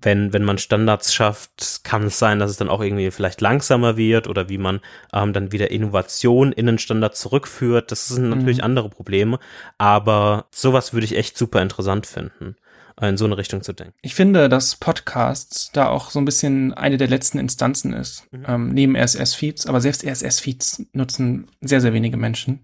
Wenn, 0.00 0.32
wenn 0.32 0.44
man 0.44 0.58
Standards 0.58 1.14
schafft, 1.14 1.84
kann 1.84 2.04
es 2.04 2.18
sein, 2.18 2.38
dass 2.38 2.50
es 2.50 2.56
dann 2.56 2.70
auch 2.70 2.82
irgendwie 2.82 3.10
vielleicht 3.10 3.42
langsamer 3.42 3.96
wird 3.98 4.28
oder 4.28 4.48
wie 4.48 4.58
man 4.58 4.80
ähm, 5.12 5.34
dann 5.34 5.52
wieder 5.52 5.70
Innovation 5.70 6.52
in 6.52 6.66
den 6.66 6.78
Standard 6.78 7.16
zurückführt. 7.16 7.90
Das 7.90 8.08
sind 8.08 8.30
natürlich 8.30 8.58
mhm. 8.58 8.64
andere 8.64 8.88
Probleme, 8.88 9.38
aber 9.76 10.46
sowas 10.50 10.94
würde 10.94 11.04
ich 11.04 11.16
echt 11.16 11.36
super 11.36 11.60
interessant 11.60 12.06
finden 12.06 12.56
in 13.00 13.16
so 13.16 13.24
eine 13.24 13.36
Richtung 13.36 13.62
zu 13.62 13.72
denken. 13.72 13.94
Ich 14.02 14.14
finde, 14.14 14.48
dass 14.48 14.76
Podcasts 14.76 15.70
da 15.72 15.88
auch 15.88 16.10
so 16.10 16.20
ein 16.20 16.24
bisschen 16.24 16.72
eine 16.74 16.96
der 16.96 17.08
letzten 17.08 17.38
Instanzen 17.38 17.92
ist, 17.92 18.32
mhm. 18.32 18.44
ähm, 18.46 18.68
neben 18.68 18.96
RSS-Feeds, 18.96 19.66
aber 19.66 19.80
selbst 19.80 20.04
RSS-Feeds 20.04 20.86
nutzen 20.92 21.48
sehr, 21.60 21.80
sehr 21.80 21.92
wenige 21.92 22.16
Menschen. 22.16 22.60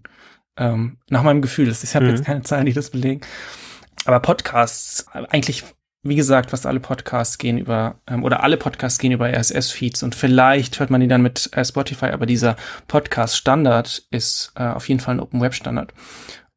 Ähm, 0.57 0.99
nach 1.09 1.23
meinem 1.23 1.43
Gefühl, 1.43 1.69
ich 1.69 1.95
habe 1.95 2.07
mhm. 2.07 2.11
jetzt 2.13 2.25
keine 2.25 2.43
Zahlen, 2.43 2.67
die 2.67 2.73
das 2.73 2.91
belegen. 2.91 3.23
Aber 4.05 4.21
Podcasts, 4.21 5.07
eigentlich, 5.09 5.65
wie 6.03 6.17
gesagt, 6.17 6.51
fast 6.51 6.65
alle 6.65 6.81
Podcasts 6.81 7.39
gehen 7.39 7.59
über, 7.59 8.01
ähm, 8.07 8.23
oder 8.23 8.43
alle 8.43 8.57
Podcasts 8.57 8.99
gehen 8.99 9.13
über 9.13 9.29
RSS-Feeds 9.29 10.03
und 10.05 10.15
vielleicht 10.15 10.79
hört 10.79 10.91
man 10.91 11.01
die 11.01 11.09
dann 11.09 11.23
mit 11.23 11.51
äh, 11.55 11.65
Spotify, 11.65 12.07
aber 12.07 12.27
dieser 12.27 12.57
Podcast-Standard 12.87 14.05
ist 14.11 14.53
äh, 14.55 14.63
auf 14.65 14.89
jeden 14.89 15.01
Fall 15.01 15.17
ein 15.17 15.21
Open-Web-Standard. 15.21 15.93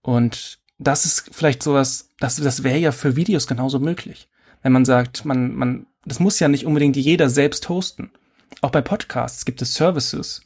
Und 0.01 0.59
das 0.87 1.05
ist 1.05 1.29
vielleicht 1.31 1.63
sowas, 1.63 2.09
das, 2.19 2.37
das 2.37 2.63
wäre 2.63 2.77
ja 2.77 2.91
für 2.91 3.15
Videos 3.15 3.47
genauso 3.47 3.79
möglich. 3.79 4.29
Wenn 4.61 4.71
man 4.71 4.85
sagt, 4.85 5.25
man, 5.25 5.55
man, 5.55 5.85
das 6.05 6.19
muss 6.19 6.39
ja 6.39 6.47
nicht 6.47 6.65
unbedingt 6.65 6.95
jeder 6.95 7.29
selbst 7.29 7.67
hosten. 7.69 8.11
Auch 8.61 8.71
bei 8.71 8.81
Podcasts 8.81 9.45
gibt 9.45 9.61
es 9.61 9.73
Services, 9.73 10.41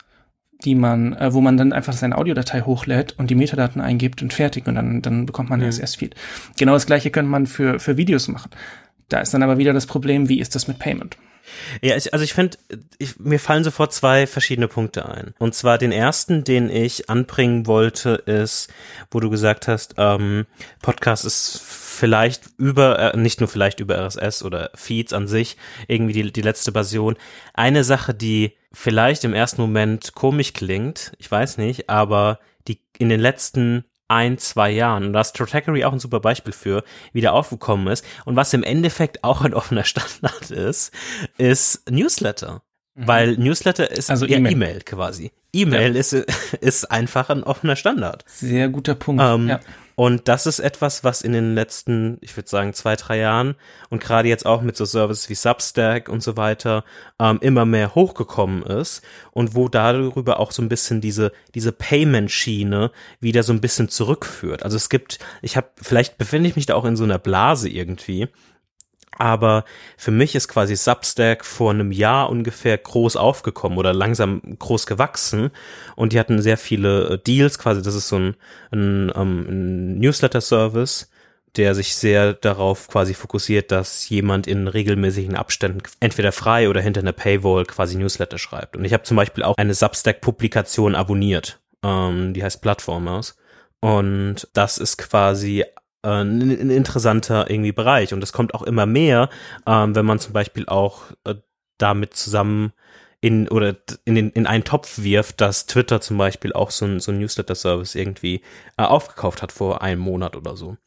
die 0.64 0.76
man, 0.76 1.14
äh, 1.14 1.34
wo 1.34 1.42
man 1.42 1.58
dann 1.58 1.74
einfach 1.74 1.94
seine 1.94 2.18
Audiodatei 2.18 2.62
hochlädt 2.62 3.14
und 3.18 3.30
die 3.30 3.36
Metadaten 3.36 3.82
eingibt 3.82 4.22
und 4.22 4.34
fertig 4.34 4.68
und 4.68 4.76
dann, 4.76 5.02
dann 5.02 5.26
bekommt 5.26 5.50
man 5.50 5.60
ein 5.60 5.66
mhm. 5.66 5.70
RSS-Feed. 5.70 6.16
Genau 6.58 6.74
das 6.74 6.88
gleiche 6.88 7.12
könnte 7.12 7.30
man 7.30 7.46
für, 7.46 7.80
für 7.80 7.98
Videos 7.98 8.28
machen. 8.28 8.52
Da 9.10 9.20
ist 9.20 9.34
dann 9.34 9.44
aber 9.44 9.58
wieder 9.58 9.74
das 9.74 9.86
Problem, 9.86 10.30
wie 10.30 10.40
ist 10.40 10.56
das 10.56 10.68
mit 10.68 10.80
Payment? 10.80 11.18
Ja, 11.82 11.96
ich, 11.96 12.14
also 12.14 12.24
ich 12.24 12.34
finde, 12.34 12.58
ich, 12.98 13.20
mir 13.20 13.40
fallen 13.40 13.64
sofort 13.64 13.94
zwei 13.94 14.28
verschiedene 14.28 14.68
Punkte 14.68 15.08
ein. 15.08 15.34
Und 15.40 15.56
zwar 15.56 15.78
den 15.78 15.92
ersten, 15.92 16.44
den 16.44 16.70
ich 16.70 17.10
anbringen 17.10 17.68
wollte, 17.68 18.12
ist, 18.26 18.70
wo 19.12 19.20
du 19.20 19.30
gesagt 19.30 19.68
hast, 19.68 19.96
ähm, 19.98 20.46
Podcast 20.82 21.26
ist 21.26 21.62
vielleicht 21.62 22.44
über, 22.58 23.14
äh, 23.14 23.18
nicht 23.18 23.40
nur 23.40 23.48
vielleicht 23.48 23.80
über 23.80 23.98
RSS 23.98 24.44
oder 24.44 24.70
Feeds 24.76 25.14
an 25.14 25.28
sich, 25.28 25.58
irgendwie 25.88 26.14
die, 26.14 26.32
die 26.32 26.42
letzte 26.42 26.72
Version. 26.72 27.16
Eine 27.54 27.84
Sache, 27.84 28.14
die 28.14 28.54
vielleicht 28.72 29.24
im 29.24 29.34
ersten 29.34 29.62
Moment 29.62 30.14
komisch 30.14 30.54
klingt, 30.54 31.14
ich 31.18 31.30
weiß 31.30 31.58
nicht, 31.58 31.90
aber 31.90 32.40
die 32.68 32.82
in 32.98 33.10
den 33.10 33.20
letzten 33.20 33.86
ein, 34.08 34.38
zwei 34.38 34.72
Jahren, 34.72 35.06
und 35.06 35.14
da 35.14 35.22
ist 35.22 35.36
Trotackery 35.36 35.84
auch 35.86 35.94
ein 35.94 36.00
super 36.00 36.20
Beispiel 36.20 36.54
für, 36.54 36.84
wieder 37.14 37.34
aufgekommen 37.34 37.88
ist. 37.88 38.06
Und 38.26 38.36
was 38.36 38.54
im 38.54 38.64
Endeffekt 38.64 39.24
auch 39.24 39.42
ein 39.42 39.54
offener 39.54 39.84
Standard 39.84 40.52
ist, 40.52 40.92
ist 41.38 41.90
Newsletter. 41.90 42.62
Mhm. 42.96 43.08
Weil 43.08 43.38
Newsletter 43.38 43.92
ist 43.92 44.10
also 44.10 44.26
ja 44.26 44.38
E-Mail 44.38 44.78
e 44.78 44.82
quasi. 44.82 45.32
E-Mail 45.54 45.94
ja. 45.94 46.00
ist, 46.00 46.14
ist 46.62 46.92
einfach 46.92 47.30
ein 47.30 47.44
offener 47.44 47.76
Standard. 47.76 48.24
Sehr 48.28 48.70
guter 48.70 48.96
Punkt. 48.96 49.22
Ähm, 49.24 49.50
ja. 49.50 49.60
Und 50.00 50.28
das 50.28 50.46
ist 50.46 50.60
etwas, 50.60 51.04
was 51.04 51.24
in 51.24 51.34
den 51.34 51.56
letzten, 51.56 52.20
ich 52.22 52.38
würde 52.38 52.48
sagen, 52.48 52.76
zwei, 52.76 52.96
drei 52.96 53.18
Jahren 53.18 53.56
und 53.90 54.00
gerade 54.00 54.30
jetzt 54.30 54.46
auch 54.46 54.62
mit 54.62 54.78
so 54.78 54.86
Services 54.86 55.28
wie 55.28 55.34
Substack 55.34 56.08
und 56.08 56.22
so 56.22 56.38
weiter 56.38 56.84
ähm, 57.20 57.40
immer 57.42 57.66
mehr 57.66 57.96
hochgekommen 57.96 58.62
ist 58.62 59.02
und 59.32 59.56
wo 59.56 59.70
darüber 59.70 60.40
auch 60.40 60.52
so 60.52 60.62
ein 60.62 60.70
bisschen 60.70 61.02
diese, 61.02 61.32
diese 61.56 61.72
Payment-Schiene 61.72 62.92
wieder 63.22 63.42
so 63.42 63.54
ein 63.54 63.60
bisschen 63.60 63.90
zurückführt. 63.90 64.62
Also 64.62 64.78
es 64.78 64.90
gibt, 64.90 65.18
ich 65.42 65.58
habe, 65.58 65.70
vielleicht 65.82 66.20
befinde 66.20 66.48
ich 66.48 66.56
mich 66.56 66.68
da 66.68 66.76
auch 66.76 66.86
in 66.86 66.96
so 66.96 67.04
einer 67.04 67.18
Blase 67.18 67.68
irgendwie, 67.68 68.28
aber 69.18 69.66
für 69.98 70.12
mich 70.12 70.36
ist 70.36 70.48
quasi 70.48 70.76
Substack 70.76 71.44
vor 71.46 71.72
einem 71.72 71.92
Jahr 71.92 72.30
ungefähr 72.30 72.78
groß 72.78 73.16
aufgekommen 73.16 73.78
oder 73.78 73.94
langsam 73.94 74.42
groß 74.60 74.86
gewachsen. 74.86 75.52
Und 75.96 76.14
die 76.14 76.20
hatten 76.20 76.42
sehr 76.42 76.58
viele 76.58 77.10
äh, 77.10 77.18
Deals, 77.18 77.60
quasi, 77.60 77.82
das 77.82 77.96
ist 77.96 78.08
so 78.08 78.18
ein, 78.18 78.36
ein, 78.72 79.12
ähm, 79.16 79.46
ein 79.50 80.00
Newsletter-Service, 80.00 81.10
der 81.56 81.74
sich 81.74 81.96
sehr 81.96 82.34
darauf 82.34 82.88
quasi 82.88 83.14
fokussiert, 83.14 83.72
dass 83.72 84.08
jemand 84.10 84.46
in 84.46 84.68
regelmäßigen 84.68 85.36
Abständen 85.36 85.82
entweder 86.00 86.32
frei 86.32 86.70
oder 86.70 86.82
hinter 86.82 87.02
einer 87.02 87.14
Paywall 87.14 87.66
quasi 87.66 87.98
Newsletter 87.98 88.38
schreibt. 88.38 88.78
Und 88.78 88.86
ich 88.86 88.94
habe 88.94 89.04
zum 89.04 89.18
Beispiel 89.18 89.44
auch 89.44 89.58
eine 89.58 89.74
Substack-Publikation 89.74 90.94
abonniert. 90.94 91.60
Ähm, 91.84 92.34
die 92.34 92.44
heißt 92.44 92.62
Platformers. 92.62 93.38
Und 93.80 94.48
das 94.54 94.78
ist 94.78 94.98
quasi 94.98 95.64
äh, 96.08 96.22
ein, 96.22 96.42
ein, 96.42 96.70
interessanter 96.70 97.50
irgendwie 97.50 97.74
Bereich. 97.74 98.14
Und 98.14 98.24
es 98.24 98.34
kommt 98.34 98.54
auch 98.54 98.64
immer 98.64 98.86
mehr, 98.86 99.30
ähm, 99.66 99.96
wenn 99.96 100.06
man 100.06 100.20
zum 100.20 100.34
Beispiel 100.34 100.66
auch 100.68 101.04
äh, 101.26 101.36
damit 101.78 102.16
zusammen 102.16 102.72
in 103.20 103.50
oder 103.50 103.76
in, 104.06 104.16
den, 104.16 104.30
in 104.30 104.48
einen 104.48 104.64
Topf 104.64 105.00
wirft, 105.00 105.42
dass 105.42 105.66
Twitter 105.66 106.00
zum 106.02 106.18
Beispiel 106.18 106.54
auch 106.54 106.72
so 106.72 106.86
ein, 106.86 107.00
so 107.00 107.12
ein 107.12 107.20
Newsletter-Service 107.20 107.96
irgendwie 107.96 108.42
äh, 108.78 108.84
aufgekauft 108.84 109.42
hat 109.42 109.52
vor 109.52 109.82
einem 109.82 110.02
Monat 110.02 110.36
oder 110.36 110.56
so. 110.56 110.78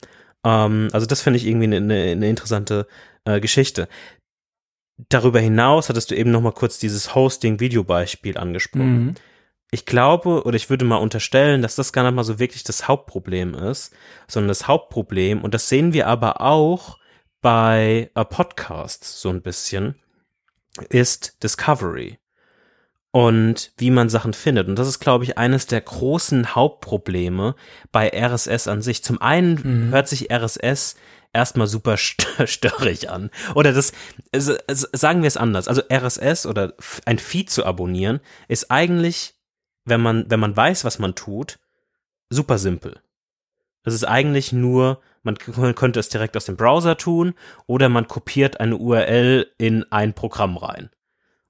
Ähm, 0.44 0.88
also 0.92 1.06
das 1.06 1.20
finde 1.20 1.38
ich 1.38 1.46
irgendwie 1.46 1.66
eine, 1.66 1.76
eine, 1.76 2.02
eine 2.12 2.28
interessante 2.28 2.86
äh, 3.24 3.40
Geschichte. 3.40 3.88
Darüber 5.08 5.40
hinaus 5.40 5.88
hattest 5.88 6.10
du 6.10 6.14
eben 6.14 6.30
noch 6.30 6.42
mal 6.42 6.52
kurz 6.52 6.78
dieses 6.78 7.14
Hosting-Video-Beispiel 7.14 8.38
angesprochen. 8.38 9.04
Mhm 9.04 9.14
ich 9.70 9.86
glaube 9.86 10.44
oder 10.44 10.56
ich 10.56 10.70
würde 10.70 10.84
mal 10.84 10.96
unterstellen, 10.96 11.62
dass 11.62 11.76
das 11.76 11.92
gar 11.92 12.02
nicht 12.04 12.14
mal 12.14 12.24
so 12.24 12.38
wirklich 12.38 12.64
das 12.64 12.88
Hauptproblem 12.88 13.54
ist, 13.54 13.92
sondern 14.26 14.48
das 14.48 14.66
Hauptproblem, 14.66 15.42
und 15.42 15.54
das 15.54 15.68
sehen 15.68 15.92
wir 15.92 16.08
aber 16.08 16.40
auch 16.40 16.98
bei 17.40 18.10
äh, 18.14 18.24
Podcasts 18.24 19.20
so 19.20 19.30
ein 19.30 19.42
bisschen, 19.42 19.94
ist 20.88 21.42
Discovery 21.42 22.18
und 23.12 23.72
wie 23.76 23.90
man 23.90 24.08
Sachen 24.08 24.34
findet. 24.34 24.68
Und 24.68 24.76
das 24.76 24.88
ist, 24.88 25.00
glaube 25.00 25.24
ich, 25.24 25.38
eines 25.38 25.66
der 25.66 25.80
großen 25.80 26.54
Hauptprobleme 26.54 27.54
bei 27.92 28.08
RSS 28.08 28.68
an 28.68 28.82
sich. 28.82 29.02
Zum 29.02 29.20
einen 29.20 29.88
mhm. 29.88 29.90
hört 29.90 30.08
sich 30.08 30.30
RSS 30.32 30.96
erstmal 31.32 31.66
super 31.66 31.96
störrig 32.44 33.10
an. 33.10 33.30
Oder 33.54 33.72
das, 33.72 33.92
sagen 34.32 35.22
wir 35.22 35.28
es 35.28 35.36
anders. 35.36 35.66
Also 35.66 35.82
RSS 35.90 36.46
oder 36.46 36.74
ein 37.04 37.18
Feed 37.18 37.50
zu 37.50 37.64
abonnieren 37.64 38.20
ist 38.48 38.70
eigentlich 38.70 39.34
wenn 39.90 40.00
man, 40.00 40.30
wenn 40.30 40.40
man 40.40 40.56
weiß, 40.56 40.84
was 40.86 40.98
man 40.98 41.14
tut, 41.14 41.58
super 42.30 42.56
simpel. 42.56 43.02
Es 43.84 43.92
ist 43.92 44.04
eigentlich 44.04 44.52
nur, 44.52 45.00
man 45.22 45.36
könnte 45.38 46.00
es 46.00 46.08
direkt 46.08 46.36
aus 46.36 46.46
dem 46.46 46.56
Browser 46.56 46.96
tun 46.96 47.34
oder 47.66 47.88
man 47.88 48.08
kopiert 48.08 48.60
eine 48.60 48.76
URL 48.76 49.50
in 49.58 49.84
ein 49.92 50.14
Programm 50.14 50.56
rein 50.56 50.90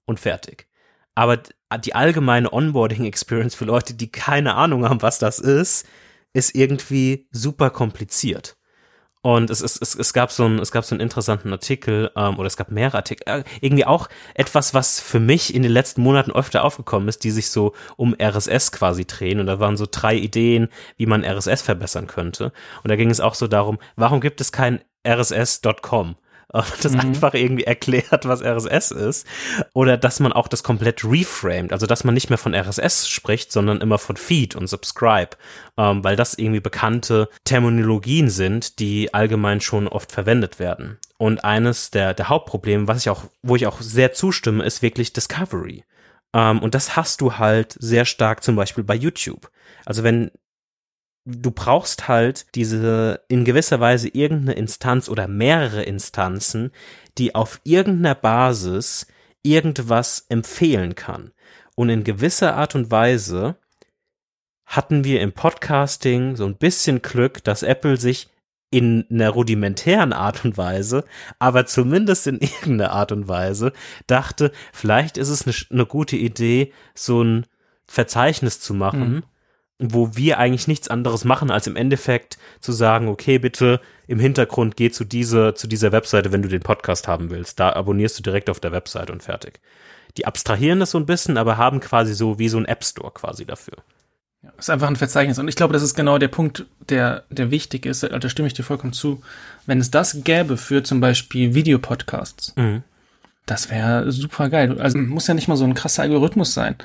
und 0.07 0.18
fertig. 0.18 0.68
Aber 1.14 1.38
die 1.85 1.94
allgemeine 1.94 2.53
Onboarding 2.53 3.05
Experience 3.05 3.55
für 3.55 3.64
Leute, 3.64 3.94
die 3.94 4.11
keine 4.11 4.55
Ahnung 4.55 4.88
haben, 4.88 5.03
was 5.03 5.18
das 5.18 5.38
ist, 5.38 5.87
ist 6.33 6.55
irgendwie 6.55 7.29
super 7.33 7.70
kompliziert. 7.70 8.57
Und 9.22 9.50
es, 9.50 9.61
es, 9.61 9.76
es, 9.76 9.94
es, 9.94 10.12
gab 10.14 10.33
so 10.33 10.44
einen, 10.44 10.59
es 10.61 10.72
gab 10.72 10.85
so 10.85 10.94
einen 10.94 11.02
interessanten 11.02 11.52
Artikel, 11.52 12.11
ähm, 12.16 12.38
oder 12.38 12.46
es 12.46 12.56
gab 12.56 12.70
mehrere 12.70 12.96
Artikel, 12.96 13.24
äh, 13.26 13.44
irgendwie 13.61 13.85
auch 13.85 14.09
etwas, 14.35 14.72
was 14.72 14.98
für 14.98 15.20
mich 15.20 15.54
in 15.54 15.62
den 15.62 15.72
letzten 15.72 16.02
Monaten 16.02 16.30
öfter 16.30 16.64
aufgekommen 16.64 17.06
ist, 17.09 17.22
die 17.22 17.30
sich 17.30 17.50
so 17.50 17.74
um 17.96 18.16
RSS 18.18 18.72
quasi 18.72 19.04
drehen. 19.04 19.38
Und 19.38 19.46
da 19.46 19.61
waren 19.61 19.76
so 19.76 19.87
drei 19.90 20.14
Ideen, 20.14 20.68
wie 20.96 21.06
man 21.06 21.22
RSS 21.22 21.61
verbessern 21.61 22.06
könnte. 22.06 22.52
Und 22.83 22.88
da 22.88 22.96
ging 22.96 23.11
es 23.11 23.20
auch 23.20 23.35
so 23.35 23.46
darum, 23.46 23.78
warum 23.96 24.20
gibt 24.22 24.40
es 24.40 24.52
kein 24.52 24.80
RSS.com? 25.06 26.16
das 26.82 26.92
mhm. 26.92 27.00
einfach 27.00 27.34
irgendwie 27.34 27.64
erklärt, 27.64 28.26
was 28.26 28.42
RSS 28.42 28.90
ist. 28.90 29.26
Oder 29.72 29.96
dass 29.96 30.20
man 30.20 30.32
auch 30.32 30.48
das 30.48 30.62
komplett 30.62 31.04
reframed, 31.04 31.72
also 31.72 31.86
dass 31.86 32.04
man 32.04 32.14
nicht 32.14 32.28
mehr 32.28 32.38
von 32.38 32.54
RSS 32.54 33.08
spricht, 33.08 33.52
sondern 33.52 33.80
immer 33.80 33.98
von 33.98 34.16
Feed 34.16 34.56
und 34.56 34.66
Subscribe, 34.66 35.30
ähm, 35.76 36.02
weil 36.02 36.16
das 36.16 36.34
irgendwie 36.34 36.60
bekannte 36.60 37.28
Terminologien 37.44 38.30
sind, 38.30 38.78
die 38.78 39.14
allgemein 39.14 39.60
schon 39.60 39.88
oft 39.88 40.12
verwendet 40.12 40.58
werden. 40.58 40.98
Und 41.18 41.44
eines 41.44 41.90
der, 41.90 42.14
der 42.14 42.28
Hauptprobleme, 42.28 42.88
was 42.88 42.98
ich 42.98 43.10
auch, 43.10 43.24
wo 43.42 43.54
ich 43.54 43.66
auch 43.66 43.80
sehr 43.80 44.12
zustimme, 44.12 44.64
ist 44.64 44.82
wirklich 44.82 45.12
Discovery. 45.12 45.84
Um, 46.32 46.40
ähm, 46.40 46.58
und 46.60 46.76
das 46.76 46.94
hast 46.94 47.20
du 47.20 47.38
halt 47.38 47.74
sehr 47.78 48.04
stark 48.04 48.44
zum 48.44 48.54
Beispiel 48.54 48.84
bei 48.84 48.94
YouTube. 48.94 49.50
Also 49.84 50.04
wenn 50.04 50.30
du 51.24 51.50
brauchst 51.50 52.09
halt 52.09 52.46
diese 52.54 53.22
in 53.28 53.44
gewisser 53.44 53.80
Weise 53.80 54.09
irgendeine 54.09 54.54
Instanz 54.54 55.09
oder 55.09 55.28
mehrere 55.28 55.83
Instanzen, 55.83 56.72
die 57.18 57.35
auf 57.35 57.61
irgendeiner 57.64 58.14
Basis 58.14 59.06
irgendwas 59.42 60.26
empfehlen 60.28 60.94
kann. 60.94 61.33
Und 61.74 61.88
in 61.88 62.04
gewisser 62.04 62.56
Art 62.56 62.74
und 62.74 62.90
Weise 62.90 63.56
hatten 64.66 65.04
wir 65.04 65.20
im 65.20 65.33
Podcasting 65.33 66.37
so 66.37 66.46
ein 66.46 66.56
bisschen 66.56 67.02
Glück, 67.02 67.42
dass 67.44 67.62
Apple 67.62 67.96
sich 67.96 68.28
in 68.70 69.04
einer 69.11 69.30
rudimentären 69.30 70.12
Art 70.12 70.44
und 70.44 70.56
Weise, 70.56 71.04
aber 71.40 71.66
zumindest 71.66 72.26
in 72.28 72.38
irgendeiner 72.40 72.92
Art 72.92 73.12
und 73.12 73.26
Weise 73.26 73.72
dachte, 74.06 74.52
vielleicht 74.72 75.16
ist 75.18 75.28
es 75.28 75.44
eine, 75.44 75.54
eine 75.70 75.87
gute 75.87 76.16
Idee, 76.16 76.72
so 76.94 77.22
ein 77.22 77.46
Verzeichnis 77.87 78.61
zu 78.61 78.74
machen, 78.74 79.14
mhm 79.14 79.22
wo 79.81 80.14
wir 80.14 80.38
eigentlich 80.38 80.69
nichts 80.69 80.88
anderes 80.88 81.25
machen, 81.25 81.51
als 81.51 81.66
im 81.66 81.77
Endeffekt 81.77 82.38
zu 82.61 82.73
sagen, 82.73 83.09
okay, 83.09 83.38
bitte 83.38 83.81
im 84.07 84.19
Hintergrund 84.21 84.77
geh 84.77 84.90
zu 84.90 85.05
dieser, 85.05 85.55
zu 85.55 85.66
dieser 85.66 85.93
Webseite, 85.93 86.33
wenn 86.33 86.43
du 86.43 86.49
den 86.49 86.61
Podcast 86.61 87.09
haben 87.09 87.31
willst. 87.31 87.59
Da 87.59 87.73
abonnierst 87.73 88.19
du 88.19 88.23
direkt 88.23 88.51
auf 88.51 88.61
der 88.61 88.73
Webseite 88.73 89.12
und 89.12 89.23
fertig. 89.23 89.61
Die 90.16 90.27
abstrahieren 90.27 90.81
das 90.81 90.90
so 90.90 90.99
ein 90.99 91.07
bisschen, 91.07 91.38
aber 91.38 91.57
haben 91.57 91.81
quasi 91.81 92.14
so 92.14 92.38
wie 92.38 92.49
so 92.49 92.59
ein 92.59 92.66
App 92.66 92.85
Store 92.85 93.12
quasi 93.12 93.47
dafür. 93.47 93.79
Ja, 94.43 94.51
ist 94.59 94.71
einfach 94.71 94.88
ein 94.88 94.97
Verzeichnis. 94.97 95.38
Und 95.38 95.49
ich 95.49 95.57
glaube, 95.57 95.73
das 95.73 95.83
ist 95.83 95.95
genau 95.95 96.19
der 96.19 96.29
Punkt, 96.29 96.66
der, 96.88 97.25
der 97.31 97.51
wichtig 97.51 97.87
ist. 97.87 98.03
Da 98.03 98.29
stimme 98.29 98.49
ich 98.49 98.55
dir 98.55 98.62
vollkommen 98.62 98.93
zu. 98.93 99.23
Wenn 99.66 99.79
es 99.79 99.90
das 99.90 100.25
gäbe 100.25 100.57
für 100.57 100.83
zum 100.83 101.01
Beispiel 101.01 101.55
Videopodcasts, 101.55 102.55
mhm. 102.57 102.83
Das 103.50 103.68
wäre 103.68 104.12
super 104.12 104.48
geil. 104.48 104.80
Also 104.80 104.96
muss 104.98 105.26
ja 105.26 105.34
nicht 105.34 105.48
mal 105.48 105.56
so 105.56 105.64
ein 105.64 105.74
krasser 105.74 106.02
Algorithmus 106.02 106.54
sein, 106.54 106.76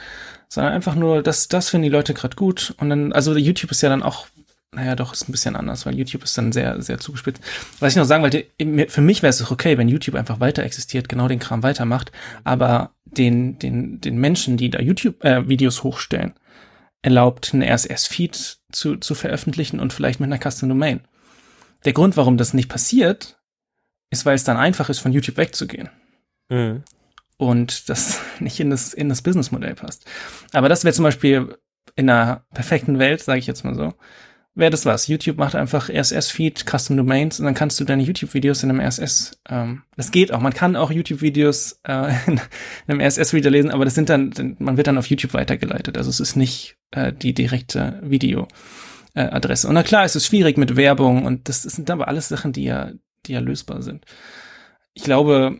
sondern 0.50 0.74
einfach 0.74 0.96
nur, 0.96 1.22
das, 1.22 1.48
das 1.48 1.70
finden 1.70 1.84
die 1.84 1.90
Leute 1.90 2.16
gerade 2.16 2.36
gut. 2.36 2.74
Und 2.78 2.90
dann, 2.90 3.14
also 3.14 3.36
YouTube 3.36 3.70
ist 3.70 3.84
ja 3.84 3.90
dann 3.90 4.02
auch, 4.02 4.26
naja, 4.72 4.96
doch, 4.96 5.14
ist 5.14 5.30
ein 5.30 5.32
bisschen 5.32 5.56
anders, 5.56 5.86
weil 5.86 5.96
YouTube 5.96 6.24
ist 6.24 6.36
dann 6.40 6.52
sehr, 6.52 6.82
sehr 6.82 6.98
zugespitzt. 6.98 7.42
Was 7.80 7.94
ich 7.94 7.98
noch 7.98 8.06
sagen 8.06 8.24
wollte, 8.24 8.46
für 8.90 9.02
mich 9.02 9.22
wäre 9.22 9.30
es 9.30 9.38
doch 9.38 9.52
okay, 9.52 9.78
wenn 9.78 9.88
YouTube 9.88 10.16
einfach 10.16 10.40
weiter 10.40 10.64
existiert, 10.64 11.08
genau 11.08 11.28
den 11.28 11.38
Kram 11.38 11.62
weitermacht, 11.62 12.12
aber 12.44 12.96
den, 13.06 13.60
den, 13.60 14.02
den 14.02 14.18
Menschen, 14.18 14.58
die 14.58 14.72
da 14.72 14.80
YouTube-Videos 14.80 15.80
äh, 15.80 15.84
hochstellen, 15.84 16.34
erlaubt, 17.04 17.54
einen 17.54 17.62
RSS-Feed 17.62 18.58
zu, 18.72 18.98
zu 18.98 19.14
veröffentlichen 19.14 19.80
und 19.80 19.94
vielleicht 19.94 20.20
mit 20.20 20.32
einer 20.32 20.42
Custom 20.42 20.70
Domain. 20.70 21.02
Der 21.86 21.94
Grund, 21.94 22.18
warum 22.18 22.38
das 22.38 22.56
nicht 22.56 22.70
passiert, 22.70 23.40
ist, 24.10 24.26
weil 24.26 24.36
es 24.36 24.44
dann 24.44 24.58
einfach 24.58 24.90
ist, 24.90 24.98
von 24.98 25.12
YouTube 25.12 25.38
wegzugehen. 25.38 25.90
Mhm 26.50 26.84
und 27.38 27.90
das 27.90 28.20
nicht 28.40 28.60
in 28.60 28.70
das, 28.70 28.94
in 28.94 29.10
das 29.10 29.22
Businessmodell 29.22 29.76
passt. 29.76 30.06
Aber 30.54 30.70
das 30.70 30.84
wäre 30.84 30.94
zum 30.94 31.04
Beispiel 31.04 31.58
in 31.96 32.10
einer 32.10 32.44
perfekten 32.54 33.00
Welt, 33.00 33.22
sage 33.22 33.40
ich 33.40 33.48
jetzt 33.48 33.64
mal 33.64 33.76
so, 33.76 33.94
wäre 34.54 34.72
das 34.72 34.86
was. 34.86 35.08
YouTube 35.08 35.38
macht 35.38 35.56
einfach 35.56 35.90
RSS-Feed, 35.90 36.66
Custom 36.66 36.98
Domains 36.98 37.40
und 37.40 37.46
dann 37.46 37.54
kannst 37.54 37.80
du 37.80 37.84
deine 37.84 38.04
YouTube-Videos 38.04 38.64
in 38.64 38.70
einem 38.70 38.80
RSS, 38.80 39.40
ähm, 39.50 39.84
das 39.98 40.12
geht 40.12 40.34
auch. 40.34 40.40
Man 40.40 40.54
kann 40.54 40.76
auch 40.76 40.92
YouTube-Videos 40.92 41.80
äh, 41.84 42.14
in, 42.28 42.40
einem 42.88 43.02
RSS-Reader 43.02 43.50
lesen, 43.50 43.72
aber 43.72 43.86
das 43.86 43.96
sind 43.96 44.10
dann, 44.10 44.56
man 44.60 44.78
wird 44.78 44.88
dann 44.88 44.98
auf 44.98 45.08
YouTube 45.08 45.34
weitergeleitet. 45.34 45.98
Also 45.98 46.10
es 46.10 46.20
ist 46.20 46.36
nicht 46.36 46.78
äh, 46.92 47.12
die 47.12 47.34
direkte 47.34 48.00
Video-Adresse. 48.02 49.68
Äh, 49.68 49.70
und 49.70 49.76
na 49.76 49.84
klar, 49.84 50.06
es 50.06 50.16
ist 50.16 50.26
schwierig 50.26 50.58
mit 50.58 50.76
Werbung 50.76 51.26
und 51.26 51.50
das 51.50 51.64
sind 51.64 51.90
aber 51.90 52.08
alles 52.08 52.30
Sachen, 52.30 52.54
die 52.54 52.64
ja, 52.64 52.92
die 53.26 53.34
ja 53.34 53.40
lösbar 53.40 53.82
sind. 53.82 54.06
Ich 54.94 55.04
glaube, 55.04 55.60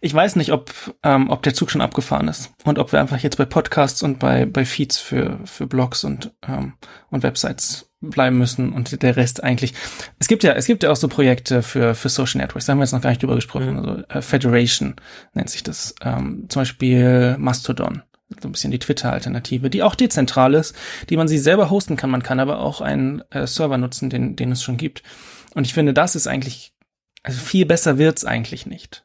ich 0.00 0.14
weiß 0.14 0.36
nicht, 0.36 0.52
ob, 0.52 0.72
ähm, 1.02 1.30
ob 1.30 1.42
der 1.42 1.54
Zug 1.54 1.70
schon 1.70 1.80
abgefahren 1.80 2.28
ist 2.28 2.52
und 2.64 2.78
ob 2.78 2.92
wir 2.92 3.00
einfach 3.00 3.18
jetzt 3.18 3.36
bei 3.36 3.44
Podcasts 3.44 4.02
und 4.02 4.18
bei, 4.18 4.46
bei 4.46 4.64
Feeds 4.64 4.98
für, 4.98 5.38
für 5.44 5.66
Blogs 5.66 6.04
und, 6.04 6.32
ähm, 6.46 6.74
und 7.10 7.22
Websites 7.22 7.90
bleiben 8.00 8.38
müssen 8.38 8.72
und 8.72 9.02
der 9.02 9.16
Rest 9.16 9.42
eigentlich. 9.42 9.74
Es 10.18 10.28
gibt 10.28 10.42
ja, 10.42 10.52
es 10.52 10.66
gibt 10.66 10.82
ja 10.82 10.90
auch 10.90 10.96
so 10.96 11.08
Projekte 11.08 11.62
für, 11.62 11.94
für 11.94 12.08
Social 12.08 12.40
Networks, 12.40 12.66
da 12.66 12.72
haben 12.72 12.78
wir 12.78 12.84
jetzt 12.84 12.92
noch 12.92 13.02
gar 13.02 13.10
nicht 13.10 13.22
drüber 13.22 13.34
gesprochen. 13.34 13.72
Mhm. 13.72 13.78
Also 13.78 14.02
äh, 14.08 14.22
Federation 14.22 14.96
nennt 15.34 15.50
sich 15.50 15.62
das. 15.62 15.94
Ähm, 16.02 16.46
zum 16.48 16.60
Beispiel 16.60 17.36
Mastodon. 17.38 18.02
So 18.40 18.48
ein 18.48 18.52
bisschen 18.52 18.70
die 18.70 18.78
Twitter-Alternative, 18.78 19.70
die 19.70 19.82
auch 19.82 19.96
dezentral 19.96 20.54
ist, 20.54 20.76
die 21.08 21.16
man 21.16 21.26
sich 21.26 21.42
selber 21.42 21.68
hosten 21.68 21.96
kann. 21.96 22.10
Man 22.10 22.22
kann 22.22 22.38
aber 22.38 22.60
auch 22.60 22.80
einen 22.80 23.22
äh, 23.30 23.46
Server 23.46 23.76
nutzen, 23.76 24.08
den, 24.08 24.36
den 24.36 24.52
es 24.52 24.62
schon 24.62 24.76
gibt. 24.76 25.02
Und 25.54 25.66
ich 25.66 25.74
finde, 25.74 25.92
das 25.92 26.14
ist 26.14 26.28
eigentlich, 26.28 26.72
also 27.24 27.40
viel 27.40 27.66
besser 27.66 27.98
wird's 27.98 28.24
eigentlich 28.24 28.66
nicht. 28.66 29.04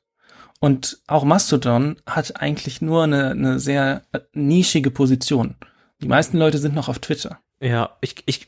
Und 0.65 0.97
auch 1.05 1.25
Mastodon 1.25 1.97
hat 2.07 2.41
eigentlich 2.41 2.81
nur 2.81 3.03
eine, 3.03 3.29
eine 3.29 3.59
sehr 3.59 4.01
nischige 4.33 4.89
Position. 4.89 5.53
Die 6.01 6.07
meisten 6.07 6.39
Leute 6.39 6.57
sind 6.57 6.73
noch 6.73 6.89
auf 6.89 6.97
Twitter. 6.97 7.37
Ja, 7.59 7.95
ich, 8.01 8.23
ich, 8.25 8.47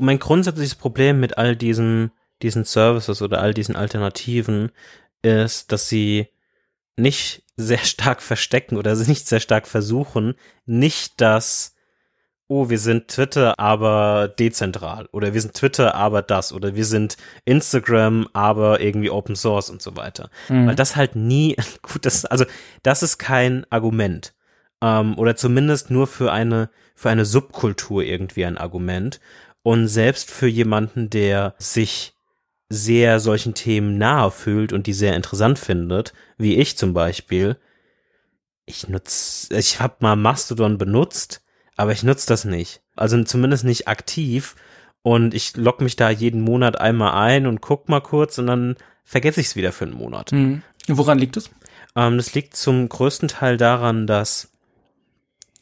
mein 0.00 0.18
grundsätzliches 0.18 0.74
Problem 0.74 1.20
mit 1.20 1.38
all 1.38 1.56
diesen, 1.56 2.10
diesen 2.42 2.64
Services 2.64 3.22
oder 3.22 3.40
all 3.40 3.54
diesen 3.54 3.76
Alternativen 3.76 4.72
ist, 5.22 5.72
dass 5.72 5.88
sie 5.88 6.28
nicht 6.98 7.44
sehr 7.56 7.78
stark 7.78 8.20
verstecken 8.20 8.76
oder 8.76 8.94
nicht 8.94 9.26
sehr 9.26 9.40
stark 9.40 9.66
versuchen, 9.66 10.34
nicht 10.66 11.18
das 11.18 11.74
oh, 12.48 12.70
wir 12.70 12.78
sind 12.78 13.08
Twitter, 13.08 13.58
aber 13.58 14.28
dezentral 14.38 15.06
oder 15.12 15.34
wir 15.34 15.40
sind 15.40 15.54
Twitter, 15.54 15.94
aber 15.94 16.22
das 16.22 16.52
oder 16.52 16.74
wir 16.74 16.86
sind 16.86 17.18
Instagram, 17.44 18.26
aber 18.32 18.80
irgendwie 18.80 19.10
Open 19.10 19.36
Source 19.36 19.68
und 19.68 19.82
so 19.82 19.96
weiter. 19.96 20.30
Mhm. 20.48 20.66
Weil 20.66 20.74
das 20.74 20.96
halt 20.96 21.14
nie, 21.14 21.56
gut, 21.82 22.06
das, 22.06 22.24
also 22.24 22.46
das 22.82 23.02
ist 23.02 23.18
kein 23.18 23.66
Argument. 23.70 24.34
Ähm, 24.82 25.18
oder 25.18 25.36
zumindest 25.36 25.90
nur 25.90 26.06
für 26.06 26.32
eine, 26.32 26.70
für 26.94 27.10
eine 27.10 27.26
Subkultur 27.26 28.02
irgendwie 28.02 28.46
ein 28.46 28.58
Argument. 28.58 29.20
Und 29.62 29.88
selbst 29.88 30.30
für 30.30 30.46
jemanden, 30.46 31.10
der 31.10 31.54
sich 31.58 32.14
sehr 32.70 33.20
solchen 33.20 33.54
Themen 33.54 33.98
nahe 33.98 34.30
fühlt 34.30 34.72
und 34.72 34.86
die 34.86 34.92
sehr 34.92 35.14
interessant 35.14 35.58
findet, 35.58 36.14
wie 36.38 36.56
ich 36.56 36.78
zum 36.78 36.94
Beispiel, 36.94 37.56
ich 38.64 38.88
nutze, 38.88 39.58
ich 39.58 39.80
habe 39.80 39.96
mal 40.00 40.16
Mastodon 40.16 40.78
benutzt, 40.78 41.42
aber 41.78 41.92
ich 41.92 42.02
nutze 42.02 42.26
das 42.26 42.44
nicht. 42.44 42.82
Also 42.96 43.22
zumindest 43.22 43.64
nicht 43.64 43.88
aktiv. 43.88 44.56
Und 45.02 45.32
ich 45.32 45.56
logge 45.56 45.84
mich 45.84 45.96
da 45.96 46.10
jeden 46.10 46.42
Monat 46.42 46.80
einmal 46.80 47.12
ein 47.12 47.46
und 47.46 47.60
guck 47.60 47.88
mal 47.88 48.00
kurz 48.00 48.36
und 48.38 48.48
dann 48.48 48.76
vergesse 49.04 49.40
ich 49.40 49.46
es 49.46 49.56
wieder 49.56 49.72
für 49.72 49.84
einen 49.84 49.94
Monat. 49.94 50.32
Mhm. 50.32 50.62
Woran 50.88 51.18
liegt 51.18 51.36
es? 51.36 51.50
Ähm, 51.94 52.16
das 52.16 52.34
liegt 52.34 52.56
zum 52.56 52.88
größten 52.88 53.28
Teil 53.28 53.56
daran, 53.56 54.06
dass 54.06 54.50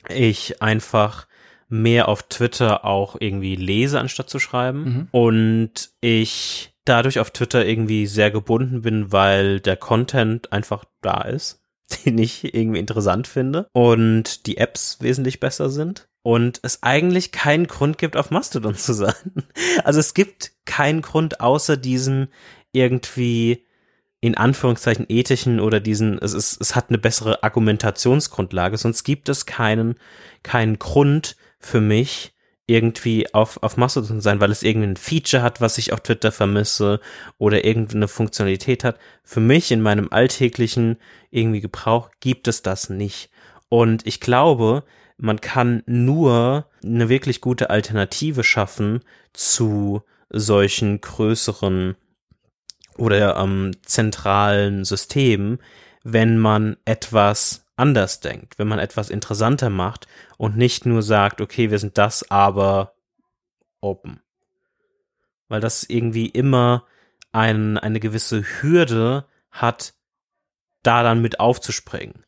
ich 0.08 0.62
einfach 0.62 1.26
mehr 1.68 2.08
auf 2.08 2.22
Twitter 2.24 2.84
auch 2.84 3.16
irgendwie 3.20 3.56
lese, 3.56 4.00
anstatt 4.00 4.30
zu 4.30 4.38
schreiben. 4.38 4.84
Mhm. 4.84 5.08
Und 5.10 5.90
ich 6.00 6.72
dadurch 6.86 7.18
auf 7.18 7.30
Twitter 7.30 7.66
irgendwie 7.66 8.06
sehr 8.06 8.30
gebunden 8.30 8.82
bin, 8.82 9.12
weil 9.12 9.60
der 9.60 9.76
Content 9.76 10.52
einfach 10.52 10.84
da 11.02 11.22
ist. 11.22 11.60
den 12.04 12.18
ich 12.18 12.54
irgendwie 12.54 12.78
interessant 12.78 13.26
finde 13.26 13.68
und 13.72 14.46
die 14.46 14.56
Apps 14.58 14.98
wesentlich 15.00 15.40
besser 15.40 15.70
sind 15.70 16.08
und 16.22 16.58
es 16.62 16.82
eigentlich 16.82 17.30
keinen 17.32 17.66
Grund 17.66 17.98
gibt, 17.98 18.16
auf 18.16 18.30
Mastodon 18.30 18.74
zu 18.76 18.92
sein. 18.92 19.14
Also 19.84 20.00
es 20.00 20.14
gibt 20.14 20.52
keinen 20.64 21.02
Grund 21.02 21.40
außer 21.40 21.76
diesen 21.76 22.28
irgendwie 22.72 23.64
in 24.20 24.36
Anführungszeichen 24.36 25.06
ethischen 25.08 25.60
oder 25.60 25.78
diesen, 25.78 26.18
es 26.18 26.32
ist, 26.32 26.60
es 26.60 26.74
hat 26.74 26.88
eine 26.88 26.98
bessere 26.98 27.42
Argumentationsgrundlage, 27.42 28.76
sonst 28.76 29.04
gibt 29.04 29.28
es 29.28 29.46
keinen, 29.46 29.96
keinen 30.42 30.78
Grund 30.78 31.36
für 31.60 31.80
mich, 31.80 32.34
irgendwie 32.66 33.32
auf, 33.32 33.62
auf 33.62 33.76
Mastodon 33.76 34.20
sein, 34.20 34.40
weil 34.40 34.50
es 34.50 34.62
irgendein 34.62 34.96
Feature 34.96 35.42
hat, 35.42 35.60
was 35.60 35.78
ich 35.78 35.92
auf 35.92 36.00
Twitter 36.00 36.32
vermisse 36.32 37.00
oder 37.38 37.64
irgendeine 37.64 38.08
Funktionalität 38.08 38.82
hat. 38.82 38.98
Für 39.22 39.40
mich 39.40 39.70
in 39.70 39.80
meinem 39.80 40.08
alltäglichen 40.10 40.96
irgendwie 41.30 41.60
Gebrauch 41.60 42.10
gibt 42.20 42.48
es 42.48 42.62
das 42.62 42.90
nicht. 42.90 43.30
Und 43.68 44.06
ich 44.06 44.20
glaube, 44.20 44.82
man 45.16 45.40
kann 45.40 45.82
nur 45.86 46.68
eine 46.84 47.08
wirklich 47.08 47.40
gute 47.40 47.70
Alternative 47.70 48.42
schaffen 48.42 49.00
zu 49.32 50.02
solchen 50.28 51.00
größeren 51.00 51.96
oder 52.96 53.36
ähm, 53.36 53.72
zentralen 53.82 54.84
Systemen, 54.84 55.58
wenn 56.02 56.38
man 56.38 56.76
etwas 56.84 57.65
anders 57.76 58.20
denkt, 58.20 58.58
wenn 58.58 58.68
man 58.68 58.78
etwas 58.78 59.10
interessanter 59.10 59.70
macht 59.70 60.06
und 60.38 60.56
nicht 60.56 60.86
nur 60.86 61.02
sagt, 61.02 61.40
okay, 61.40 61.70
wir 61.70 61.78
sind 61.78 61.98
das, 61.98 62.30
aber 62.30 62.94
open. 63.80 64.20
Weil 65.48 65.60
das 65.60 65.84
irgendwie 65.84 66.26
immer 66.26 66.86
ein, 67.32 67.78
eine 67.78 68.00
gewisse 68.00 68.42
Hürde 68.42 69.26
hat, 69.50 69.94
da 70.82 71.02
dann 71.02 71.20
mit 71.20 71.40
aufzuspringen 71.40 72.24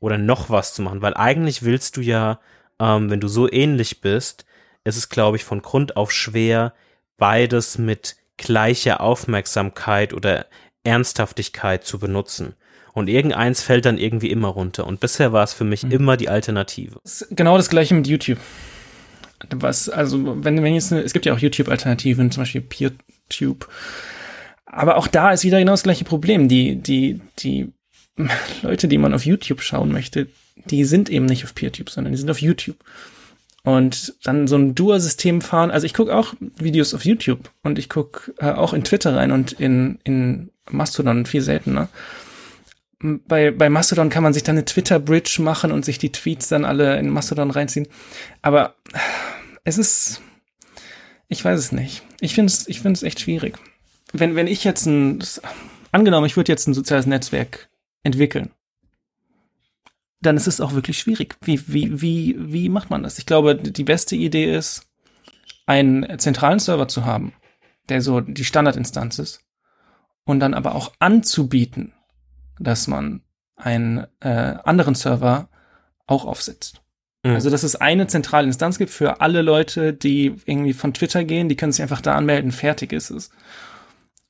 oder 0.00 0.18
noch 0.18 0.50
was 0.50 0.74
zu 0.74 0.82
machen, 0.82 1.02
weil 1.02 1.14
eigentlich 1.14 1.62
willst 1.62 1.96
du 1.96 2.00
ja, 2.00 2.40
ähm, 2.78 3.10
wenn 3.10 3.20
du 3.20 3.28
so 3.28 3.50
ähnlich 3.50 4.00
bist, 4.00 4.46
ist 4.84 4.96
es, 4.96 5.08
glaube 5.08 5.36
ich, 5.36 5.44
von 5.44 5.62
Grund 5.62 5.96
auf 5.96 6.12
schwer, 6.12 6.72
beides 7.16 7.78
mit 7.78 8.16
gleicher 8.36 9.00
Aufmerksamkeit 9.00 10.12
oder 10.12 10.46
Ernsthaftigkeit 10.84 11.84
zu 11.84 11.98
benutzen. 11.98 12.54
Und 12.96 13.10
irgendeins 13.10 13.60
fällt 13.60 13.84
dann 13.84 13.98
irgendwie 13.98 14.30
immer 14.30 14.48
runter. 14.48 14.86
Und 14.86 15.00
bisher 15.00 15.30
war 15.30 15.44
es 15.44 15.52
für 15.52 15.64
mich 15.64 15.82
mhm. 15.82 15.90
immer 15.90 16.16
die 16.16 16.30
Alternative. 16.30 16.98
Genau 17.28 17.58
das 17.58 17.68
gleiche 17.68 17.92
mit 17.92 18.06
YouTube. 18.06 18.38
Was, 19.50 19.90
also, 19.90 20.42
wenn, 20.42 20.62
wenn 20.62 20.72
jetzt, 20.72 20.90
es 20.92 21.12
gibt 21.12 21.26
ja 21.26 21.34
auch 21.34 21.38
YouTube-Alternativen, 21.38 22.30
zum 22.30 22.40
Beispiel 22.40 22.62
PeerTube. 22.62 23.68
Aber 24.64 24.96
auch 24.96 25.08
da 25.08 25.32
ist 25.32 25.44
wieder 25.44 25.58
genau 25.58 25.72
das 25.74 25.82
gleiche 25.82 26.04
Problem. 26.04 26.48
Die, 26.48 26.76
die, 26.76 27.20
die 27.38 27.70
Leute, 28.62 28.88
die 28.88 28.96
man 28.96 29.12
auf 29.12 29.26
YouTube 29.26 29.60
schauen 29.60 29.92
möchte, 29.92 30.28
die 30.70 30.86
sind 30.86 31.10
eben 31.10 31.26
nicht 31.26 31.44
auf 31.44 31.54
PeerTube, 31.54 31.90
sondern 31.90 32.14
die 32.14 32.18
sind 32.18 32.30
auf 32.30 32.40
YouTube. 32.40 32.78
Und 33.62 34.14
dann 34.24 34.48
so 34.48 34.56
ein 34.56 34.74
Dual-System 34.74 35.42
fahren. 35.42 35.70
Also 35.70 35.84
ich 35.84 35.92
gucke 35.92 36.16
auch 36.16 36.32
Videos 36.40 36.94
auf 36.94 37.04
YouTube 37.04 37.50
und 37.62 37.78
ich 37.78 37.90
gucke 37.90 38.32
äh, 38.38 38.52
auch 38.52 38.72
in 38.72 38.84
Twitter 38.84 39.14
rein 39.16 39.32
und 39.32 39.52
in, 39.52 39.98
in 40.04 40.48
Mastodon 40.70 41.26
viel 41.26 41.42
seltener 41.42 41.90
bei, 42.98 43.50
bei 43.50 43.68
Mastodon 43.68 44.08
kann 44.08 44.22
man 44.22 44.32
sich 44.32 44.42
dann 44.42 44.56
eine 44.56 44.64
Twitter-Bridge 44.64 45.42
machen 45.42 45.72
und 45.72 45.84
sich 45.84 45.98
die 45.98 46.12
Tweets 46.12 46.48
dann 46.48 46.64
alle 46.64 46.98
in 46.98 47.10
Mastodon 47.10 47.50
reinziehen. 47.50 47.88
Aber 48.42 48.74
es 49.64 49.78
ist, 49.78 50.22
ich 51.28 51.44
weiß 51.44 51.58
es 51.58 51.72
nicht. 51.72 52.02
Ich 52.20 52.34
finde 52.34 52.52
es 52.52 52.66
ich 52.68 52.80
find's 52.80 53.02
echt 53.02 53.20
schwierig. 53.20 53.58
Wenn, 54.12 54.34
wenn 54.34 54.46
ich 54.46 54.64
jetzt 54.64 54.86
ein, 54.86 55.22
angenommen, 55.92 56.26
ich 56.26 56.36
würde 56.36 56.52
jetzt 56.52 56.66
ein 56.68 56.74
soziales 56.74 57.06
Netzwerk 57.06 57.68
entwickeln, 58.02 58.50
dann 60.22 60.36
ist 60.36 60.46
es 60.46 60.60
auch 60.60 60.72
wirklich 60.72 60.98
schwierig. 60.98 61.36
Wie, 61.42 61.60
wie, 61.68 62.00
wie, 62.00 62.36
wie 62.38 62.68
macht 62.68 62.88
man 62.88 63.02
das? 63.02 63.18
Ich 63.18 63.26
glaube, 63.26 63.56
die 63.56 63.84
beste 63.84 64.16
Idee 64.16 64.56
ist, 64.56 64.86
einen 65.66 66.18
zentralen 66.18 66.60
Server 66.60 66.88
zu 66.88 67.04
haben, 67.04 67.34
der 67.88 68.00
so 68.00 68.20
die 68.20 68.44
Standardinstanz 68.44 69.18
ist, 69.18 69.40
und 70.24 70.40
dann 70.40 70.54
aber 70.54 70.74
auch 70.74 70.92
anzubieten, 70.98 71.92
dass 72.58 72.86
man 72.86 73.22
einen 73.56 74.06
äh, 74.20 74.54
anderen 74.64 74.94
Server 74.94 75.48
auch 76.06 76.24
aufsetzt. 76.24 76.82
Mhm. 77.22 77.34
Also, 77.34 77.50
dass 77.50 77.62
es 77.62 77.76
eine 77.76 78.06
zentrale 78.06 78.46
Instanz 78.46 78.78
gibt 78.78 78.90
für 78.90 79.20
alle 79.20 79.42
Leute, 79.42 79.92
die 79.92 80.36
irgendwie 80.44 80.72
von 80.72 80.94
Twitter 80.94 81.24
gehen, 81.24 81.48
die 81.48 81.56
können 81.56 81.72
sich 81.72 81.82
einfach 81.82 82.00
da 82.00 82.14
anmelden, 82.14 82.52
fertig 82.52 82.92
ist 82.92 83.10
es. 83.10 83.30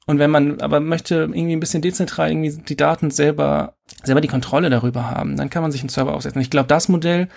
Und 0.07 0.20
wenn 0.20 0.31
man 0.31 0.61
aber 0.61 0.79
möchte 0.79 1.14
irgendwie 1.16 1.57
ein 1.57 1.61
bisschen 1.61 1.83
dezentral 1.83 2.31
irgendwie 2.31 2.62
die 2.62 2.77
Daten 2.77 3.11
selber, 3.11 3.77
selber 4.05 4.20
die 4.20 4.29
Kontrolle 4.29 4.70
darüber 4.70 5.11
haben, 5.11 5.37
dann 5.37 5.51
kann 5.51 5.62
man 5.62 5.72
sich 5.72 5.81
einen 5.81 5.89
Server 5.89 6.14
aufsetzen. 6.14 6.41
Ich 6.41 6.51
glaube, 6.51 6.68
das 6.68 6.89
Modell 6.89 7.29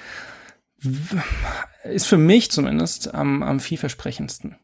ist 1.83 2.05
für 2.05 2.17
mich 2.17 2.51
zumindest 2.51 3.13
am, 3.13 3.41
am 3.41 3.59
vielversprechendsten. 3.59 4.55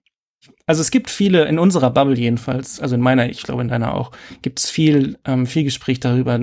Also 0.67 0.81
es 0.81 0.91
gibt 0.91 1.09
viele, 1.09 1.45
in 1.45 1.59
unserer 1.59 1.91
Bubble 1.91 2.17
jedenfalls, 2.17 2.79
also 2.79 2.95
in 2.95 3.01
meiner, 3.01 3.29
ich 3.29 3.43
glaube 3.43 3.61
in 3.61 3.67
deiner 3.67 3.93
auch, 3.93 4.11
gibt 4.41 4.59
es 4.59 4.69
viel, 4.69 5.17
ähm, 5.25 5.45
viel 5.45 5.63
Gespräch 5.63 5.99
darüber, 5.99 6.39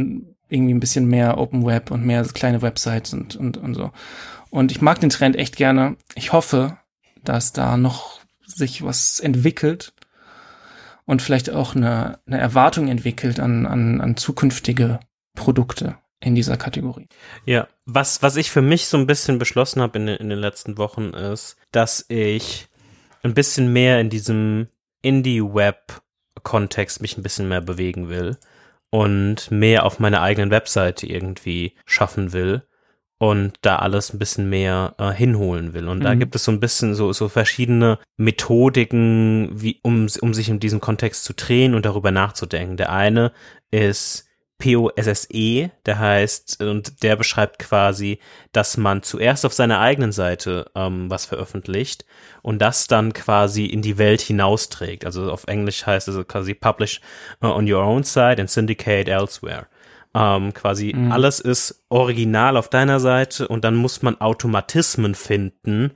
irgendwie 0.49 0.75
ein 0.75 0.81
bisschen 0.81 1.07
mehr 1.07 1.39
Open 1.39 1.64
Web 1.66 1.91
und 1.91 2.05
mehr 2.05 2.23
kleine 2.25 2.62
Websites 2.62 3.14
und, 3.14 3.37
und, 3.37 3.57
und 3.57 3.75
so. 3.75 3.91
Und 4.51 4.70
ich 4.70 4.81
mag 4.81 5.01
den 5.01 5.11
Trend 5.11 5.35
echt 5.35 5.57
gerne. 5.57 5.97
Ich 6.14 6.33
hoffe, 6.33 6.77
dass 7.25 7.53
da 7.53 7.77
noch 7.77 8.20
sich 8.45 8.85
was 8.85 9.18
entwickelt 9.18 9.95
und 11.07 11.23
vielleicht 11.23 11.51
auch 11.51 11.75
eine, 11.75 12.18
eine 12.27 12.39
Erwartung 12.39 12.89
entwickelt 12.89 13.41
an, 13.41 13.66
an, 13.66 14.01
an 14.01 14.16
zukünftige 14.16 15.01
Produkte 15.35 15.97
in 16.20 16.35
dieser 16.35 16.57
Kategorie. 16.57 17.09
Ja, 17.47 17.66
was, 17.87 18.23
was 18.23 18.37
ich 18.37 18.51
für 18.51 18.62
mich 18.62 18.87
so 18.87 18.97
ein 18.97 19.07
bisschen 19.07 19.39
beschlossen 19.39 19.83
habe 19.83 19.99
in, 19.99 20.09
in 20.09 20.29
den 20.29 20.39
letzten 20.39 20.79
Wochen 20.79 21.11
ist, 21.11 21.57
dass 21.73 22.05
ich 22.09 22.68
ein 23.23 23.35
bisschen 23.35 23.73
mehr 23.73 24.01
in 24.01 24.11
diesem 24.11 24.68
Indie-Web-Kontext 25.03 27.01
mich 27.03 27.16
ein 27.16 27.23
bisschen 27.23 27.49
mehr 27.49 27.61
bewegen 27.61 28.09
will 28.09 28.37
und 28.91 29.51
mehr 29.51 29.85
auf 29.85 29.99
meiner 29.99 30.23
eigenen 30.23 30.51
Webseite 30.51 31.07
irgendwie 31.07 31.75
schaffen 31.87 32.33
will 32.33 32.62
und 33.23 33.55
da 33.62 33.77
alles 33.77 34.12
ein 34.12 34.18
bisschen 34.18 34.51
mehr 34.51 34.95
äh, 34.99 35.12
hinholen 35.12 35.75
will. 35.75 35.87
Und 35.87 36.01
mhm. 36.01 36.03
da 36.03 36.14
gibt 36.14 36.35
es 36.35 36.43
so 36.43 36.51
ein 36.51 36.59
bisschen 36.59 36.97
so, 36.97 37.12
so 37.12 37.29
verschiedene 37.29 38.01
Methodiken, 38.16 39.49
wie, 39.53 39.79
um, 39.83 40.09
um 40.20 40.35
sich 40.35 40.49
in 40.49 40.59
diesem 40.59 40.81
Kontext 40.81 41.23
zu 41.23 41.33
drehen 41.33 41.75
und 41.75 41.87
darüber 41.87 42.11
nachzudenken. 42.11 42.77
Der 42.77 42.91
eine 42.91 43.31
ist 43.70 44.29
POSSE, 44.59 45.71
der 45.87 45.99
heißt, 45.99 46.63
und 46.63 47.03
der 47.03 47.17
beschreibt 47.17 47.59
quasi, 47.59 48.21
dass 48.53 48.77
man 48.77 49.03
zuerst 49.03 49.45
auf 49.45 49.53
seiner 49.53 49.81
eigenen 49.81 50.13
Seite 50.13 50.71
ähm, 50.75 51.11
was 51.11 51.25
veröffentlicht 51.25 52.05
und 52.43 52.61
das 52.61 52.87
dann 52.87 53.13
quasi 53.13 53.67
in 53.67 53.83
die 53.83 53.99
Welt 53.99 54.21
hinausträgt. 54.21 55.05
Also 55.05 55.33
auf 55.33 55.45
Englisch 55.49 55.85
heißt 55.85 56.07
es 56.09 56.27
quasi 56.29 56.55
publish 56.55 57.01
uh, 57.43 57.49
on 57.49 57.71
your 57.71 57.83
own 57.83 58.05
site 58.05 58.41
and 58.41 58.51
syndicate 58.51 59.09
elsewhere. 59.09 59.67
Ähm, 60.15 60.53
quasi 60.55 60.93
mhm. 60.95 61.11
alles 61.11 61.41
ist 61.41 61.85
original 61.89 62.57
auf 62.57 62.69
deiner 62.69 63.01
Seite 63.01 63.49
und 63.49 63.65
dann 63.65 63.75
muss 63.75 64.03
man 64.03 64.21
Automatismen 64.21 65.15
finden, 65.15 65.93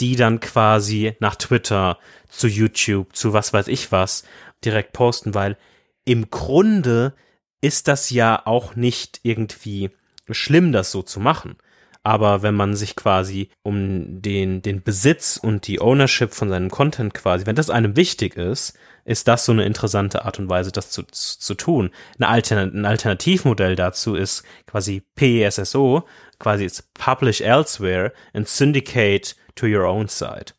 die 0.00 0.16
dann 0.16 0.40
quasi 0.40 1.14
nach 1.20 1.36
Twitter, 1.36 1.98
zu 2.28 2.48
YouTube, 2.48 3.14
zu 3.14 3.32
was 3.32 3.52
weiß 3.52 3.68
ich 3.68 3.92
was 3.92 4.24
direkt 4.64 4.92
posten, 4.92 5.34
weil 5.34 5.56
im 6.04 6.30
Grunde 6.30 7.14
ist 7.60 7.88
das 7.88 8.10
ja 8.10 8.42
auch 8.44 8.76
nicht 8.76 9.20
irgendwie 9.22 9.90
schlimm, 10.30 10.72
das 10.72 10.90
so 10.90 11.02
zu 11.02 11.20
machen. 11.20 11.56
Aber 12.02 12.42
wenn 12.42 12.54
man 12.54 12.74
sich 12.76 12.96
quasi 12.96 13.50
um 13.62 14.22
den, 14.22 14.62
den 14.62 14.82
Besitz 14.82 15.36
und 15.36 15.66
die 15.66 15.80
Ownership 15.80 16.32
von 16.32 16.48
seinem 16.48 16.70
Content 16.70 17.12
quasi, 17.12 17.44
wenn 17.44 17.56
das 17.56 17.68
einem 17.68 17.94
wichtig 17.94 18.36
ist, 18.36 18.78
ist 19.04 19.28
das 19.28 19.44
so 19.44 19.52
eine 19.52 19.64
interessante 19.64 20.24
Art 20.24 20.38
und 20.38 20.48
Weise, 20.48 20.72
das 20.72 20.90
zu, 20.90 21.02
zu, 21.10 21.54
tun. 21.54 21.90
Eine 22.18 22.28
Altern 22.28 22.72
ein 22.74 22.84
Alternativmodell 22.86 23.76
dazu 23.76 24.14
ist 24.14 24.44
quasi 24.66 25.02
PESSO, 25.14 26.06
quasi 26.38 26.64
ist 26.64 26.94
Publish 26.94 27.42
Elsewhere 27.42 28.12
and 28.32 28.48
Syndicate 28.48 29.36
to 29.54 29.66
your 29.66 29.84
own 29.84 30.08
site. 30.08 30.54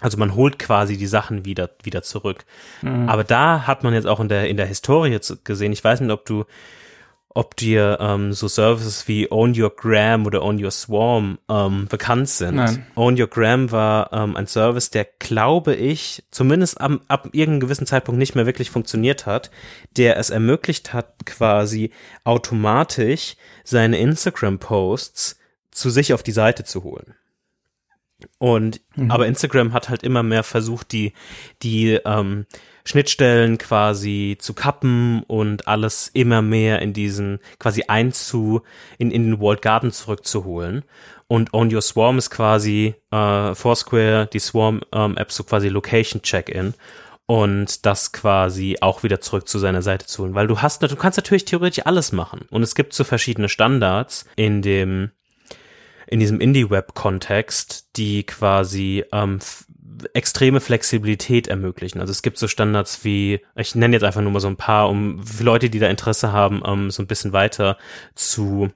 Also 0.00 0.16
man 0.16 0.34
holt 0.34 0.58
quasi 0.58 0.96
die 0.96 1.06
Sachen 1.06 1.44
wieder, 1.44 1.70
wieder 1.82 2.02
zurück. 2.02 2.44
Mhm. 2.82 3.08
Aber 3.08 3.24
da 3.24 3.66
hat 3.66 3.84
man 3.84 3.94
jetzt 3.94 4.06
auch 4.06 4.20
in 4.20 4.28
der, 4.28 4.48
in 4.48 4.56
der 4.56 4.66
Historie 4.66 5.18
gesehen, 5.44 5.72
ich 5.72 5.84
weiß 5.84 6.00
nicht, 6.00 6.10
ob 6.10 6.24
du 6.24 6.44
ob 7.32 7.54
dir 7.56 7.98
ähm, 8.00 8.32
so 8.32 8.48
Services 8.48 9.06
wie 9.06 9.30
Own 9.30 9.54
Your 9.56 9.70
Gram 9.70 10.26
oder 10.26 10.42
Own 10.42 10.62
Your 10.62 10.72
Swarm 10.72 11.38
ähm, 11.48 11.86
bekannt 11.88 12.28
sind. 12.28 12.56
Nein. 12.56 12.86
Own 12.96 13.20
Your 13.20 13.28
Gram 13.28 13.70
war 13.70 14.12
ähm, 14.12 14.36
ein 14.36 14.48
Service, 14.48 14.90
der, 14.90 15.06
glaube 15.20 15.74
ich, 15.74 16.24
zumindest 16.32 16.80
ab, 16.80 17.00
ab 17.06 17.28
irgendeinem 17.32 17.60
gewissen 17.60 17.86
Zeitpunkt 17.86 18.18
nicht 18.18 18.34
mehr 18.34 18.46
wirklich 18.46 18.70
funktioniert 18.70 19.26
hat, 19.26 19.52
der 19.96 20.16
es 20.16 20.30
ermöglicht 20.30 20.92
hat, 20.92 21.24
quasi 21.24 21.92
automatisch 22.24 23.36
seine 23.62 23.98
Instagram-Posts 23.98 25.38
zu 25.70 25.88
sich 25.88 26.12
auf 26.12 26.24
die 26.24 26.32
Seite 26.32 26.64
zu 26.64 26.82
holen. 26.82 27.14
Und 28.38 28.80
mhm. 28.94 29.10
aber 29.10 29.26
Instagram 29.26 29.72
hat 29.72 29.88
halt 29.88 30.02
immer 30.02 30.22
mehr 30.22 30.42
versucht, 30.42 30.92
die 30.92 31.12
die 31.62 31.98
ähm, 32.04 32.46
Schnittstellen 32.84 33.58
quasi 33.58 34.36
zu 34.38 34.54
kappen 34.54 35.22
und 35.24 35.68
alles 35.68 36.10
immer 36.12 36.42
mehr 36.42 36.80
in 36.80 36.92
diesen 36.92 37.38
quasi 37.58 37.84
einzu 37.88 38.62
in 38.98 39.10
in 39.10 39.24
den 39.24 39.40
Walled 39.40 39.62
Garden 39.62 39.92
zurückzuholen. 39.92 40.84
Und 41.28 41.54
Own 41.54 41.72
Your 41.72 41.82
Swarm 41.82 42.18
ist 42.18 42.30
quasi 42.30 42.94
äh, 43.12 43.54
Foursquare, 43.54 44.28
die 44.32 44.40
Swarm 44.40 44.80
ähm, 44.92 45.16
App 45.16 45.30
so 45.30 45.44
quasi 45.44 45.68
Location 45.68 46.22
Check-in 46.22 46.74
und 47.30 47.86
das 47.86 48.10
quasi 48.10 48.78
auch 48.80 49.04
wieder 49.04 49.20
zurück 49.20 49.46
zu 49.46 49.60
seiner 49.60 49.82
Seite 49.82 50.04
zu 50.06 50.24
holen, 50.24 50.34
weil 50.34 50.48
du 50.48 50.62
hast, 50.62 50.82
du 50.82 50.96
kannst 50.96 51.16
natürlich 51.16 51.44
theoretisch 51.44 51.86
alles 51.86 52.10
machen 52.10 52.46
und 52.50 52.64
es 52.64 52.74
gibt 52.74 52.92
so 52.92 53.04
verschiedene 53.04 53.48
Standards 53.48 54.26
in 54.34 54.62
dem 54.62 55.12
in 56.10 56.20
diesem 56.20 56.40
Indie-Web-Kontext, 56.40 57.96
die 57.96 58.24
quasi 58.24 59.04
ähm, 59.12 59.38
extreme 60.12 60.60
Flexibilität 60.60 61.46
ermöglichen. 61.48 62.00
Also 62.00 62.10
es 62.10 62.22
gibt 62.22 62.38
so 62.38 62.48
Standards 62.48 63.04
wie, 63.04 63.40
ich 63.54 63.74
nenne 63.74 63.94
jetzt 63.94 64.02
einfach 64.02 64.20
nur 64.20 64.32
mal 64.32 64.40
so 64.40 64.48
ein 64.48 64.56
paar, 64.56 64.88
um 64.88 65.22
für 65.22 65.44
Leute, 65.44 65.70
die 65.70 65.78
da 65.78 65.88
Interesse 65.88 66.32
haben, 66.32 66.62
ähm, 66.66 66.90
so 66.90 67.02
ein 67.02 67.06
bisschen 67.06 67.32
weiter 67.32 67.78
zu 68.14 68.70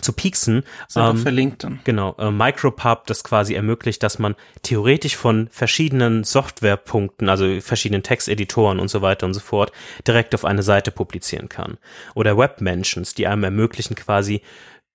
zu 0.00 0.12
pieksen. 0.12 0.62
Sind 0.86 1.02
ähm, 1.02 1.18
verlinkt 1.18 1.64
dann. 1.64 1.80
Genau, 1.82 2.14
äh, 2.16 2.30
Micropub, 2.30 3.06
das 3.08 3.24
quasi 3.24 3.54
ermöglicht, 3.54 4.02
dass 4.04 4.20
man 4.20 4.36
theoretisch 4.62 5.16
von 5.16 5.48
verschiedenen 5.50 6.22
Softwarepunkten, 6.22 7.28
also 7.28 7.60
verschiedenen 7.60 8.04
Texteditoren 8.04 8.78
und 8.78 8.86
so 8.86 9.02
weiter 9.02 9.26
und 9.26 9.34
so 9.34 9.40
fort, 9.40 9.72
direkt 10.06 10.32
auf 10.36 10.44
eine 10.44 10.62
Seite 10.62 10.92
publizieren 10.92 11.48
kann. 11.48 11.76
Oder 12.14 12.38
Webmentions, 12.38 13.14
die 13.14 13.26
einem 13.26 13.42
ermöglichen, 13.42 13.96
quasi 13.96 14.42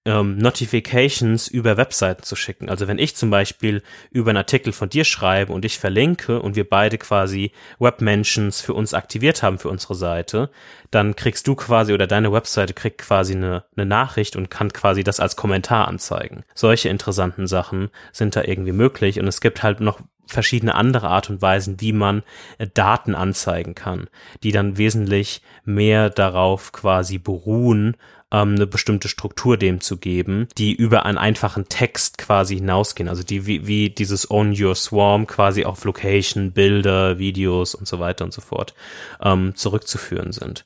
ähm, 0.05 0.37
Notifications 0.37 1.47
über 1.47 1.77
Webseiten 1.77 2.23
zu 2.23 2.35
schicken. 2.35 2.69
Also 2.69 2.87
wenn 2.87 2.99
ich 2.99 3.15
zum 3.15 3.31
Beispiel 3.31 3.81
über 4.11 4.29
einen 4.29 4.37
Artikel 4.37 4.71
von 4.71 4.89
dir 4.89 5.03
schreibe 5.03 5.51
und 5.51 5.65
ich 5.65 5.79
verlinke 5.79 6.41
und 6.41 6.55
wir 6.55 6.69
beide 6.69 6.97
quasi 6.97 7.51
Webmentions 7.79 8.61
für 8.61 8.73
uns 8.73 8.93
aktiviert 8.93 9.41
haben 9.41 9.57
für 9.57 9.69
unsere 9.69 9.95
Seite, 9.95 10.51
dann 10.91 11.15
kriegst 11.15 11.47
du 11.47 11.55
quasi 11.55 11.93
oder 11.93 12.07
deine 12.07 12.31
Webseite 12.31 12.73
kriegt 12.73 12.99
quasi 12.99 13.33
eine, 13.33 13.63
eine 13.75 13.85
Nachricht 13.85 14.35
und 14.35 14.49
kann 14.49 14.71
quasi 14.71 15.03
das 15.03 15.19
als 15.19 15.35
Kommentar 15.35 15.87
anzeigen. 15.87 16.43
Solche 16.53 16.89
interessanten 16.89 17.47
Sachen 17.47 17.89
sind 18.11 18.35
da 18.35 18.43
irgendwie 18.43 18.71
möglich 18.71 19.19
und 19.19 19.27
es 19.27 19.41
gibt 19.41 19.63
halt 19.63 19.79
noch 19.79 19.99
verschiedene 20.27 20.75
andere 20.75 21.09
Art 21.09 21.29
und 21.29 21.41
Weisen, 21.41 21.81
wie 21.81 21.93
man 21.93 22.23
äh, 22.57 22.67
Daten 22.71 23.15
anzeigen 23.15 23.75
kann, 23.75 24.07
die 24.43 24.51
dann 24.51 24.77
wesentlich 24.77 25.41
mehr 25.63 26.09
darauf 26.09 26.71
quasi 26.71 27.17
beruhen, 27.17 27.95
ähm, 28.31 28.55
eine 28.55 28.67
bestimmte 28.67 29.07
Struktur 29.07 29.57
dem 29.57 29.81
zu 29.81 29.97
geben, 29.97 30.47
die 30.57 30.73
über 30.73 31.05
einen 31.05 31.17
einfachen 31.17 31.69
Text 31.69 32.17
quasi 32.17 32.55
hinausgehen. 32.55 33.09
Also 33.09 33.23
die 33.23 33.45
wie, 33.45 33.67
wie 33.67 33.89
dieses 33.89 34.29
Own 34.29 34.55
Your 34.59 34.75
Swarm 34.75 35.27
quasi 35.27 35.65
auf 35.65 35.83
Location, 35.83 36.51
Bilder, 36.51 37.19
Videos 37.19 37.75
und 37.75 37.87
so 37.87 37.99
weiter 37.99 38.25
und 38.25 38.33
so 38.33 38.41
fort 38.41 38.73
ähm, 39.21 39.55
zurückzuführen 39.55 40.31
sind. 40.31 40.65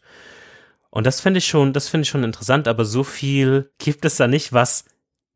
Und 0.89 1.05
das 1.05 1.21
finde 1.21 1.37
ich 1.37 1.47
schon, 1.47 1.73
das 1.73 1.87
finde 1.87 2.03
ich 2.03 2.09
schon 2.09 2.23
interessant, 2.23 2.67
aber 2.67 2.85
so 2.85 3.03
viel 3.03 3.69
gibt 3.77 4.05
es 4.05 4.17
da 4.17 4.27
nicht, 4.27 4.53
was 4.53 4.85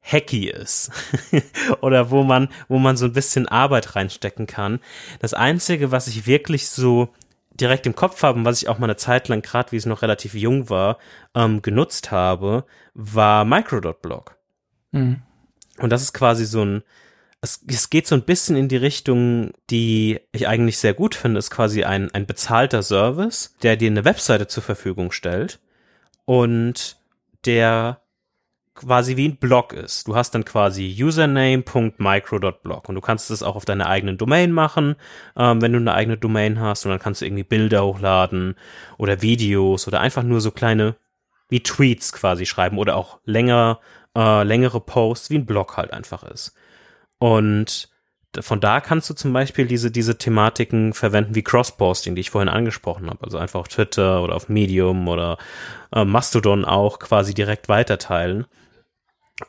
hacky 0.01 0.49
ist 0.49 0.91
oder 1.81 2.11
wo 2.11 2.23
man 2.23 2.49
wo 2.67 2.77
man 2.77 2.97
so 2.97 3.05
ein 3.05 3.13
bisschen 3.13 3.47
Arbeit 3.47 3.95
reinstecken 3.95 4.47
kann. 4.47 4.79
Das 5.19 5.33
einzige, 5.33 5.91
was 5.91 6.07
ich 6.07 6.27
wirklich 6.27 6.67
so 6.69 7.13
direkt 7.59 7.85
im 7.85 7.95
Kopf 7.95 8.21
habe 8.23 8.39
und 8.39 8.45
was 8.45 8.61
ich 8.61 8.69
auch 8.69 8.79
mal 8.79 8.87
eine 8.87 8.95
Zeit 8.95 9.27
lang, 9.27 9.41
gerade 9.41 9.71
wie 9.71 9.77
es 9.77 9.85
noch 9.85 10.01
relativ 10.01 10.33
jung 10.33 10.69
war, 10.69 10.97
ähm, 11.35 11.61
genutzt 11.61 12.11
habe, 12.11 12.65
war 12.93 13.45
Microdot-Blog. 13.45 14.37
Mhm. 14.91 15.21
Und 15.79 15.89
das 15.89 16.01
ist 16.01 16.13
quasi 16.13 16.45
so 16.45 16.63
ein, 16.63 16.83
es, 17.41 17.63
es 17.67 17.89
geht 17.89 18.07
so 18.07 18.15
ein 18.15 18.23
bisschen 18.23 18.55
in 18.55 18.69
die 18.69 18.77
Richtung, 18.77 19.51
die 19.69 20.19
ich 20.31 20.47
eigentlich 20.47 20.77
sehr 20.77 20.93
gut 20.93 21.15
finde, 21.15 21.39
ist 21.39 21.51
quasi 21.51 21.83
ein, 21.83 22.09
ein 22.13 22.25
bezahlter 22.25 22.81
Service, 22.83 23.55
der 23.61 23.75
dir 23.75 23.89
eine 23.89 24.05
Webseite 24.05 24.47
zur 24.47 24.63
Verfügung 24.63 25.11
stellt 25.11 25.59
und 26.25 26.97
der 27.45 28.02
quasi 28.75 29.17
wie 29.17 29.29
ein 29.29 29.37
Blog 29.37 29.73
ist. 29.73 30.07
Du 30.07 30.15
hast 30.15 30.31
dann 30.31 30.45
quasi 30.45 30.95
username.micro.blog 30.99 32.89
und 32.89 32.95
du 32.95 33.01
kannst 33.01 33.29
es 33.31 33.43
auch 33.43 33.55
auf 33.55 33.65
deiner 33.65 33.87
eigenen 33.87 34.17
Domain 34.17 34.51
machen, 34.51 34.95
ähm, 35.37 35.61
wenn 35.61 35.73
du 35.73 35.79
eine 35.79 35.93
eigene 35.93 36.17
Domain 36.17 36.59
hast 36.59 36.85
und 36.85 36.91
dann 36.91 36.99
kannst 36.99 37.21
du 37.21 37.25
irgendwie 37.25 37.43
Bilder 37.43 37.85
hochladen 37.85 38.55
oder 38.97 39.21
Videos 39.21 39.87
oder 39.87 40.01
einfach 40.01 40.23
nur 40.23 40.41
so 40.41 40.51
kleine 40.51 40.95
wie 41.49 41.61
Tweets 41.61 42.13
quasi 42.13 42.45
schreiben 42.45 42.79
oder 42.79 42.95
auch 42.95 43.19
länger, 43.25 43.79
äh, 44.17 44.43
längere 44.43 44.79
Posts, 44.79 45.29
wie 45.29 45.37
ein 45.37 45.45
Blog 45.45 45.77
halt 45.77 45.93
einfach 45.93 46.23
ist. 46.23 46.55
Und 47.19 47.89
von 48.41 48.59
da 48.59 48.81
kannst 48.81 49.09
du 49.09 49.13
zum 49.13 49.31
Beispiel 49.33 49.67
diese, 49.67 49.91
diese 49.91 50.17
Thematiken 50.17 50.93
verwenden 50.93 51.35
wie 51.35 51.43
Crossposting, 51.43 52.15
die 52.15 52.21
ich 52.21 52.31
vorhin 52.31 52.49
angesprochen 52.49 53.09
habe. 53.09 53.23
Also 53.23 53.37
einfach 53.37 53.59
auf 53.59 53.67
Twitter 53.67 54.23
oder 54.23 54.35
auf 54.35 54.49
Medium 54.49 55.07
oder 55.07 55.37
äh, 55.93 56.03
Mastodon 56.03 56.65
auch 56.65 56.97
quasi 56.97 57.35
direkt 57.35 57.69
weiterteilen. 57.69 58.45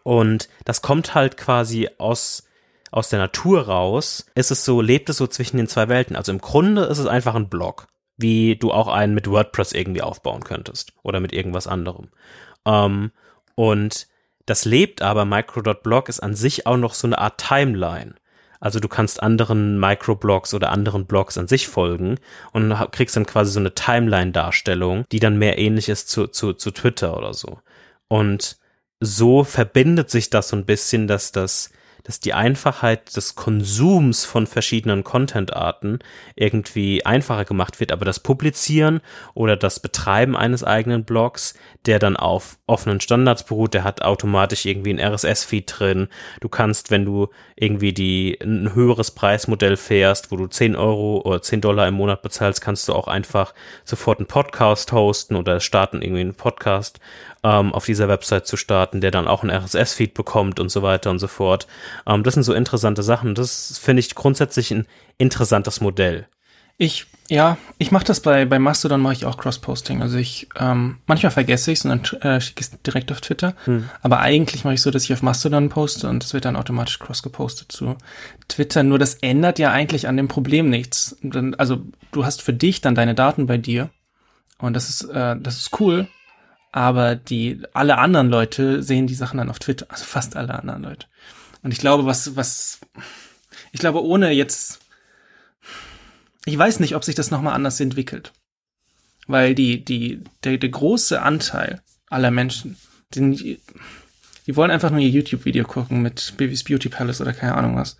Und 0.02 0.48
das 0.64 0.82
kommt 0.82 1.14
halt 1.14 1.36
quasi 1.36 1.88
aus, 1.98 2.44
aus 2.90 3.08
der 3.08 3.18
Natur 3.18 3.62
raus. 3.62 4.26
Ist 4.34 4.50
es 4.50 4.64
so, 4.64 4.80
lebt 4.80 5.08
es 5.08 5.18
so 5.18 5.26
zwischen 5.26 5.56
den 5.56 5.68
zwei 5.68 5.88
Welten. 5.88 6.16
Also 6.16 6.32
im 6.32 6.40
Grunde 6.40 6.84
ist 6.84 6.98
es 6.98 7.06
einfach 7.06 7.34
ein 7.34 7.48
Blog, 7.48 7.86
wie 8.16 8.56
du 8.56 8.72
auch 8.72 8.88
einen 8.88 9.14
mit 9.14 9.28
WordPress 9.28 9.72
irgendwie 9.72 10.02
aufbauen 10.02 10.44
könntest 10.44 10.92
oder 11.02 11.20
mit 11.20 11.32
irgendwas 11.32 11.66
anderem. 11.66 12.08
Ähm, 12.64 13.12
und 13.54 14.08
das 14.46 14.64
lebt 14.64 15.02
aber, 15.02 15.24
Micro.blog 15.24 16.08
ist 16.08 16.20
an 16.20 16.34
sich 16.34 16.66
auch 16.66 16.76
noch 16.76 16.94
so 16.94 17.06
eine 17.06 17.18
Art 17.18 17.38
Timeline. 17.38 18.14
Also 18.60 18.80
du 18.80 18.88
kannst 18.88 19.22
anderen 19.22 19.78
Microblogs 19.78 20.54
oder 20.54 20.70
anderen 20.70 21.04
Blogs 21.04 21.36
an 21.36 21.48
sich 21.48 21.68
folgen 21.68 22.18
und 22.52 22.74
kriegst 22.92 23.14
dann 23.14 23.26
quasi 23.26 23.52
so 23.52 23.60
eine 23.60 23.74
Timeline-Darstellung, 23.74 25.04
die 25.12 25.20
dann 25.20 25.38
mehr 25.38 25.58
ähnlich 25.58 25.90
ist 25.90 26.08
zu, 26.08 26.28
zu, 26.28 26.54
zu 26.54 26.70
Twitter 26.70 27.16
oder 27.16 27.34
so. 27.34 27.58
Und 28.08 28.56
so 29.04 29.44
verbindet 29.44 30.10
sich 30.10 30.30
das 30.30 30.48
so 30.48 30.56
ein 30.56 30.64
bisschen, 30.64 31.06
dass 31.06 31.32
das 31.32 31.70
dass 32.04 32.20
die 32.20 32.34
Einfachheit 32.34 33.16
des 33.16 33.34
Konsums 33.34 34.24
von 34.26 34.46
verschiedenen 34.46 35.04
Content-Arten 35.04 35.98
irgendwie 36.36 37.04
einfacher 37.04 37.46
gemacht 37.46 37.80
wird, 37.80 37.92
aber 37.92 38.04
das 38.04 38.20
Publizieren 38.20 39.00
oder 39.32 39.56
das 39.56 39.80
Betreiben 39.80 40.36
eines 40.36 40.62
eigenen 40.62 41.04
Blogs, 41.04 41.54
der 41.86 41.98
dann 41.98 42.16
auf 42.16 42.58
offenen 42.66 43.00
Standards 43.00 43.44
beruht, 43.44 43.72
der 43.72 43.84
hat 43.84 44.02
automatisch 44.02 44.66
irgendwie 44.66 44.92
ein 44.92 45.00
RSS-Feed 45.00 45.74
drin. 45.78 46.08
Du 46.40 46.50
kannst, 46.50 46.90
wenn 46.90 47.06
du 47.06 47.28
irgendwie 47.56 47.94
die, 47.94 48.38
ein 48.42 48.74
höheres 48.74 49.10
Preismodell 49.10 49.78
fährst, 49.78 50.30
wo 50.30 50.36
du 50.36 50.46
10 50.46 50.76
Euro 50.76 51.22
oder 51.24 51.40
10 51.40 51.62
Dollar 51.62 51.88
im 51.88 51.94
Monat 51.94 52.20
bezahlst, 52.20 52.60
kannst 52.60 52.86
du 52.88 52.92
auch 52.92 53.08
einfach 53.08 53.54
sofort 53.84 54.18
einen 54.18 54.26
Podcast 54.26 54.92
hosten 54.92 55.36
oder 55.36 55.58
starten 55.58 56.02
irgendwie 56.02 56.20
einen 56.20 56.34
Podcast 56.34 57.00
ähm, 57.44 57.72
auf 57.72 57.84
dieser 57.84 58.08
Website 58.08 58.46
zu 58.46 58.56
starten, 58.56 59.00
der 59.00 59.10
dann 59.10 59.28
auch 59.28 59.44
ein 59.44 59.50
RSS-Feed 59.50 60.14
bekommt 60.14 60.58
und 60.58 60.70
so 60.70 60.82
weiter 60.82 61.10
und 61.10 61.18
so 61.18 61.28
fort. 61.28 61.68
Ähm, 62.06 62.24
das 62.24 62.34
sind 62.34 62.42
so 62.42 62.54
interessante 62.54 63.02
Sachen. 63.02 63.34
Das 63.34 63.78
finde 63.78 64.00
ich 64.00 64.14
grundsätzlich 64.14 64.70
ein 64.72 64.86
interessantes 65.18 65.80
Modell. 65.80 66.26
Ich, 66.76 67.06
ja, 67.28 67.56
ich 67.78 67.92
mache 67.92 68.04
das 68.04 68.18
bei, 68.18 68.46
bei 68.46 68.58
Mastodon 68.58 69.00
mache 69.00 69.12
ich 69.12 69.26
auch 69.26 69.36
Cross-Posting. 69.36 70.02
Also 70.02 70.16
ich, 70.16 70.48
ähm, 70.58 70.96
manchmal 71.06 71.30
vergesse 71.30 71.70
ich 71.70 71.78
es 71.80 71.84
und 71.84 71.90
dann 71.90 72.20
äh, 72.22 72.40
schicke 72.40 72.62
ich 72.62 72.72
es 72.72 72.82
direkt 72.82 73.12
auf 73.12 73.20
Twitter. 73.20 73.54
Hm. 73.66 73.90
Aber 74.02 74.20
eigentlich 74.20 74.64
mache 74.64 74.74
ich 74.74 74.82
so, 74.82 74.90
dass 74.90 75.04
ich 75.04 75.12
auf 75.12 75.22
Mastodon 75.22 75.68
poste 75.68 76.08
und 76.08 76.24
es 76.24 76.32
wird 76.32 76.46
dann 76.46 76.56
automatisch 76.56 76.98
cross-gepostet 76.98 77.70
zu 77.70 77.96
Twitter. 78.48 78.82
Nur 78.82 78.98
das 78.98 79.16
ändert 79.16 79.58
ja 79.58 79.70
eigentlich 79.70 80.08
an 80.08 80.16
dem 80.16 80.28
Problem 80.28 80.70
nichts. 80.70 81.16
Dann, 81.22 81.54
also 81.54 81.82
du 82.10 82.24
hast 82.24 82.42
für 82.42 82.54
dich 82.54 82.80
dann 82.80 82.94
deine 82.94 83.14
Daten 83.14 83.46
bei 83.46 83.58
dir. 83.58 83.90
Und 84.58 84.74
das 84.74 84.88
ist, 84.88 85.02
äh, 85.10 85.36
das 85.38 85.58
ist 85.58 85.78
cool 85.78 86.08
aber 86.74 87.14
die 87.14 87.62
alle 87.72 87.98
anderen 87.98 88.28
Leute 88.28 88.82
sehen 88.82 89.06
die 89.06 89.14
Sachen 89.14 89.38
dann 89.38 89.48
auf 89.48 89.60
Twitter, 89.60 89.86
also 89.90 90.04
fast 90.04 90.34
alle 90.34 90.58
anderen 90.58 90.82
Leute. 90.82 91.06
Und 91.62 91.70
ich 91.70 91.78
glaube, 91.78 92.04
was 92.04 92.34
was 92.34 92.80
ich 93.70 93.78
glaube, 93.78 94.04
ohne 94.04 94.32
jetzt 94.32 94.80
ich 96.44 96.58
weiß 96.58 96.80
nicht, 96.80 96.96
ob 96.96 97.04
sich 97.04 97.14
das 97.14 97.30
nochmal 97.30 97.54
anders 97.54 97.78
entwickelt. 97.78 98.32
Weil 99.28 99.54
die, 99.54 99.84
die, 99.84 100.24
der, 100.42 100.58
der 100.58 100.68
große 100.68 101.22
Anteil 101.22 101.80
aller 102.10 102.32
Menschen, 102.32 102.76
den, 103.14 103.32
die 103.32 103.60
wollen 104.48 104.72
einfach 104.72 104.90
nur 104.90 104.98
ihr 104.98 105.08
YouTube-Video 105.08 105.64
gucken 105.64 106.02
mit 106.02 106.34
Baby's 106.36 106.64
Beauty 106.64 106.88
Palace 106.88 107.20
oder 107.20 107.32
keine 107.32 107.54
Ahnung 107.54 107.76
was. 107.76 107.98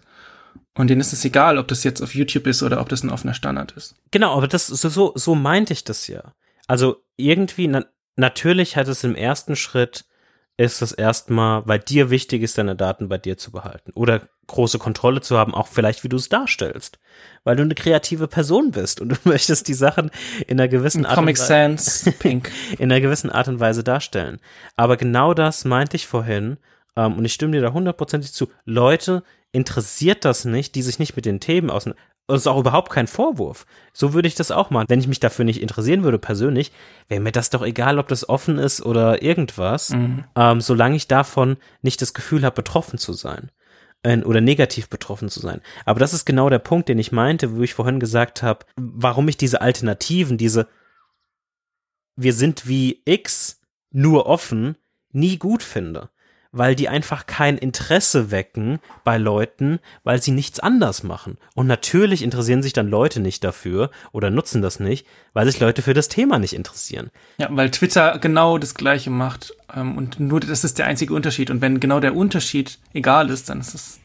Und 0.75 0.89
denen 0.89 1.01
ist 1.01 1.13
es 1.13 1.25
egal, 1.25 1.59
ob 1.59 1.69
das 1.69 1.85
jetzt 1.85 2.03
auf 2.03 2.17
YouTube 2.17 2.49
ist 2.49 2.65
oder 2.65 2.81
ob 2.81 2.89
das 2.89 3.05
ein 3.05 3.11
offener 3.11 3.35
Standard 3.35 3.71
ist. 3.73 3.95
Genau, 4.11 4.37
aber 4.37 4.49
das 4.49 4.67
so, 4.67 5.13
so 5.15 5.35
meinte 5.37 5.73
ich 5.73 5.85
das 5.85 6.09
ja. 6.09 6.35
Also 6.67 7.05
irgendwie, 7.17 7.69
na, 7.69 7.85
natürlich 8.17 8.77
hat 8.77 8.89
es 8.89 9.05
im 9.05 9.15
ersten 9.15 9.57
Schritt 9.57 10.05
ist 10.57 10.83
es 10.83 10.93
erstmal, 10.93 11.67
weil 11.67 11.81
dir 11.81 12.11
wichtig 12.11 12.43
ist, 12.43 12.59
deine 12.59 12.77
Daten 12.77 13.09
bei 13.09 13.19
dir 13.19 13.37
zu 13.37 13.51
behalten 13.51 13.91
oder 13.95 14.29
große 14.47 14.79
Kontrolle 14.79 15.21
zu 15.21 15.37
haben, 15.37 15.55
auch 15.55 15.67
vielleicht, 15.67 16.05
wie 16.05 16.09
du 16.09 16.17
es 16.17 16.29
darstellst, 16.29 16.99
weil 17.43 17.57
du 17.57 17.63
eine 17.63 17.75
kreative 17.75 18.29
Person 18.29 18.71
bist 18.71 19.01
und 19.01 19.09
du 19.09 19.17
möchtest 19.25 19.67
die 19.67 19.75
Sachen 19.75 20.11
in 20.47 20.61
einer 20.61 20.69
gewissen 20.69 21.07
Art 21.07 21.17
Comic 21.17 21.39
und 21.39 21.45
Sans 21.45 22.11
Pink 22.19 22.53
in 22.79 22.93
einer 22.93 23.01
gewissen 23.01 23.31
Art 23.31 23.49
und 23.49 23.59
Weise 23.59 23.83
darstellen. 23.83 24.39
Aber 24.77 24.97
genau 24.97 25.35
das 25.35 25.65
meinte 25.65 25.97
ich 25.97 26.07
vorhin 26.07 26.59
ähm, 26.97 27.19
und 27.19 27.25
ich 27.25 27.33
stimme 27.33 27.53
dir 27.53 27.63
da 27.63 27.73
hundertprozentig 27.73 28.33
zu. 28.33 28.49
Leute 28.65 29.25
interessiert 29.51 30.25
das 30.25 30.45
nicht, 30.45 30.75
die 30.75 30.83
sich 30.83 30.99
nicht 30.99 31.17
mit 31.17 31.27
den 31.27 31.41
Themen 31.41 31.71
auseinander 31.71 32.03
das 32.27 32.43
ist 32.43 32.47
auch 32.47 32.59
überhaupt 32.59 32.91
kein 32.91 33.07
Vorwurf. 33.07 33.67
So 33.93 34.15
würde 34.15 34.29
ich 34.29 34.35
das 34.35 34.51
auch 34.51 34.71
machen. 34.71 34.87
Wenn 34.89 35.01
ich 35.01 35.09
mich 35.09 35.21
dafür 35.21 35.45
nicht 35.45 35.61
interessieren 35.61 36.05
würde 36.05 36.19
persönlich, 36.19 36.73
wäre 37.09 37.21
mir 37.21 37.33
das 37.33 37.51
doch 37.51 37.63
egal, 37.63 37.99
ob 37.99 38.09
das 38.09 38.29
offen 38.29 38.59
ist 38.59 38.85
oder 38.85 39.23
irgendwas, 39.23 39.91
mhm. 39.91 40.25
ähm, 40.35 40.61
solange 40.61 40.97
ich 40.97 41.07
davon 41.07 41.59
nicht 41.83 42.01
das 42.01 42.15
Gefühl 42.15 42.45
habe, 42.45 42.55
betroffen 42.55 42.99
zu 42.99 43.13
sein 43.13 43.51
äh, 44.03 44.19
oder 44.23 44.41
negativ 44.41 44.89
betroffen 44.89 45.29
zu 45.29 45.41
sein. 45.41 45.61
Aber 45.85 46.01
das 46.01 46.15
ist 46.15 46.25
genau 46.25 46.49
der 46.49 46.61
Punkt, 46.61 46.89
den 46.89 46.99
ich 46.99 47.13
meinte, 47.13 47.57
wo 47.57 47.63
ich 47.63 47.75
vorhin 47.75 48.01
gesagt 48.01 48.43
habe, 48.43 48.65
warum 48.77 49.29
ich 49.29 49.37
diese 49.37 49.61
Alternativen, 49.61 50.39
diese 50.39 50.67
wir 52.17 52.33
sind 52.33 52.67
wie 52.67 53.03
X 53.05 53.61
nur 53.91 54.27
offen, 54.27 54.77
nie 55.11 55.37
gut 55.37 55.63
finde 55.63 56.11
weil 56.55 56.75
die 56.75 56.89
einfach 56.89 57.27
kein 57.27 57.59
Interesse 57.59 58.31
wecken 58.31 58.79
bei 59.03 59.19
Leuten, 59.19 59.81
weil 60.05 60.23
sie 60.23 60.31
nichts 60.31 60.61
anders 60.61 61.03
machen. 61.03 61.37
Und 61.55 61.67
natürlich 61.67 62.23
interessieren 62.23 62.63
sich 62.63 62.73
dann 62.73 62.89
Leute 62.89 63.21
nicht 63.21 63.43
dafür 63.45 63.91
oder 64.13 64.31
nutzen 64.31 64.63
das 64.63 64.81
nicht, 64.81 65.07
weil 65.33 65.47
sich 65.47 65.61
Leute 65.61 65.83
für 65.83 65.95
das 65.95 66.09
Thema 66.09 66.39
nicht 66.39 66.55
interessieren. 66.55 67.11
Ja, 67.39 67.49
weil 67.51 67.71
Twitter 67.71 68.19
genau 68.19 68.59
das 68.59 68.75
Gleiche 68.75 69.11
macht. 69.11 69.53
Ähm, 69.75 69.99
und 69.99 70.21
nur 70.21 70.41
das 70.41 70.65
ist 70.65 70.79
der 70.79 70.87
einzige 70.87 71.13
Unterschied. 71.13 71.51
Und 71.51 71.61
wenn 71.61 71.81
genau 71.81 72.01
der 72.01 72.15
Unterschied 72.15 72.79
egal 72.93 73.31
ist, 73.31 73.49
dann 73.49 73.61
ist 73.61 73.75
es 73.75 74.01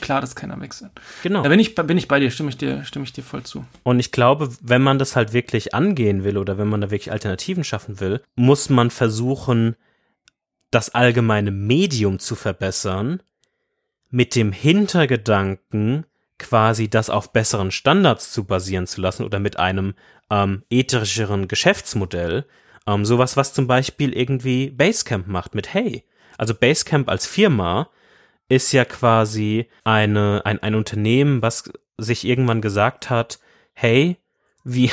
klar, 0.00 0.20
dass 0.20 0.34
keiner 0.34 0.60
wechselt. 0.60 0.92
Genau. 1.22 1.42
Da 1.42 1.48
bin 1.48 1.60
ich, 1.60 1.74
bin 1.74 1.98
ich 1.98 2.08
bei 2.08 2.20
dir, 2.20 2.30
stimme 2.30 2.50
ich 2.50 2.56
dir, 2.56 2.84
stimme 2.84 3.04
ich 3.04 3.12
dir 3.12 3.22
voll 3.22 3.42
zu. 3.42 3.64
Und 3.82 4.00
ich 4.00 4.12
glaube, 4.12 4.50
wenn 4.62 4.82
man 4.82 4.98
das 4.98 5.16
halt 5.16 5.32
wirklich 5.32 5.74
angehen 5.74 6.24
will 6.24 6.38
oder 6.38 6.56
wenn 6.56 6.68
man 6.68 6.80
da 6.80 6.90
wirklich 6.90 7.12
Alternativen 7.12 7.64
schaffen 7.64 8.00
will, 8.00 8.22
muss 8.36 8.70
man 8.70 8.90
versuchen, 8.90 9.76
das 10.70 10.90
allgemeine 10.90 11.50
Medium 11.50 12.18
zu 12.18 12.36
verbessern, 12.36 13.22
mit 14.10 14.34
dem 14.34 14.52
Hintergedanken, 14.52 16.06
quasi 16.38 16.88
das 16.88 17.10
auf 17.10 17.32
besseren 17.32 17.70
Standards 17.70 18.32
zu 18.32 18.44
basieren 18.44 18.86
zu 18.86 19.00
lassen 19.00 19.24
oder 19.24 19.38
mit 19.38 19.58
einem 19.58 19.94
ähm, 20.30 20.64
ethischeren 20.70 21.48
Geschäftsmodell. 21.48 22.46
Ähm, 22.86 23.04
sowas, 23.04 23.36
was 23.36 23.52
zum 23.52 23.66
Beispiel 23.66 24.12
irgendwie 24.12 24.70
Basecamp 24.70 25.26
macht 25.26 25.54
mit 25.54 25.74
Hey. 25.74 26.04
Also 26.38 26.54
Basecamp 26.54 27.08
als 27.08 27.26
Firma 27.26 27.90
ist 28.48 28.72
ja 28.72 28.84
quasi 28.84 29.68
eine, 29.84 30.42
ein, 30.44 30.60
ein 30.62 30.74
Unternehmen, 30.74 31.42
was 31.42 31.70
sich 31.98 32.24
irgendwann 32.24 32.62
gesagt 32.62 33.10
hat, 33.10 33.38
hey, 33.74 34.16
wir, 34.64 34.90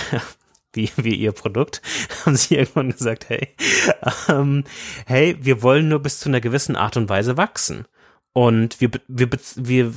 wie, 0.77 0.89
wie 0.95 1.15
ihr 1.15 1.33
Produkt, 1.33 1.81
haben 2.25 2.37
sie 2.37 2.55
irgendwann 2.55 2.91
gesagt, 2.91 3.27
hey, 3.27 3.49
ähm, 4.29 4.63
hey, 5.05 5.37
wir 5.41 5.61
wollen 5.61 5.89
nur 5.89 5.99
bis 5.99 6.19
zu 6.21 6.29
einer 6.29 6.39
gewissen 6.39 6.77
Art 6.77 6.95
und 6.95 7.09
Weise 7.09 7.35
wachsen. 7.35 7.85
Und 8.31 8.79
wir, 8.79 8.91
wir, 9.07 9.29
wir 9.55 9.91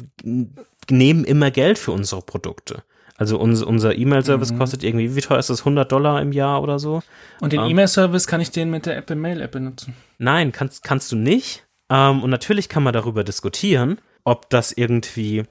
nehmen 0.89 1.25
immer 1.25 1.51
Geld 1.51 1.79
für 1.79 1.93
unsere 1.93 2.23
Produkte. 2.23 2.83
Also 3.21 3.39
unser, 3.39 3.67
unser 3.67 3.99
E-Mail-Service 3.99 4.53
mhm. 4.53 4.59
kostet 4.59 4.83
irgendwie, 4.83 5.15
wie 5.15 5.21
teuer 5.21 5.39
ist 5.39 5.51
das? 5.51 5.61
100 5.61 5.93
Dollar 5.93 6.23
im 6.23 6.33
Jahr 6.33 6.63
oder 6.63 6.79
so? 6.79 7.03
Und 7.41 7.53
den 7.53 7.61
ähm, 7.61 7.67
E-Mail-Service 7.67 8.27
kann 8.27 8.41
ich 8.41 8.51
den 8.51 8.71
mit 8.71 8.87
der 8.87 8.97
Apple 8.97 9.15
Mail 9.15 9.43
App 9.43 9.53
benutzen? 9.53 9.95
Nein, 10.17 10.53
kannst, 10.53 10.83
kannst 10.85 11.13
du 11.13 11.17
nicht. 11.17 11.67
Ähm, 11.91 12.23
und 12.23 12.31
natürlich 12.31 12.71
kann 12.71 12.83
man 12.83 12.95
darüber 12.95 13.23
diskutieren, 13.23 14.01
ob 14.25 14.49
das 14.49 14.73
irgendwie 14.73 15.45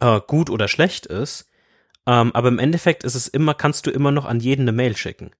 äh, 0.00 0.20
gut 0.26 0.48
oder 0.48 0.66
schlecht 0.66 1.04
ist. 1.04 1.47
Ähm, 2.08 2.34
aber 2.34 2.48
im 2.48 2.58
Endeffekt 2.58 3.04
ist 3.04 3.14
es 3.14 3.28
immer, 3.28 3.52
kannst 3.52 3.86
du 3.86 3.90
immer 3.90 4.10
noch 4.10 4.24
an 4.24 4.40
jeden 4.40 4.62
eine 4.62 4.72
Mail 4.72 4.96
schicken. 4.96 5.30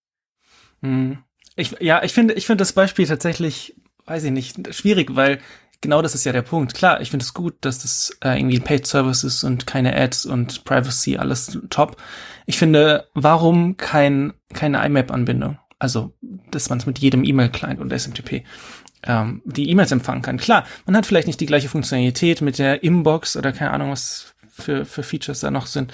Hm. 0.83 1.19
Ich, 1.57 1.75
ja, 1.81 2.03
ich 2.03 2.13
finde, 2.13 2.35
ich 2.35 2.45
finde 2.45 2.61
das 2.61 2.75
Beispiel 2.75 3.07
tatsächlich, 3.07 3.75
weiß 4.05 4.25
ich 4.25 4.31
nicht, 4.31 4.75
schwierig, 4.75 5.17
weil 5.17 5.39
genau 5.81 6.03
das 6.03 6.15
ist 6.15 6.25
ja 6.25 6.33
der 6.33 6.43
Punkt. 6.43 6.75
Klar, 6.75 7.01
ich 7.01 7.11
finde 7.11 7.25
es 7.25 7.33
gut, 7.33 7.55
dass 7.63 7.79
das 7.79 8.19
äh, 8.23 8.39
irgendwie 8.39 8.59
ein 8.59 8.65
Paid 8.65 8.87
Service 8.87 9.25
ist 9.25 9.45
und 9.45 9.67
keine 9.67 9.97
Ads 9.97 10.27
und 10.27 10.65
Privacy, 10.65 11.17
alles 11.17 11.59
top. 11.71 11.97
Ich 12.45 12.59
finde, 12.59 13.09
warum 13.15 13.79
kein, 13.79 14.35
keine 14.53 14.85
IMAP-Anbindung? 14.85 15.59
Also, 15.79 16.13
dass 16.51 16.69
man 16.69 16.81
es 16.81 16.87
mit 16.87 16.99
jedem 16.99 17.25
E-Mail-Client 17.25 17.81
und 17.81 17.99
SMTP 17.99 18.45
ähm, 19.05 19.41
die 19.47 19.71
E-Mails 19.71 19.91
empfangen 19.91 20.23
kann. 20.23 20.37
Klar, 20.37 20.67
man 20.85 20.97
hat 20.97 21.07
vielleicht 21.07 21.29
nicht 21.29 21.41
die 21.41 21.47
gleiche 21.47 21.71
Funktionalität 21.71 22.43
mit 22.43 22.59
der 22.59 22.83
Inbox 22.83 23.39
oder 23.39 23.53
keine 23.53 23.71
Ahnung, 23.71 23.91
was 23.91 24.35
für, 24.51 24.85
für 24.85 25.03
Features 25.03 25.41
da 25.41 25.51
noch 25.51 25.67
sind. 25.67 25.93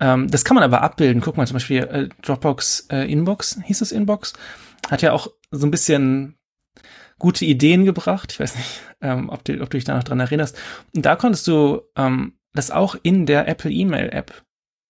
Ähm, 0.00 0.30
das 0.30 0.44
kann 0.44 0.54
man 0.54 0.64
aber 0.64 0.82
abbilden. 0.82 1.22
Guck 1.22 1.36
mal, 1.36 1.46
zum 1.46 1.54
Beispiel 1.54 1.78
äh, 1.78 2.08
Dropbox 2.22 2.88
äh, 2.90 3.10
Inbox, 3.10 3.60
hieß 3.64 3.80
es 3.80 3.92
Inbox, 3.92 4.32
hat 4.90 5.02
ja 5.02 5.12
auch 5.12 5.28
so 5.50 5.66
ein 5.66 5.70
bisschen 5.70 6.36
gute 7.18 7.44
Ideen 7.44 7.84
gebracht. 7.84 8.32
Ich 8.32 8.40
weiß 8.40 8.56
nicht, 8.56 8.80
ähm, 9.00 9.28
ob, 9.28 9.44
du, 9.44 9.60
ob 9.60 9.70
du 9.70 9.76
dich 9.76 9.84
da 9.84 9.96
noch 9.96 10.04
dran 10.04 10.20
erinnerst. 10.20 10.58
Und 10.94 11.06
da 11.06 11.16
konntest 11.16 11.46
du 11.46 11.82
ähm, 11.96 12.38
das 12.52 12.70
auch 12.70 12.96
in 13.02 13.26
der 13.26 13.48
Apple 13.48 13.70
E-Mail 13.70 14.10
App 14.10 14.44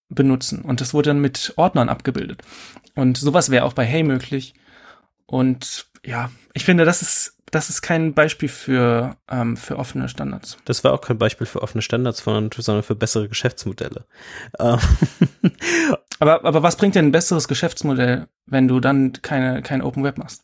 benutzen. 0.08 0.62
Und 0.62 0.80
das 0.80 0.94
wurde 0.94 1.10
dann 1.10 1.20
mit 1.20 1.54
Ordnern 1.56 1.88
abgebildet. 1.88 2.42
Und 2.94 3.16
sowas 3.16 3.50
wäre 3.50 3.64
auch 3.64 3.72
bei 3.72 3.84
Hey 3.84 4.02
möglich. 4.02 4.54
Und 5.26 5.86
ja, 6.04 6.30
ich 6.52 6.64
finde, 6.64 6.84
das 6.84 7.02
ist 7.02 7.33
das 7.50 7.70
ist 7.70 7.82
kein 7.82 8.14
Beispiel 8.14 8.48
für, 8.48 9.16
ähm, 9.30 9.56
für 9.56 9.78
offene 9.78 10.08
Standards. 10.08 10.56
Das 10.64 10.82
war 10.84 10.92
auch 10.92 11.00
kein 11.00 11.18
Beispiel 11.18 11.46
für 11.46 11.62
offene 11.62 11.82
Standards, 11.82 12.24
sondern 12.24 12.82
für 12.82 12.94
bessere 12.94 13.28
Geschäftsmodelle. 13.28 14.06
Ähm. 14.58 14.78
aber, 16.18 16.44
aber 16.44 16.62
was 16.62 16.76
bringt 16.76 16.94
denn 16.94 17.06
ein 17.06 17.12
besseres 17.12 17.48
Geschäftsmodell, 17.48 18.28
wenn 18.46 18.68
du 18.68 18.80
dann 18.80 19.12
keine, 19.22 19.62
kein 19.62 19.82
Open 19.82 20.02
Web 20.04 20.18
machst? 20.18 20.42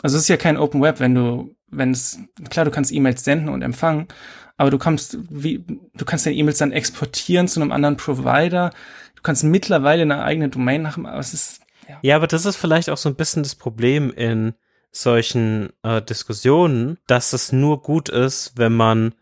Also 0.00 0.16
es 0.16 0.22
ist 0.22 0.28
ja 0.28 0.36
kein 0.36 0.56
Open 0.56 0.80
Web, 0.80 1.00
wenn 1.00 1.14
du 1.14 1.54
wenn 1.70 1.90
es, 1.90 2.18
klar, 2.50 2.64
du 2.64 2.70
kannst 2.70 2.92
E-Mails 2.92 3.24
senden 3.24 3.48
und 3.48 3.62
empfangen, 3.62 4.08
aber 4.56 4.70
du 4.70 4.78
kommst, 4.78 5.18
wie, 5.30 5.64
du 5.94 6.04
kannst 6.04 6.26
deine 6.26 6.36
E-Mails 6.36 6.58
dann 6.58 6.72
exportieren 6.72 7.48
zu 7.48 7.60
einem 7.60 7.72
anderen 7.72 7.96
Provider. 7.96 8.70
Du 9.14 9.22
kannst 9.22 9.44
mittlerweile 9.44 10.02
eine 10.02 10.22
eigene 10.22 10.48
Domain 10.48 10.82
machen, 10.82 11.06
aber 11.06 11.20
es 11.20 11.34
ist, 11.34 11.60
ja. 11.88 11.98
Ja, 12.02 12.16
aber 12.16 12.26
das 12.26 12.44
ist 12.44 12.56
vielleicht 12.56 12.90
auch 12.90 12.96
so 12.96 13.08
ein 13.08 13.14
bisschen 13.14 13.42
das 13.42 13.54
Problem 13.54 14.12
in 14.12 14.54
solchen 14.90 15.70
äh, 15.82 16.02
Diskussionen, 16.02 16.98
dass 17.06 17.32
es 17.32 17.52
nur 17.52 17.82
gut 17.82 18.08
ist, 18.08 18.52
wenn 18.56 18.74
man 18.74 19.14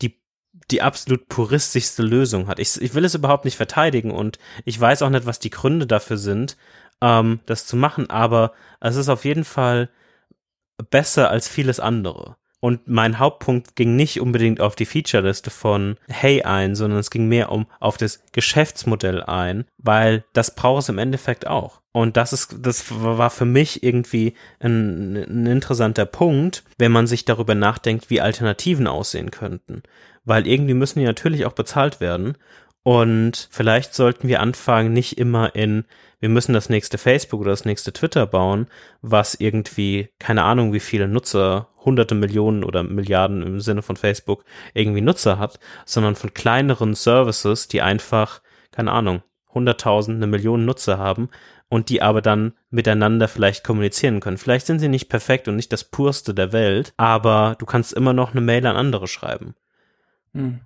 die, 0.00 0.20
die 0.70 0.82
absolut 0.82 1.28
puristischste 1.28 2.02
Lösung 2.02 2.48
hat. 2.48 2.58
Ich, 2.58 2.80
ich 2.80 2.94
will 2.94 3.04
es 3.04 3.14
überhaupt 3.14 3.44
nicht 3.44 3.56
verteidigen 3.56 4.10
und 4.10 4.38
ich 4.64 4.78
weiß 4.80 5.02
auch 5.02 5.10
nicht, 5.10 5.26
was 5.26 5.38
die 5.38 5.50
Gründe 5.50 5.86
dafür 5.86 6.18
sind, 6.18 6.56
ähm, 7.00 7.40
das 7.46 7.66
zu 7.66 7.76
machen, 7.76 8.10
aber 8.10 8.52
es 8.80 8.96
ist 8.96 9.08
auf 9.08 9.24
jeden 9.24 9.44
Fall 9.44 9.90
besser 10.90 11.30
als 11.30 11.48
vieles 11.48 11.80
andere. 11.80 12.36
Und 12.64 12.86
mein 12.86 13.18
Hauptpunkt 13.18 13.74
ging 13.74 13.96
nicht 13.96 14.20
unbedingt 14.20 14.60
auf 14.60 14.76
die 14.76 14.86
Featureliste 14.86 15.50
von 15.50 15.96
Hey 16.06 16.44
ein, 16.44 16.76
sondern 16.76 17.00
es 17.00 17.10
ging 17.10 17.26
mehr 17.26 17.50
um 17.50 17.66
auf 17.80 17.96
das 17.96 18.22
Geschäftsmodell 18.30 19.20
ein, 19.20 19.64
weil 19.78 20.22
das 20.32 20.54
braucht 20.54 20.84
es 20.84 20.88
im 20.88 20.98
Endeffekt 20.98 21.48
auch. 21.48 21.80
Und 21.90 22.16
das 22.16 22.32
ist, 22.32 22.58
das 22.60 22.84
war 22.88 23.30
für 23.30 23.46
mich 23.46 23.82
irgendwie 23.82 24.34
ein, 24.60 25.16
ein 25.16 25.46
interessanter 25.46 26.06
Punkt, 26.06 26.62
wenn 26.78 26.92
man 26.92 27.08
sich 27.08 27.24
darüber 27.24 27.56
nachdenkt, 27.56 28.10
wie 28.10 28.20
Alternativen 28.20 28.86
aussehen 28.86 29.32
könnten. 29.32 29.82
Weil 30.24 30.46
irgendwie 30.46 30.74
müssen 30.74 31.00
die 31.00 31.04
natürlich 31.04 31.46
auch 31.46 31.54
bezahlt 31.54 31.98
werden. 31.98 32.38
Und 32.84 33.48
vielleicht 33.50 33.92
sollten 33.92 34.28
wir 34.28 34.38
anfangen, 34.38 34.92
nicht 34.92 35.18
immer 35.18 35.56
in 35.56 35.84
wir 36.22 36.28
müssen 36.28 36.52
das 36.52 36.68
nächste 36.68 36.98
Facebook 36.98 37.40
oder 37.40 37.50
das 37.50 37.64
nächste 37.64 37.92
Twitter 37.92 38.28
bauen, 38.28 38.68
was 39.00 39.34
irgendwie, 39.34 40.08
keine 40.20 40.44
Ahnung, 40.44 40.72
wie 40.72 40.78
viele 40.78 41.08
Nutzer, 41.08 41.68
hunderte 41.84 42.14
Millionen 42.14 42.62
oder 42.62 42.84
Milliarden 42.84 43.42
im 43.42 43.58
Sinne 43.58 43.82
von 43.82 43.96
Facebook 43.96 44.44
irgendwie 44.72 45.00
Nutzer 45.00 45.40
hat, 45.40 45.58
sondern 45.84 46.14
von 46.14 46.32
kleineren 46.32 46.94
Services, 46.94 47.66
die 47.66 47.82
einfach, 47.82 48.40
keine 48.70 48.92
Ahnung, 48.92 49.22
hunderttausend, 49.52 50.18
eine 50.18 50.28
Million 50.28 50.64
Nutzer 50.64 50.96
haben 50.96 51.28
und 51.68 51.88
die 51.88 52.02
aber 52.02 52.22
dann 52.22 52.52
miteinander 52.70 53.26
vielleicht 53.26 53.64
kommunizieren 53.64 54.20
können. 54.20 54.38
Vielleicht 54.38 54.66
sind 54.66 54.78
sie 54.78 54.88
nicht 54.88 55.08
perfekt 55.08 55.48
und 55.48 55.56
nicht 55.56 55.72
das 55.72 55.82
purste 55.82 56.34
der 56.34 56.52
Welt, 56.52 56.94
aber 56.98 57.56
du 57.58 57.66
kannst 57.66 57.92
immer 57.94 58.12
noch 58.12 58.30
eine 58.30 58.42
Mail 58.42 58.64
an 58.64 58.76
andere 58.76 59.08
schreiben. 59.08 59.56
Hm. 60.34 60.60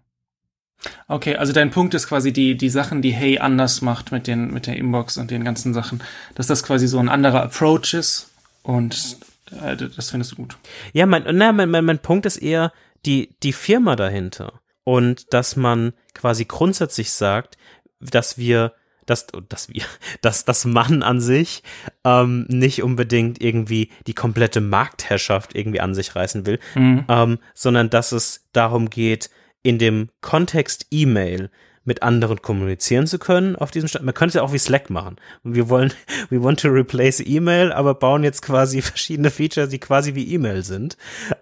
Okay, 1.09 1.37
also 1.37 1.53
dein 1.53 1.71
Punkt 1.71 1.95
ist 1.95 2.09
quasi 2.09 2.33
die, 2.33 2.57
die 2.57 2.69
Sachen, 2.69 3.03
die 3.03 3.13
Hey 3.13 3.39
anders 3.39 3.83
macht 3.83 4.13
mit 4.13 4.27
den, 4.27 4.53
mit 4.53 4.67
der 4.67 4.77
Inbox 4.77 5.17
und 5.17 5.31
den 5.31 5.45
ganzen 5.45 5.75
Sachen, 5.75 6.03
dass 6.35 6.47
das 6.47 6.63
quasi 6.63 6.87
so 6.87 6.99
ein 6.99 7.09
anderer 7.09 7.43
Approach 7.43 7.95
ist 7.95 8.31
und 8.63 9.19
äh, 9.63 9.77
das 9.77 10.11
findest 10.11 10.33
du 10.33 10.37
gut. 10.37 10.57
Ja, 10.93 11.07
mein, 11.07 11.25
na, 11.33 11.53
mein, 11.53 11.71
mein, 11.71 11.85
mein 11.85 11.99
Punkt 11.99 12.27
ist 12.27 12.37
eher 12.37 12.73
die, 13.05 13.37
die 13.43 13.53
Firma 13.53 13.97
dahinter 13.97 14.61
und 14.85 15.33
dass 15.33 15.57
man 15.57 15.93
quasi 16.15 16.45
grundsätzlich 16.45 17.11
sagt, 17.11 17.57
dass 18.01 18.39
wir 18.39 18.73
dass, 19.07 19.29
dass 19.49 19.69
wir, 19.69 19.85
dass 20.21 20.45
das 20.45 20.65
Mann 20.65 21.03
an 21.03 21.21
sich 21.21 21.63
ähm, 22.05 22.45
nicht 22.49 22.83
unbedingt 22.83 23.41
irgendwie 23.41 23.91
die 24.07 24.15
komplette 24.15 24.61
Marktherrschaft 24.61 25.55
irgendwie 25.55 25.81
an 25.81 25.95
sich 25.95 26.15
reißen 26.15 26.45
will, 26.45 26.59
mhm. 26.75 27.05
ähm, 27.09 27.39
sondern 27.55 27.89
dass 27.89 28.13
es 28.13 28.47
darum 28.53 28.91
geht, 28.91 29.31
in 29.63 29.79
dem 29.79 30.11
Kontext 30.21 30.87
E-Mail 30.91 31.51
mit 31.87 32.03
anderen 32.03 32.43
kommunizieren 32.43 33.07
zu 33.07 33.19
können 33.19 33.57
auf 33.57 33.71
diesem 33.71 33.89
Stand. 33.89 34.05
Man 34.05 34.13
könnte 34.13 34.31
es 34.31 34.35
ja 34.35 34.43
auch 34.43 34.53
wie 34.53 34.59
Slack 34.59 34.91
machen. 34.91 35.17
Wir 35.45 35.69
wollen, 35.71 35.93
we 36.31 36.43
want 36.43 36.61
to 36.61 36.69
replace 36.69 37.21
E-Mail, 37.25 37.73
aber 37.73 37.95
bauen 37.95 38.25
jetzt 38.25 38.43
quasi 38.43 38.83
verschiedene 38.83 39.31
Features, 39.31 39.71
die 39.71 39.79
quasi 39.79 40.15
wie 40.15 40.29
E-Mail 40.35 40.65
sind, 40.65 40.97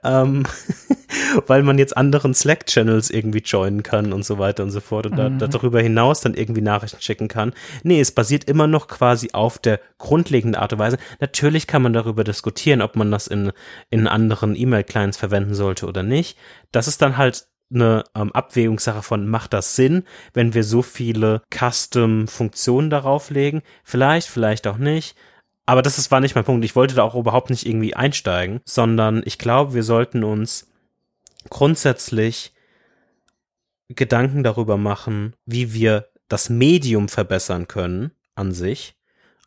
ähm, 0.04 0.44
weil 1.46 1.62
man 1.62 1.78
jetzt 1.78 1.96
anderen 1.96 2.34
Slack-Channels 2.34 3.10
irgendwie 3.10 3.38
joinen 3.38 3.82
kann 3.82 4.12
und 4.12 4.24
so 4.24 4.38
weiter 4.38 4.62
und 4.62 4.70
so 4.70 4.80
fort 4.80 5.06
und 5.06 5.12
mhm. 5.12 5.38
da, 5.38 5.46
darüber 5.48 5.80
hinaus 5.80 6.20
dann 6.20 6.34
irgendwie 6.34 6.60
Nachrichten 6.60 7.00
schicken 7.00 7.28
kann. 7.28 7.54
Nee, 7.82 8.00
es 8.00 8.12
basiert 8.12 8.44
immer 8.44 8.66
noch 8.66 8.86
quasi 8.86 9.30
auf 9.32 9.58
der 9.58 9.80
grundlegenden 9.96 10.60
Art 10.60 10.74
und 10.74 10.78
Weise. 10.78 10.98
Natürlich 11.20 11.66
kann 11.66 11.82
man 11.82 11.94
darüber 11.94 12.22
diskutieren, 12.22 12.82
ob 12.82 12.96
man 12.96 13.10
das 13.10 13.26
in, 13.26 13.50
in 13.88 14.06
anderen 14.06 14.54
E-Mail-Clients 14.54 15.16
verwenden 15.16 15.54
sollte 15.54 15.86
oder 15.86 16.02
nicht. 16.02 16.36
Das 16.70 16.86
ist 16.86 17.00
dann 17.00 17.16
halt 17.16 17.46
eine 17.74 18.04
ähm, 18.14 18.32
Abwägungssache 18.32 19.02
von, 19.02 19.28
macht 19.28 19.52
das 19.52 19.76
Sinn, 19.76 20.04
wenn 20.32 20.54
wir 20.54 20.64
so 20.64 20.82
viele 20.82 21.42
Custom-Funktionen 21.50 22.90
darauf 22.90 23.30
legen? 23.30 23.62
Vielleicht, 23.82 24.28
vielleicht 24.28 24.66
auch 24.66 24.78
nicht. 24.78 25.16
Aber 25.66 25.82
das 25.82 25.98
ist, 25.98 26.10
war 26.10 26.20
nicht 26.20 26.34
mein 26.34 26.44
Punkt. 26.44 26.64
Ich 26.64 26.76
wollte 26.76 26.94
da 26.94 27.02
auch 27.02 27.14
überhaupt 27.14 27.50
nicht 27.50 27.66
irgendwie 27.66 27.94
einsteigen, 27.94 28.60
sondern 28.64 29.22
ich 29.24 29.38
glaube, 29.38 29.74
wir 29.74 29.82
sollten 29.82 30.24
uns 30.24 30.68
grundsätzlich 31.50 32.52
Gedanken 33.88 34.42
darüber 34.42 34.76
machen, 34.76 35.34
wie 35.46 35.72
wir 35.72 36.08
das 36.28 36.50
Medium 36.50 37.08
verbessern 37.08 37.68
können 37.68 38.12
an 38.34 38.52
sich 38.52 38.96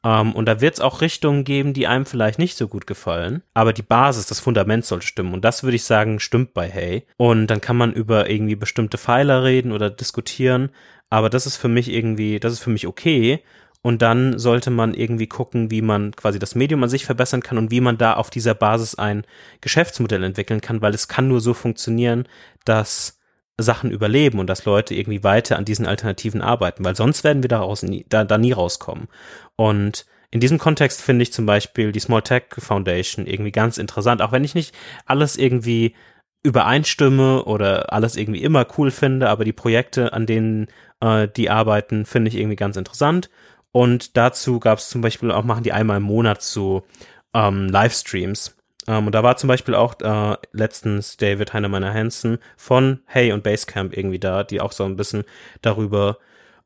um, 0.04 0.12
ähm, 0.12 0.34
und 0.34 0.46
da 0.46 0.62
wird 0.62 0.76
es 0.76 0.80
auch 0.80 1.02
Richtungen 1.02 1.44
geben, 1.44 1.74
die 1.74 1.88
einem 1.88 2.06
vielleicht 2.06 2.40
nicht 2.40 2.56
so 2.56 2.68
gut 2.68 2.88
gefallen. 2.88 3.42
Aber 3.54 3.74
die 3.74 3.82
Basis, 3.82 4.28
das 4.28 4.40
Fundament 4.40 4.86
sollte 4.86 5.08
stimmen. 5.08 5.34
Und 5.34 5.44
das 5.44 5.64
würde 5.64 5.76
ich 5.76 5.84
sagen, 5.84 6.20
stimmt 6.20 6.54
bei 6.54 6.70
Hey. 6.70 7.06
Und 7.18 7.48
dann 7.48 7.62
kann 7.62 7.78
man 7.78 7.94
über 7.94 8.30
irgendwie 8.30 8.56
bestimmte 8.56 8.98
Pfeiler 8.98 9.44
reden 9.44 9.72
oder 9.72 9.90
diskutieren. 9.90 10.70
Aber 11.10 11.30
das 11.30 11.46
ist 11.46 11.58
für 11.58 11.68
mich 11.68 11.90
irgendwie, 11.90 12.40
das 12.40 12.54
ist 12.54 12.60
für 12.60 12.70
mich 12.70 12.86
okay. 12.86 13.44
Und 13.82 14.02
dann 14.02 14.38
sollte 14.38 14.70
man 14.70 14.94
irgendwie 14.94 15.28
gucken, 15.28 15.72
wie 15.72 15.82
man 15.82 16.16
quasi 16.16 16.40
das 16.40 16.56
Medium 16.56 16.84
an 16.84 16.90
sich 16.90 17.06
verbessern 17.06 17.42
kann 17.42 17.58
und 17.58 17.72
wie 17.72 17.82
man 17.82 17.98
da 17.98 18.14
auf 18.14 18.30
dieser 18.30 18.54
Basis 18.54 18.96
ein 18.96 19.24
Geschäftsmodell 19.62 20.24
entwickeln 20.24 20.62
kann, 20.62 20.82
weil 20.82 20.94
es 20.94 21.08
kann 21.08 21.28
nur 21.28 21.42
so 21.42 21.54
funktionieren, 21.54 22.28
dass 22.66 23.17
Sachen 23.60 23.92
überleben 23.92 24.40
und 24.40 24.48
dass 24.48 24.66
Leute 24.66 24.94
irgendwie 24.94 25.24
weiter 25.24 25.58
an 25.58 25.66
diesen 25.66 25.88
Alternativen 25.88 26.42
arbeiten, 26.42 26.86
weil 26.86 26.96
sonst 26.96 27.24
werden 27.24 27.44
wir 27.44 27.50
daraus 27.50 27.82
nie, 27.84 28.06
da, 28.10 28.24
da 28.24 28.38
nie 28.38 28.52
rauskommen. 28.52 29.08
Und 29.56 30.06
in 30.30 30.40
diesem 30.40 30.60
Kontext 30.60 31.02
finde 31.02 31.24
ich 31.24 31.34
zum 31.34 31.46
Beispiel 31.46 31.92
die 31.92 32.00
Small 32.00 32.22
Tech 32.22 32.44
Foundation 32.58 33.26
irgendwie 33.26 33.52
ganz 33.52 33.78
interessant, 33.78 34.22
auch 34.22 34.32
wenn 34.32 34.44
ich 34.44 34.56
nicht 34.56 34.76
alles 35.06 35.38
irgendwie 35.38 35.96
übereinstimme 36.44 37.46
oder 37.46 37.92
alles 37.94 38.16
irgendwie 38.16 38.44
immer 38.44 38.68
cool 38.78 38.92
finde, 38.92 39.30
aber 39.30 39.44
die 39.44 39.54
Projekte, 39.54 40.14
an 40.14 40.26
denen 40.26 40.68
äh, 41.00 41.28
die 41.28 41.50
arbeiten, 41.50 42.06
finde 42.06 42.30
ich 42.30 42.38
irgendwie 42.38 42.56
ganz 42.56 42.78
interessant. 42.78 43.30
Und 43.72 44.18
dazu 44.18 44.60
gab 44.60 44.80
es 44.80 44.90
zum 44.90 45.02
Beispiel 45.02 45.32
auch, 45.32 45.44
machen 45.44 45.64
die 45.64 45.74
einmal 45.74 45.98
im 45.98 46.04
Monat 46.04 46.42
so 46.42 46.86
ähm, 47.34 47.68
Livestreams 47.70 48.57
ähm, 48.88 49.08
und 49.08 49.14
da 49.14 49.24
war 49.24 49.38
zum 49.38 49.48
Beispiel 49.48 49.76
auch 49.76 50.00
äh, 50.00 50.38
letztens 50.52 51.18
David 51.18 51.54
Heinemeyer 51.54 51.94
Hansen 51.94 52.40
von 52.56 53.02
Hey 53.06 53.32
und 53.32 53.44
Basecamp 53.44 53.96
irgendwie 53.96 54.20
da, 54.20 54.44
die 54.44 54.62
auch 54.62 54.72
so 54.72 54.86
ein 54.86 54.96
bisschen 54.96 55.24
darüber 55.62 56.18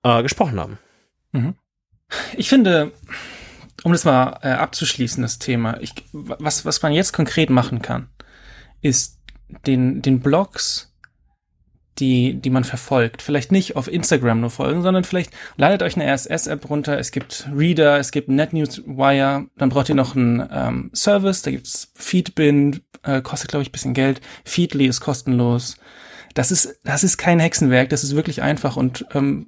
äh, 0.04 0.22
gesprochen 0.22 0.60
haben. 0.60 0.78
Mhm. 1.32 1.56
Ich 2.36 2.50
finde, 2.50 2.92
um 3.84 3.92
das 3.92 4.06
mal 4.06 4.40
äh, 4.44 4.50
abzuschließen, 4.50 5.22
das 5.22 5.40
Thema, 5.40 5.80
ich, 5.82 5.94
was, 6.12 6.66
was 6.66 6.82
man 6.82 6.94
jetzt 6.94 7.14
konkret 7.14 7.50
machen 7.50 7.82
kann, 7.82 8.10
ist 8.82 9.20
den, 9.66 10.02
den 10.02 10.20
Blogs 10.20 10.91
die, 12.02 12.34
die 12.34 12.50
man 12.50 12.64
verfolgt. 12.64 13.22
Vielleicht 13.22 13.52
nicht 13.52 13.76
auf 13.76 13.88
Instagram 13.88 14.42
nur 14.42 14.50
folgen, 14.50 14.82
sondern 14.82 15.04
vielleicht 15.04 15.32
ladet 15.56 15.84
euch 15.84 15.96
eine 15.96 16.12
RSS-App 16.12 16.70
runter. 16.70 16.98
Es 16.98 17.12
gibt 17.12 17.48
Reader, 17.56 18.00
es 18.00 18.12
gibt 18.12 18.28
NetNewsWire. 18.28 19.46
Dann 19.56 19.70
braucht 19.70 19.88
ihr 19.88 19.96
noch 19.96 20.16
einen 20.16 20.48
ähm, 20.52 20.92
Service. 20.94 21.44
Da 21.44 21.52
gibt's 21.52 21.92
Feedbin, 21.96 22.82
äh, 23.04 23.22
kostet 23.22 23.50
glaube 23.50 23.62
ich 23.62 23.70
ein 23.70 23.72
bisschen 23.72 23.94
Geld. 23.94 24.20
Feedly 24.44 24.88
ist 24.88 25.00
kostenlos. 25.00 25.78
Das 26.34 26.52
ist, 26.52 26.80
das 26.84 27.04
ist 27.04 27.18
kein 27.18 27.40
Hexenwerk. 27.40 27.90
Das 27.90 28.04
ist 28.04 28.16
wirklich 28.16 28.42
einfach 28.42 28.76
und 28.76 29.06
ähm, 29.14 29.48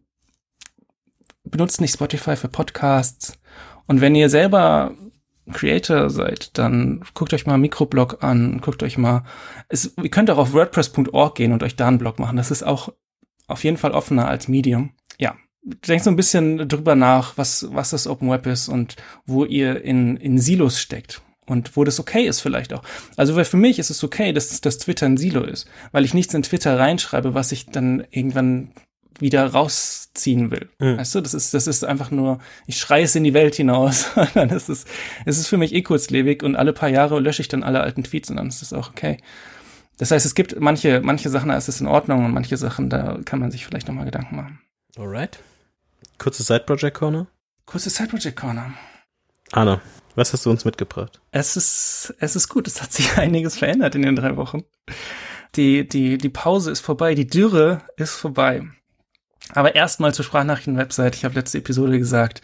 benutzt 1.43 1.82
nicht 1.82 1.93
Spotify 1.93 2.36
für 2.36 2.49
Podcasts. 2.49 3.34
Und 3.88 3.99
wenn 3.99 4.16
ihr 4.16 4.30
selber 4.30 4.95
Creator 5.52 6.10
seid, 6.10 6.58
dann 6.58 7.04
guckt 7.14 7.34
euch 7.34 7.46
mal 7.46 7.58
Mikroblog 7.58 8.24
an, 8.24 8.62
guckt 8.62 8.82
euch 8.84 8.98
mal, 8.98 9.26
es, 9.70 9.94
ihr 10.02 10.10
könnt 10.10 10.30
auch 10.30 10.38
auf 10.38 10.54
WordPress.org 10.54 11.36
gehen 11.36 11.52
und 11.52 11.64
euch 11.64 11.76
da 11.76 11.88
einen 11.88 11.98
Blog 11.98 12.20
machen. 12.20 12.38
Das 12.38 12.52
ist 12.52 12.64
auch 12.64 12.94
auf 13.48 13.64
jeden 13.64 13.78
Fall 13.78 13.91
offener 13.91 14.28
als 14.28 14.48
Medium. 14.48 14.91
Ja, 15.20 15.36
denkt 15.64 16.04
so 16.04 16.10
ein 16.10 16.16
bisschen 16.16 16.68
drüber 16.68 16.96
nach, 16.96 17.38
was, 17.38 17.68
was 17.72 17.89
das 17.89 18.08
Open 18.08 18.30
Web 18.30 18.46
ist 18.46 18.70
und 18.70 18.96
wo 19.26 19.46
ihr 19.46 19.84
in, 19.84 20.18
in 20.18 20.38
Silos 20.38 20.80
steckt 20.80 21.22
und 21.46 21.76
wo 21.76 21.84
das 21.84 22.00
okay 22.00 22.26
ist 22.26 22.39
vielleicht 22.39 22.74
auch. 22.74 22.84
Also 23.18 23.36
weil 23.36 23.46
für 23.46 23.58
mich 23.58 23.80
ist 23.80 23.89
es 23.89 24.04
okay, 24.04 24.34
dass 24.34 24.62
das 24.62 24.78
Twitter 24.78 25.06
ein 25.06 25.18
Silo 25.18 25.44
ist, 25.44 25.68
weil 25.91 26.06
ich 26.06 26.14
nichts 26.14 26.34
in 26.34 26.44
Twitter 26.44 26.80
reinschreibe, 26.80 27.34
was 27.34 27.52
ich 27.52 27.68
dann 27.68 28.06
irgendwann 28.12 28.72
wieder 29.20 29.45
rausziehen 29.45 30.51
will. 30.51 30.70
Mhm. 30.80 30.97
Weißt 30.97 31.16
du, 31.16 31.22
das 31.22 31.34
ist, 31.34 31.53
das 31.53 31.68
ist 31.68 31.84
einfach 31.84 32.11
nur, 32.11 32.39
ich 32.68 32.78
schreie 32.78 33.03
es 33.03 33.16
in 33.16 33.24
die 33.24 33.34
Welt 33.34 33.55
hinaus. 33.55 34.07
dann 34.34 34.49
ist 34.49 34.70
es, 34.70 34.86
es 35.26 35.38
ist 35.38 35.47
für 35.47 35.57
mich 35.57 35.74
eh 35.74 35.82
kurzlebig 35.82 36.43
und 36.43 36.55
alle 36.55 36.74
paar 36.74 36.89
Jahre 36.89 37.20
lösche 37.20 37.41
ich 37.41 37.47
dann 37.47 37.64
alle 37.64 37.82
alten 37.82 38.03
Tweets 38.03 38.30
und 38.30 38.38
dann 38.38 38.47
ist 38.47 38.61
das 38.61 38.74
auch 38.74 38.89
okay. 38.89 39.18
Das 39.97 40.11
heißt, 40.11 40.26
es 40.26 40.36
gibt 40.36 40.59
manche, 40.59 41.01
manche 41.01 41.30
Sachen, 41.30 41.49
da 41.49 41.57
ist 41.57 41.70
es 41.70 41.80
in 41.80 41.88
Ordnung 41.88 42.26
und 42.26 42.34
manche 42.34 42.57
Sachen, 42.57 42.89
da 42.89 43.20
kann 43.26 43.39
man 43.39 43.51
sich 43.51 43.66
vielleicht 43.66 43.88
nochmal 43.88 44.05
Gedanken 44.05 44.36
machen. 44.36 44.59
Alright. 44.97 45.39
Kurze 46.18 46.43
Side 46.43 46.61
Project 46.66 46.97
Corner. 46.97 47.28
Kurze 47.66 47.89
Side 47.89 48.09
Project 48.09 48.39
Corner. 48.39 48.74
Anna, 49.51 49.82
was 50.16 50.34
hast 50.34 50.45
du 50.45 50.49
uns 50.49 50.66
mitgebracht? 50.66 51.22
Es 51.32 51.55
ist, 51.55 52.14
es 52.20 52.36
ist 52.36 52.49
gut. 52.49 52.68
Es 52.68 52.82
hat 52.82 52.91
sich 52.91 53.18
einiges 53.18 53.57
verändert 53.57 53.95
in 53.95 54.01
den 54.01 54.16
drei 54.16 54.36
Wochen. 54.36 54.64
Die, 55.55 55.88
die, 55.88 56.18
die 56.18 56.30
Pause 56.30 56.72
ist 56.72 56.82
vorbei. 56.82 57.16
Die 57.16 57.28
Dürre 57.28 57.82
ist 57.95 58.16
vorbei. 58.16 58.68
Aber 59.52 59.76
erstmal 59.76 60.14
zur 60.14 60.26
Sprachnachrichten-Website. 60.26 61.16
Ich 61.16 61.26
habe 61.26 61.36
letzte 61.36 61.58
Episode 61.58 62.00
gesagt, 62.00 62.41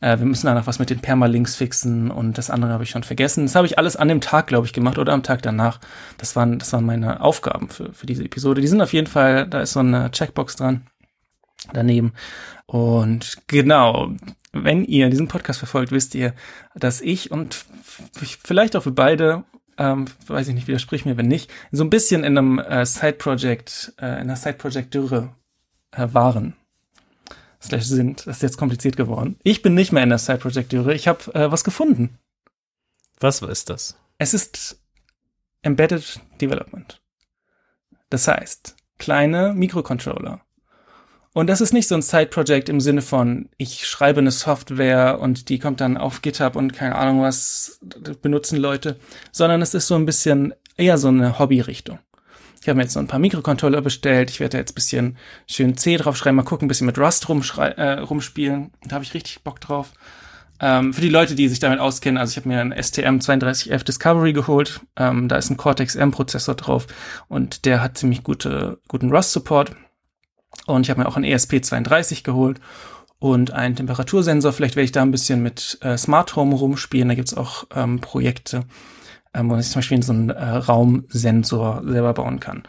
äh, 0.00 0.18
wir 0.18 0.26
müssen 0.26 0.46
da 0.46 0.54
noch 0.54 0.66
was 0.66 0.78
mit 0.78 0.90
den 0.90 1.00
Permalinks 1.00 1.56
fixen 1.56 2.10
und 2.10 2.38
das 2.38 2.50
andere 2.50 2.72
habe 2.72 2.84
ich 2.84 2.90
schon 2.90 3.02
vergessen. 3.02 3.44
Das 3.44 3.54
habe 3.54 3.66
ich 3.66 3.78
alles 3.78 3.96
an 3.96 4.08
dem 4.08 4.20
Tag, 4.20 4.46
glaube 4.46 4.66
ich, 4.66 4.72
gemacht 4.72 4.98
oder 4.98 5.12
am 5.12 5.22
Tag 5.22 5.42
danach. 5.42 5.78
Das 6.16 6.36
waren, 6.36 6.58
das 6.58 6.72
waren 6.72 6.86
meine 6.86 7.20
Aufgaben 7.20 7.68
für, 7.68 7.92
für 7.92 8.06
diese 8.06 8.24
Episode. 8.24 8.60
Die 8.60 8.66
sind 8.66 8.80
auf 8.80 8.92
jeden 8.92 9.06
Fall, 9.06 9.46
da 9.46 9.60
ist 9.60 9.72
so 9.72 9.80
eine 9.80 10.10
Checkbox 10.10 10.56
dran 10.56 10.86
daneben. 11.72 12.12
Und 12.66 13.36
genau, 13.46 14.12
wenn 14.52 14.84
ihr 14.84 15.10
diesen 15.10 15.28
Podcast 15.28 15.58
verfolgt, 15.58 15.92
wisst 15.92 16.14
ihr, 16.14 16.34
dass 16.74 17.00
ich 17.00 17.30
und 17.30 17.64
vielleicht 18.42 18.74
auch 18.74 18.84
wir 18.84 18.94
beide 18.94 19.44
ähm, 19.78 20.06
weiß 20.26 20.48
ich 20.48 20.54
nicht, 20.54 20.66
widersprich 20.66 21.04
mir, 21.04 21.16
wenn 21.16 21.28
nicht, 21.28 21.50
so 21.70 21.84
ein 21.84 21.90
bisschen 21.90 22.24
in 22.24 22.36
einem 22.36 22.58
äh, 22.58 22.84
Side-Project, 22.84 23.94
äh, 24.00 24.06
in 24.06 24.22
einer 24.22 24.34
Side-Project-Dürre 24.34 25.30
waren. 26.14 26.54
Slash 27.60 27.84
sind. 27.84 28.26
Das 28.26 28.36
ist 28.36 28.42
jetzt 28.42 28.56
kompliziert 28.56 28.96
geworden. 28.96 29.38
Ich 29.42 29.62
bin 29.62 29.74
nicht 29.74 29.92
mehr 29.92 30.02
in 30.02 30.10
der 30.10 30.18
Side-Project-Dürre. 30.18 30.94
Ich 30.94 31.08
habe 31.08 31.34
äh, 31.34 31.50
was 31.50 31.64
gefunden. 31.64 32.18
Was 33.20 33.42
ist 33.42 33.68
das? 33.68 33.96
Es 34.18 34.32
ist 34.32 34.80
Embedded 35.62 36.20
Development. 36.40 37.00
Das 38.10 38.28
heißt, 38.28 38.76
kleine 38.98 39.52
Mikrocontroller. 39.54 40.40
Und 41.34 41.46
das 41.48 41.60
ist 41.60 41.72
nicht 41.72 41.88
so 41.88 41.94
ein 41.94 42.02
Side-Project 42.02 42.68
im 42.68 42.80
Sinne 42.80 43.02
von, 43.02 43.48
ich 43.58 43.86
schreibe 43.86 44.20
eine 44.20 44.30
Software 44.30 45.20
und 45.20 45.48
die 45.48 45.58
kommt 45.58 45.80
dann 45.80 45.96
auf 45.96 46.22
GitHub 46.22 46.56
und 46.56 46.72
keine 46.72 46.96
Ahnung 46.96 47.22
was 47.22 47.80
benutzen 48.22 48.58
Leute, 48.58 48.98
sondern 49.30 49.62
es 49.62 49.74
ist 49.74 49.86
so 49.86 49.94
ein 49.94 50.06
bisschen 50.06 50.54
eher 50.76 50.98
so 50.98 51.08
eine 51.08 51.38
Hobby-Richtung. 51.38 51.98
Ich 52.60 52.68
habe 52.68 52.76
mir 52.76 52.82
jetzt 52.82 52.94
so 52.94 53.00
ein 53.00 53.06
paar 53.06 53.20
Mikrocontroller 53.20 53.80
bestellt. 53.80 54.30
Ich 54.30 54.40
werde 54.40 54.52
da 54.52 54.58
jetzt 54.58 54.74
bisschen 54.74 55.16
schön 55.46 55.76
C 55.76 55.96
draufschreiben, 55.96 56.36
mal 56.36 56.42
gucken, 56.42 56.66
ein 56.66 56.68
bisschen 56.68 56.86
mit 56.86 56.98
Rust 56.98 57.28
äh, 57.28 57.90
rumspielen. 58.00 58.72
Da 58.86 58.94
habe 58.94 59.04
ich 59.04 59.14
richtig 59.14 59.42
Bock 59.42 59.60
drauf. 59.60 59.92
Ähm, 60.60 60.92
für 60.92 61.00
die 61.00 61.08
Leute, 61.08 61.34
die 61.34 61.48
sich 61.48 61.60
damit 61.60 61.78
auskennen, 61.78 62.18
also 62.18 62.32
ich 62.32 62.36
habe 62.36 62.48
mir 62.48 62.60
einen 62.60 62.74
STM32F 62.74 63.84
Discovery 63.84 64.32
geholt. 64.32 64.80
Ähm, 64.96 65.28
da 65.28 65.36
ist 65.36 65.50
ein 65.50 65.56
Cortex-M-Prozessor 65.56 66.56
drauf 66.56 66.86
und 67.28 67.64
der 67.64 67.80
hat 67.80 67.96
ziemlich 67.96 68.24
gute, 68.24 68.80
guten 68.88 69.10
Rust-Support. 69.10 69.72
Und 70.66 70.82
ich 70.82 70.90
habe 70.90 71.00
mir 71.00 71.06
auch 71.06 71.16
einen 71.16 71.26
ESP32 71.26 72.24
geholt 72.24 72.60
und 73.20 73.52
einen 73.52 73.76
Temperatursensor. 73.76 74.52
Vielleicht 74.52 74.74
werde 74.74 74.84
ich 74.84 74.92
da 74.92 75.02
ein 75.02 75.12
bisschen 75.12 75.42
mit 75.42 75.78
äh, 75.82 75.96
Smart 75.96 76.34
Home 76.34 76.56
rumspielen. 76.56 77.08
Da 77.08 77.14
gibt's 77.14 77.34
auch 77.34 77.64
ähm, 77.74 78.00
Projekte 78.00 78.64
ähm, 79.34 79.48
wo 79.48 79.54
man 79.54 79.62
sich 79.62 79.72
zum 79.72 79.80
Beispiel 79.80 80.02
so 80.02 80.12
einen 80.12 80.30
äh, 80.30 80.44
Raumsensor 80.44 81.82
selber 81.84 82.14
bauen 82.14 82.40
kann. 82.40 82.62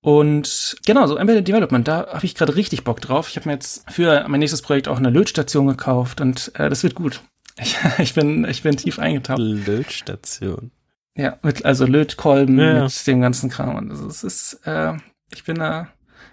Und 0.00 0.76
genau, 0.84 1.06
so 1.06 1.16
Embedded 1.16 1.48
Development, 1.48 1.88
da 1.88 2.08
habe 2.12 2.26
ich 2.26 2.34
gerade 2.34 2.56
richtig 2.56 2.84
Bock 2.84 3.00
drauf. 3.00 3.30
Ich 3.30 3.36
habe 3.36 3.48
mir 3.48 3.54
jetzt 3.54 3.90
für 3.90 4.26
mein 4.28 4.40
nächstes 4.40 4.60
Projekt 4.60 4.86
auch 4.86 4.98
eine 4.98 5.08
Lötstation 5.08 5.66
gekauft 5.66 6.20
und 6.20 6.52
äh, 6.56 6.68
das 6.68 6.82
wird 6.82 6.94
gut. 6.94 7.22
Ich, 7.56 7.78
ich, 7.98 8.14
bin, 8.14 8.44
ich 8.44 8.62
bin 8.62 8.76
tief 8.76 8.98
eingetaucht. 8.98 9.38
Lötstation. 9.38 10.70
Ja, 11.16 11.38
mit, 11.42 11.64
also 11.64 11.86
Lötkolben 11.86 12.58
ja. 12.58 12.84
mit 12.84 13.06
dem 13.06 13.20
ganzen 13.20 13.48
Kram. 13.48 13.76
Und 13.76 13.90
also 13.90 14.06
es 14.06 14.24
ist, 14.24 14.60
äh, 14.66 14.92
ich 15.32 15.44
bin 15.44 15.56
da, 15.56 15.88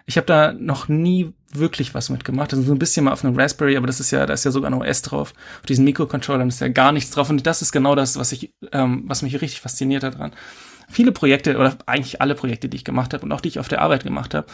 ich 0.06 0.18
habe 0.18 0.28
da 0.28 0.54
noch 0.54 0.88
nie 0.88 1.34
wirklich 1.54 1.94
was 1.94 2.10
mitgemacht. 2.10 2.54
Also 2.54 2.64
so 2.66 2.74
ein 2.74 2.80
bisschen 2.80 3.06
mal 3.06 3.12
auf 3.12 3.24
einem 3.24 3.38
Raspberry, 3.38 3.78
aber 3.78 3.88
das 3.88 4.00
ist 4.00 4.12
ja, 4.12 4.26
da 4.26 4.34
ist 4.34 4.46
ja 4.46 4.52
sogar 4.52 4.72
ein 4.72 4.82
OS 4.82 5.02
drauf. 5.02 5.34
Auf 5.60 5.66
diesen 5.68 5.86
Mikrocontrollern 5.86 6.48
ist 6.48 6.62
ja 6.62 6.70
gar 6.70 6.92
nichts 6.92 7.12
drauf. 7.12 7.30
Und 7.30 7.46
das 7.46 7.62
ist 7.62 7.72
genau 7.72 7.96
das, 7.96 8.18
was 8.18 8.32
ich, 8.32 8.54
ähm, 8.72 9.04
was 9.06 9.22
mich 9.22 9.34
richtig 9.34 9.62
fasziniert 9.62 10.04
hat 10.04 10.18
dran. 10.18 10.32
Viele 10.90 11.12
Projekte 11.12 11.58
oder 11.58 11.78
eigentlich 11.86 12.22
alle 12.22 12.36
Projekte, 12.36 12.70
die 12.70 12.78
ich 12.78 12.86
gemacht 12.86 13.14
habe 13.14 13.24
und 13.24 13.32
auch 13.32 13.42
die 13.42 13.50
ich 13.50 13.60
auf 13.60 13.68
der 13.68 13.82
Arbeit 13.82 14.04
gemacht 14.04 14.34
habe, 14.34 14.48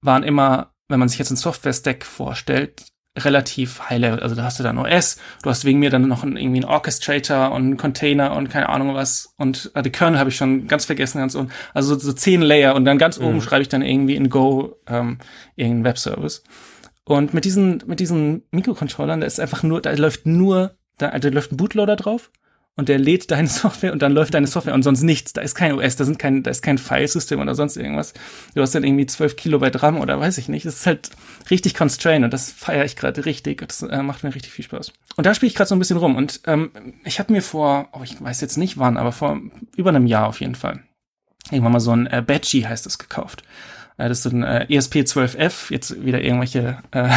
waren 0.00 0.22
immer, 0.22 0.72
wenn 0.88 1.00
man 1.00 1.08
sich 1.08 1.18
jetzt 1.18 1.30
ein 1.30 1.36
Software-Stack 1.36 2.04
vorstellt, 2.04 2.84
relativ 3.16 3.80
high 3.88 3.98
level. 3.98 4.20
Also 4.20 4.34
da 4.34 4.44
hast 4.44 4.58
du 4.58 4.62
dann 4.62 4.78
OS, 4.78 5.18
du 5.42 5.50
hast 5.50 5.64
wegen 5.64 5.78
mir 5.78 5.90
dann 5.90 6.08
noch 6.08 6.22
einen, 6.22 6.36
irgendwie 6.36 6.62
einen 6.62 6.70
Orchestrator 6.70 7.52
und 7.52 7.62
einen 7.62 7.76
Container 7.76 8.34
und 8.34 8.50
keine 8.50 8.68
Ahnung 8.68 8.94
was. 8.94 9.34
Und 9.36 9.70
äh, 9.74 9.82
die 9.82 9.90
Kernel 9.90 10.18
habe 10.18 10.30
ich 10.30 10.36
schon 10.36 10.66
ganz 10.66 10.84
vergessen, 10.84 11.18
ganz 11.18 11.34
unten. 11.34 11.52
Also 11.72 11.94
so, 11.94 12.00
so 12.00 12.12
zehn 12.12 12.42
Layer 12.42 12.74
und 12.74 12.84
dann 12.84 12.98
ganz 12.98 13.18
mhm. 13.18 13.26
oben 13.26 13.42
schreibe 13.42 13.62
ich 13.62 13.68
dann 13.68 13.82
irgendwie 13.82 14.16
in 14.16 14.30
Go 14.30 14.76
ähm, 14.88 15.18
irgendeinen 15.56 15.84
Webservice. 15.84 16.42
Und 17.04 17.34
mit 17.34 17.44
diesen, 17.44 17.82
mit 17.86 18.00
diesen 18.00 18.42
Mikrocontrollern, 18.50 19.20
da 19.20 19.26
ist 19.26 19.38
einfach 19.38 19.62
nur, 19.62 19.80
da 19.80 19.92
läuft 19.92 20.26
nur, 20.26 20.74
da, 20.98 21.16
da 21.18 21.28
läuft 21.28 21.52
ein 21.52 21.56
Bootloader 21.56 21.96
drauf 21.96 22.30
und 22.76 22.88
der 22.88 22.98
lädt 22.98 23.30
deine 23.30 23.48
Software 23.48 23.92
und 23.92 24.02
dann 24.02 24.12
läuft 24.12 24.34
deine 24.34 24.46
Software 24.46 24.74
und 24.74 24.82
sonst 24.82 25.02
nichts. 25.02 25.32
Da 25.32 25.42
ist 25.42 25.54
kein 25.54 25.72
OS, 25.72 25.96
da 25.96 26.04
sind 26.04 26.18
kein, 26.18 26.42
da 26.42 26.50
ist 26.50 26.62
kein 26.62 26.78
Filesystem 26.78 27.40
oder 27.40 27.54
sonst 27.54 27.76
irgendwas. 27.76 28.14
Du 28.54 28.62
hast 28.62 28.74
dann 28.74 28.84
irgendwie 28.84 29.06
12 29.06 29.36
Kilobyte 29.36 29.82
RAM 29.82 30.00
oder 30.00 30.18
weiß 30.18 30.38
ich 30.38 30.48
nicht. 30.48 30.66
Das 30.66 30.76
ist 30.76 30.86
halt 30.86 31.10
richtig 31.50 31.74
constrained 31.74 32.24
und 32.24 32.32
das 32.32 32.50
feiere 32.50 32.84
ich 32.84 32.96
gerade 32.96 33.24
richtig. 33.24 33.66
Das 33.66 33.82
äh, 33.82 34.02
macht 34.02 34.24
mir 34.24 34.34
richtig 34.34 34.52
viel 34.52 34.64
Spaß. 34.64 34.92
Und 35.16 35.26
da 35.26 35.34
spiele 35.34 35.48
ich 35.48 35.54
gerade 35.54 35.68
so 35.68 35.74
ein 35.74 35.78
bisschen 35.78 35.98
rum 35.98 36.16
und 36.16 36.40
ähm, 36.46 36.70
ich 37.04 37.18
habe 37.18 37.32
mir 37.32 37.42
vor, 37.42 37.88
oh, 37.92 38.00
ich 38.02 38.20
weiß 38.20 38.40
jetzt 38.40 38.58
nicht 38.58 38.78
wann, 38.78 38.96
aber 38.96 39.12
vor 39.12 39.40
über 39.76 39.90
einem 39.90 40.06
Jahr 40.06 40.28
auf 40.28 40.40
jeden 40.40 40.54
Fall 40.54 40.82
irgendwann 41.50 41.72
mal 41.72 41.80
so 41.80 41.92
ein 41.92 42.06
äh, 42.06 42.22
Badgie 42.26 42.66
heißt 42.66 42.86
es 42.86 42.98
gekauft. 42.98 43.42
Äh, 43.96 44.08
das 44.08 44.18
ist 44.18 44.24
so 44.24 44.30
ein 44.30 44.42
äh, 44.42 44.66
ESP12F, 44.68 45.70
jetzt 45.72 46.04
wieder 46.04 46.20
irgendwelche 46.20 46.78
äh, 46.90 47.10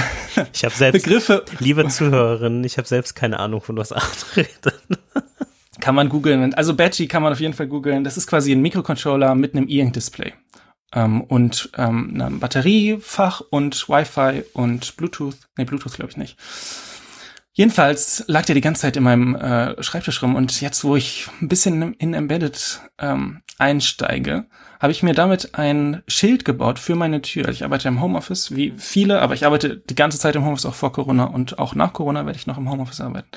ich 0.53 0.63
hab 0.63 0.73
selbst, 0.73 1.03
Begriffe. 1.03 1.45
Liebe 1.59 1.87
Zuhörerinnen, 1.87 2.63
ich 2.63 2.77
habe 2.77 2.87
selbst 2.87 3.15
keine 3.15 3.39
Ahnung, 3.39 3.61
von 3.61 3.77
was 3.77 3.91
Art 3.91 4.25
redet. 4.35 4.81
Kann 5.87 5.95
man 5.95 6.09
googeln. 6.09 6.53
Also 6.53 6.75
Badgie 6.75 7.07
kann 7.07 7.23
man 7.23 7.31
auf 7.31 7.39
jeden 7.39 7.53
Fall 7.53 7.67
googeln. 7.67 8.03
Das 8.03 8.17
ist 8.17 8.27
quasi 8.27 8.51
ein 8.51 8.61
Mikrocontroller 8.61 9.35
mit 9.35 9.55
einem 9.55 9.69
E-Ink-Display. 9.69 10.33
Ähm, 10.93 11.21
und 11.21 11.69
ähm, 11.77 12.19
einem 12.19 12.41
Batteriefach 12.41 13.39
und 13.51 13.87
Wi-Fi 13.87 14.43
und 14.51 14.97
Bluetooth. 14.97 15.37
Nee, 15.57 15.63
Bluetooth 15.63 15.93
glaube 15.93 16.11
ich 16.11 16.17
nicht. 16.17 16.37
Jedenfalls 17.53 18.25
lag 18.27 18.43
der 18.43 18.55
die 18.55 18.59
ganze 18.59 18.81
Zeit 18.81 18.97
in 18.97 19.03
meinem 19.03 19.35
äh, 19.35 19.81
Schreibtisch 19.81 20.21
rum 20.21 20.35
und 20.35 20.59
jetzt, 20.59 20.83
wo 20.83 20.97
ich 20.97 21.29
ein 21.41 21.47
bisschen 21.47 21.93
in 21.93 22.13
Embedded 22.13 22.81
ähm, 22.99 23.39
einsteige, 23.57 24.47
habe 24.81 24.91
ich 24.91 25.03
mir 25.03 25.13
damit 25.13 25.55
ein 25.55 26.03
Schild 26.09 26.43
gebaut 26.43 26.79
für 26.79 26.95
meine 26.95 27.21
Tür. 27.21 27.47
Ich 27.47 27.63
arbeite 27.63 27.87
im 27.87 28.01
Homeoffice, 28.01 28.53
wie 28.53 28.73
viele, 28.75 29.21
aber 29.21 29.35
ich 29.35 29.45
arbeite 29.45 29.77
die 29.77 29.95
ganze 29.95 30.19
Zeit 30.19 30.35
im 30.35 30.43
Homeoffice 30.43 30.65
auch 30.65 30.75
vor 30.75 30.91
Corona 30.91 31.23
und 31.23 31.59
auch 31.59 31.75
nach 31.75 31.93
Corona 31.93 32.25
werde 32.25 32.37
ich 32.37 32.45
noch 32.45 32.57
im 32.57 32.69
Homeoffice 32.69 32.99
arbeiten. 32.99 33.29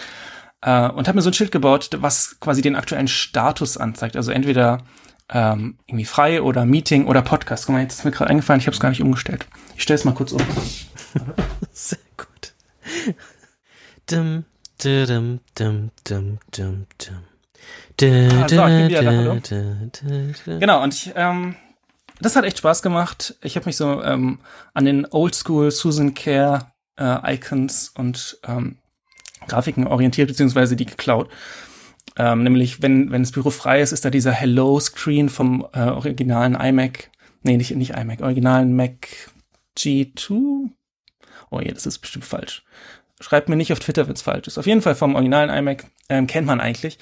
Äh, 0.63 0.89
und 0.91 1.09
habe 1.09 1.17
mir 1.17 1.23
so 1.23 1.31
ein 1.31 1.35
Schild 1.35 1.53
gebaut, 1.53 1.91
was 2.01 2.39
quasi 2.41 2.63
den 2.63 2.77
aktuellen 2.77 3.09
Status 3.09 3.77
anzeigt. 3.77 4.17
Also 4.17 4.33
entweder 4.33 4.79
ähm, 5.33 5.79
irgendwie 5.87 6.05
frei 6.05 6.43
oder 6.43 6.65
Meeting 6.65 7.07
oder 7.07 7.23
Podcast. 7.23 7.67
Guck 7.67 7.75
mal, 7.75 7.83
jetzt 7.83 8.01
ist 8.01 8.05
mir 8.05 8.11
gerade 8.11 8.31
eingefallen, 8.31 8.61
ich 8.61 8.67
habe 8.67 8.75
es 8.75 8.81
gar 8.81 8.91
nicht 8.91 9.03
umgestellt. 9.03 9.47
Ich 9.77 9.83
stelle 9.83 9.99
es 9.99 10.05
mal 10.05 10.15
kurz 10.15 10.33
um. 10.33 10.41
Sehr 11.73 11.99
gut. 12.17 12.55
Dum, 14.11 14.45
dum, 14.83 15.41
dum, 15.55 15.91
dum, 16.05 16.39
dum, 16.51 16.87
dum. 16.99 17.25
Ah, 18.31 18.49
so, 18.49 18.57
da. 20.45 20.59
Genau, 20.59 20.83
und 20.83 20.95
ich, 20.95 21.13
ähm, 21.15 21.55
das 22.21 22.35
hat 22.35 22.45
echt 22.45 22.59
Spaß 22.59 22.83
gemacht. 22.83 23.37
Ich 23.43 23.57
habe 23.57 23.67
mich 23.67 23.77
so 23.77 24.03
ähm, 24.03 24.41
an 24.75 24.85
den 24.85 25.07
Oldschool 25.11 25.71
Susan 25.71 26.15
Care 26.15 26.73
äh, 26.97 27.35
Icons 27.35 27.91
und 27.91 28.39
ähm, 28.47 28.79
Grafiken 29.49 29.87
orientiert, 29.87 30.29
beziehungsweise 30.29 30.77
die 30.77 30.87
geklaut. 30.87 31.29
Ähm, 32.17 32.43
nämlich, 32.43 32.83
wenn, 32.83 33.11
wenn 33.11 33.23
das 33.23 33.33
Büro 33.33 33.51
frei 33.51 33.81
ist, 33.81 33.93
ist 33.93 34.05
da 34.05 34.11
dieser 34.11 34.33
Hello-Screen 34.33 35.29
vom 35.29 35.67
äh, 35.73 35.81
originalen 35.81 36.55
iMac. 36.55 37.11
Nee, 37.43 37.57
nicht, 37.57 37.75
nicht 37.75 37.95
iMac, 37.95 38.21
originalen 38.21 38.75
Mac 38.75 39.09
G2. 39.79 40.71
Oh 41.51 41.61
je, 41.61 41.73
das 41.73 41.87
ist 41.87 41.99
bestimmt 41.99 42.25
falsch. 42.25 42.65
Schreibt 43.21 43.49
mir 43.49 43.57
nicht 43.57 43.73
auf 43.73 43.81
Twitter, 43.81 44.09
wenn's 44.09 44.23
falsch 44.23 44.47
ist. 44.47 44.59
Auf 44.59 44.67
jeden 44.67 44.83
Fall 44.83 44.95
vom 44.95 45.15
originalen 45.15 45.51
iMac 45.51 45.85
ähm, 46.09 46.27
kennt 46.27 46.47
man 46.47 46.61
eigentlich. 46.61 46.99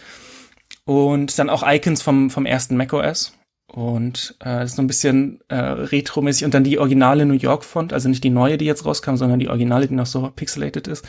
Und 0.85 1.39
dann 1.39 1.51
auch 1.51 1.63
Icons 1.67 2.03
vom, 2.03 2.31
vom 2.31 2.47
ersten 2.47 2.77
macOS. 2.77 3.35
Und 3.67 4.37
äh, 4.45 4.65
ist 4.65 4.77
so 4.77 4.83
ein 4.83 4.87
bisschen 4.87 5.41
äh, 5.49 5.57
retromäßig. 5.57 6.45
Und 6.45 6.55
dann 6.55 6.65
die 6.65 6.79
originale 6.79 7.27
New 7.27 7.35
York 7.35 7.65
Font, 7.65 7.93
also 7.93 8.09
nicht 8.09 8.25
die 8.25 8.31
neue, 8.31 8.57
die 8.57 8.65
jetzt 8.65 8.87
rauskam, 8.87 9.17
sondern 9.17 9.39
die 9.39 9.49
originale, 9.49 9.87
die 9.87 9.95
noch 9.95 10.07
so 10.07 10.31
pixelated 10.35 10.89
ist. 10.89 11.07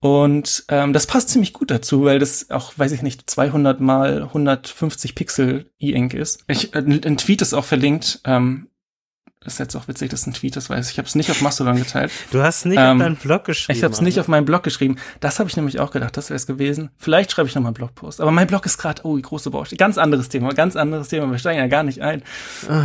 Und 0.00 0.64
ähm, 0.68 0.92
das 0.92 1.06
passt 1.06 1.30
ziemlich 1.30 1.52
gut 1.52 1.70
dazu, 1.70 2.04
weil 2.04 2.20
das 2.20 2.50
auch, 2.50 2.72
weiß 2.76 2.92
ich 2.92 3.02
nicht, 3.02 3.28
200 3.28 3.80
mal 3.80 4.22
150 4.22 5.14
Pixel 5.14 5.70
E-Ink 5.80 6.14
ist. 6.14 6.44
Ich, 6.46 6.74
äh, 6.74 6.78
ein 6.78 7.16
Tweet 7.16 7.42
ist 7.42 7.54
auch 7.54 7.64
verlinkt. 7.64 8.20
Ähm, 8.24 8.68
ist 9.44 9.58
jetzt 9.58 9.76
auch 9.76 9.86
witzig, 9.88 10.10
dass 10.10 10.26
ein 10.26 10.32
Tweet 10.34 10.56
das 10.56 10.68
weiß. 10.68 10.90
Ich 10.90 10.98
habe 10.98 11.06
es 11.06 11.14
nicht 11.14 11.30
auf 11.30 11.40
Mastodon 11.40 11.76
geteilt. 11.76 12.10
Du 12.30 12.42
hast 12.42 12.66
nicht 12.66 12.78
Ähm, 12.78 12.98
auf 13.00 13.06
deinen 13.06 13.16
Blog 13.16 13.44
geschrieben. 13.44 13.76
Ich 13.78 13.84
habe 13.84 13.94
es 13.94 14.00
nicht 14.00 14.18
auf 14.20 14.28
meinen 14.28 14.44
Blog 14.44 14.62
geschrieben. 14.62 14.96
Das 15.20 15.38
habe 15.38 15.48
ich 15.48 15.56
nämlich 15.56 15.78
auch 15.80 15.90
gedacht, 15.90 16.16
das 16.16 16.28
wäre 16.28 16.36
es 16.36 16.46
gewesen. 16.46 16.90
Vielleicht 16.98 17.30
schreibe 17.30 17.48
ich 17.48 17.54
noch 17.54 17.62
mal 17.62 17.68
einen 17.68 17.74
Blogpost. 17.74 18.20
Aber 18.20 18.30
mein 18.30 18.46
Blog 18.46 18.66
ist 18.66 18.78
gerade, 18.78 19.02
oh, 19.04 19.16
die 19.16 19.22
große 19.22 19.50
Baustelle. 19.50 19.78
Ganz 19.78 19.96
anderes 19.96 20.28
Thema, 20.28 20.52
ganz 20.52 20.76
anderes 20.76 21.08
Thema. 21.08 21.30
Wir 21.30 21.38
steigen 21.38 21.58
ja 21.60 21.66
gar 21.68 21.82
nicht 21.82 22.02
ein. 22.02 22.22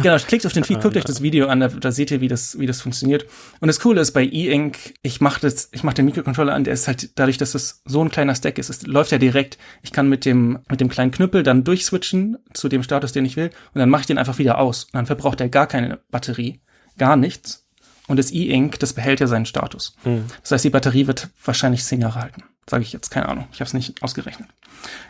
Genau, 0.02 0.18
klickt 0.18 0.46
auf 0.46 0.54
den 0.54 0.64
Tweet, 0.64 0.82
guckt 0.82 0.96
euch 0.96 1.04
das 1.04 1.22
Video 1.22 1.48
an, 1.48 1.60
da, 1.60 1.68
da 1.68 1.92
seht 1.92 2.12
ihr, 2.12 2.22
wie 2.22 2.28
das, 2.28 2.58
wie 2.60 2.66
das 2.66 2.82
funktioniert. 2.82 3.26
Und 3.60 3.68
das 3.68 3.80
Coole 3.80 4.00
ist 4.02 4.12
bei 4.12 4.24
E-Ink, 4.24 4.78
ich 5.02 5.20
mache 5.22 5.42
das, 5.42 5.70
ich 5.72 5.84
mache 5.84 5.96
den 5.96 6.06
Mikrocontroller 6.06 6.54
an, 6.54 6.64
der 6.64 6.74
ist 6.74 6.88
halt 6.88 7.10
dadurch, 7.16 7.38
dass 7.38 7.54
das 7.54 7.82
so 7.86 8.04
ein 8.04 8.10
kleiner 8.10 8.36
Stack 8.36 8.58
ist, 8.58 8.70
es 8.70 8.86
läuft 8.86 9.12
ja 9.12 9.18
direkt. 9.18 9.58
Ich 9.82 9.92
kann 9.92 10.08
mit 10.08 10.26
dem, 10.26 10.60
mit 10.70 10.80
dem 10.82 10.90
kleinen 10.90 11.12
Knüppel 11.12 11.44
dann 11.44 11.64
durchswitchen 11.64 12.38
zu 12.54 12.70
dem 12.70 12.84
Status, 12.84 13.12
den 13.12 13.26
ich 13.26 13.36
will. 13.36 13.50
Und 13.74 13.80
dann 13.80 13.90
mache 13.90 14.02
ich 14.02 14.08
den 14.08 14.18
einfach 14.18 14.38
wieder 14.38 14.60
aus. 14.60 14.86
Und 14.86 14.94
dann 14.94 15.06
verbraucht 15.06 15.42
er 15.42 15.50
gar 15.50 15.68
keine 15.68 16.00
Batterie 16.12 16.53
gar 16.98 17.16
nichts. 17.16 17.66
Und 18.08 18.18
das 18.18 18.32
E-Ink, 18.32 18.80
das 18.80 18.94
behält 18.94 19.22
ja 19.22 19.28
seinen 19.28 19.46
Status. 19.46 19.96
Das 20.42 20.52
heißt, 20.52 20.66
die 20.66 20.70
Batterie 20.70 21.08
wird 21.08 21.30
wahrscheinlich 21.44 21.84
zehn 21.84 22.02
Jahre 22.02 22.22
halten. 22.22 22.44
Sage 22.70 22.84
ich 22.84 22.94
jetzt, 22.94 23.10
keine 23.10 23.28
Ahnung. 23.30 23.48
Ich 23.52 23.60
habe 23.60 23.68
es 23.68 23.74
nicht 23.74 24.02
ausgerechnet. 24.02 24.50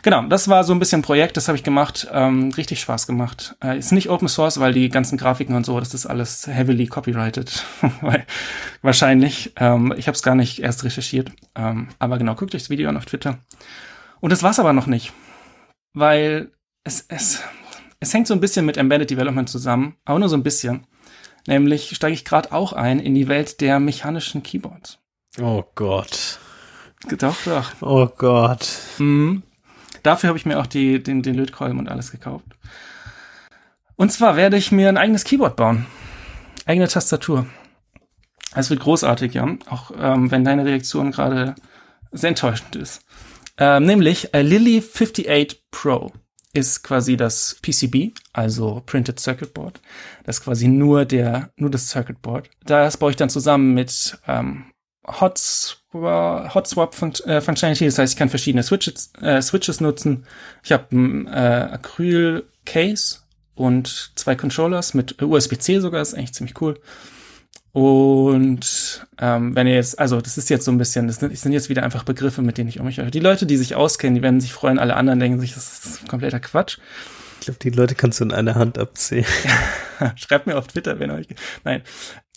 Genau, 0.02 0.22
das 0.22 0.48
war 0.48 0.64
so 0.64 0.72
ein 0.72 0.78
bisschen 0.78 1.00
ein 1.00 1.04
Projekt, 1.04 1.36
das 1.36 1.48
habe 1.48 1.56
ich 1.56 1.64
gemacht. 1.64 2.06
Ähm, 2.12 2.52
richtig 2.56 2.80
Spaß 2.80 3.06
gemacht. 3.06 3.56
Äh, 3.62 3.78
ist 3.78 3.92
nicht 3.92 4.10
Open 4.10 4.28
Source, 4.28 4.60
weil 4.60 4.72
die 4.72 4.88
ganzen 4.88 5.18
Grafiken 5.18 5.54
und 5.54 5.64
so, 5.64 5.78
das 5.78 5.94
ist 5.94 6.06
alles 6.06 6.46
heavily 6.46 6.86
copyrighted. 6.86 7.64
wahrscheinlich. 8.82 9.52
Ähm, 9.56 9.94
ich 9.96 10.06
habe 10.06 10.14
es 10.14 10.22
gar 10.22 10.34
nicht 10.34 10.60
erst 10.60 10.84
recherchiert. 10.84 11.30
Ähm, 11.54 11.88
aber 11.98 12.18
genau, 12.18 12.34
guckt 12.34 12.54
euch 12.54 12.62
das 12.62 12.70
Video 12.70 12.88
an 12.88 12.96
auf 12.96 13.06
Twitter. 13.06 13.38
Und 14.20 14.30
das 14.30 14.42
war's 14.42 14.58
aber 14.58 14.72
noch 14.72 14.86
nicht. 14.86 15.12
Weil 15.92 16.50
es, 16.82 17.04
es, 17.08 17.40
es 18.00 18.14
hängt 18.14 18.26
so 18.26 18.34
ein 18.34 18.40
bisschen 18.40 18.66
mit 18.66 18.76
Embedded 18.76 19.10
Development 19.10 19.48
zusammen, 19.48 19.96
aber 20.04 20.18
nur 20.18 20.28
so 20.28 20.36
ein 20.36 20.42
bisschen. 20.42 20.86
Nämlich 21.46 21.94
steige 21.94 22.14
ich 22.14 22.24
gerade 22.24 22.52
auch 22.52 22.72
ein 22.72 23.00
in 23.00 23.14
die 23.14 23.28
Welt 23.28 23.60
der 23.60 23.80
mechanischen 23.80 24.42
Keyboards. 24.42 24.98
Oh 25.40 25.64
Gott. 25.74 26.38
Doch, 27.18 27.36
doch. 27.44 27.72
Oh 27.82 28.06
Gott. 28.16 28.66
Mhm. 28.98 29.42
Dafür 30.02 30.28
habe 30.28 30.38
ich 30.38 30.46
mir 30.46 30.58
auch 30.58 30.66
die, 30.66 31.02
den, 31.02 31.22
den 31.22 31.34
Lötkolben 31.34 31.78
und 31.78 31.88
alles 31.88 32.10
gekauft. 32.10 32.46
Und 33.96 34.10
zwar 34.12 34.36
werde 34.36 34.56
ich 34.56 34.72
mir 34.72 34.88
ein 34.88 34.98
eigenes 34.98 35.24
Keyboard 35.24 35.56
bauen. 35.56 35.86
Eigene 36.66 36.88
Tastatur. 36.88 37.46
Es 38.54 38.70
wird 38.70 38.80
großartig, 38.80 39.34
ja. 39.34 39.46
Auch 39.68 39.90
ähm, 39.98 40.30
wenn 40.30 40.44
deine 40.44 40.64
Reaktion 40.64 41.10
gerade 41.10 41.54
sehr 42.12 42.30
enttäuschend 42.30 42.76
ist. 42.76 43.02
Ähm, 43.58 43.84
nämlich 43.84 44.32
äh, 44.34 44.42
Lily 44.42 44.78
58 44.78 45.64
Pro 45.70 46.12
ist 46.54 46.82
quasi 46.82 47.16
das 47.16 47.56
PCB, 47.62 48.12
also 48.32 48.82
Printed 48.86 49.20
Circuit 49.20 49.52
Board. 49.52 49.80
Das 50.24 50.38
ist 50.38 50.44
quasi 50.44 50.68
nur 50.68 51.04
der, 51.04 51.50
nur 51.56 51.70
das 51.70 51.88
Circuit 51.88 52.22
Board. 52.22 52.48
Das 52.64 52.96
baue 52.96 53.10
ich 53.10 53.16
dann 53.16 53.28
zusammen 53.28 53.74
mit 53.74 54.18
ähm, 54.26 54.66
Hot, 55.06 55.82
Hot 55.92 56.66
Swap 56.66 56.94
Func 56.94 57.20
äh, 57.26 57.40
Functionality. 57.40 57.84
Das 57.84 57.98
heißt, 57.98 58.14
ich 58.14 58.18
kann 58.18 58.30
verschiedene 58.30 58.62
Switches, 58.62 59.12
äh, 59.20 59.42
Switches 59.42 59.80
nutzen. 59.80 60.26
Ich 60.62 60.72
habe 60.72 60.94
ein 60.96 61.26
äh, 61.26 61.68
Acryl 61.72 62.48
Case 62.64 63.18
und 63.54 64.12
zwei 64.14 64.36
Controllers 64.36 64.94
mit 64.94 65.20
USB-C 65.20 65.80
sogar. 65.80 66.00
Das 66.00 66.10
ist 66.10 66.14
eigentlich 66.14 66.34
ziemlich 66.34 66.60
cool. 66.60 66.80
Und 67.74 69.04
ähm, 69.18 69.56
wenn 69.56 69.66
ihr 69.66 69.74
jetzt, 69.74 69.98
also 69.98 70.20
das 70.20 70.38
ist 70.38 70.48
jetzt 70.48 70.64
so 70.64 70.70
ein 70.70 70.78
bisschen, 70.78 71.08
das 71.08 71.18
sind 71.18 71.52
jetzt 71.52 71.68
wieder 71.68 71.82
einfach 71.82 72.04
Begriffe, 72.04 72.40
mit 72.40 72.56
denen 72.56 72.68
ich 72.68 72.78
um 72.78 72.86
mich 72.86 72.98
höre. 72.98 73.10
Die 73.10 73.18
Leute, 73.18 73.46
die 73.46 73.56
sich 73.56 73.74
auskennen, 73.74 74.14
die 74.14 74.22
werden 74.22 74.40
sich 74.40 74.52
freuen, 74.52 74.78
alle 74.78 74.94
anderen 74.94 75.18
denken 75.18 75.40
sich, 75.40 75.54
das 75.54 75.84
ist 75.84 76.08
kompletter 76.08 76.38
Quatsch. 76.38 76.78
Ich 77.40 77.46
glaube, 77.46 77.58
die 77.58 77.70
Leute 77.70 77.96
kannst 77.96 78.20
du 78.20 78.24
in 78.24 78.32
einer 78.32 78.54
Hand 78.54 78.78
abzählen. 78.78 79.26
Schreibt 80.14 80.46
mir 80.46 80.56
auf 80.56 80.68
Twitter, 80.68 81.00
wenn 81.00 81.10
euch. 81.10 81.26
Nein. 81.64 81.82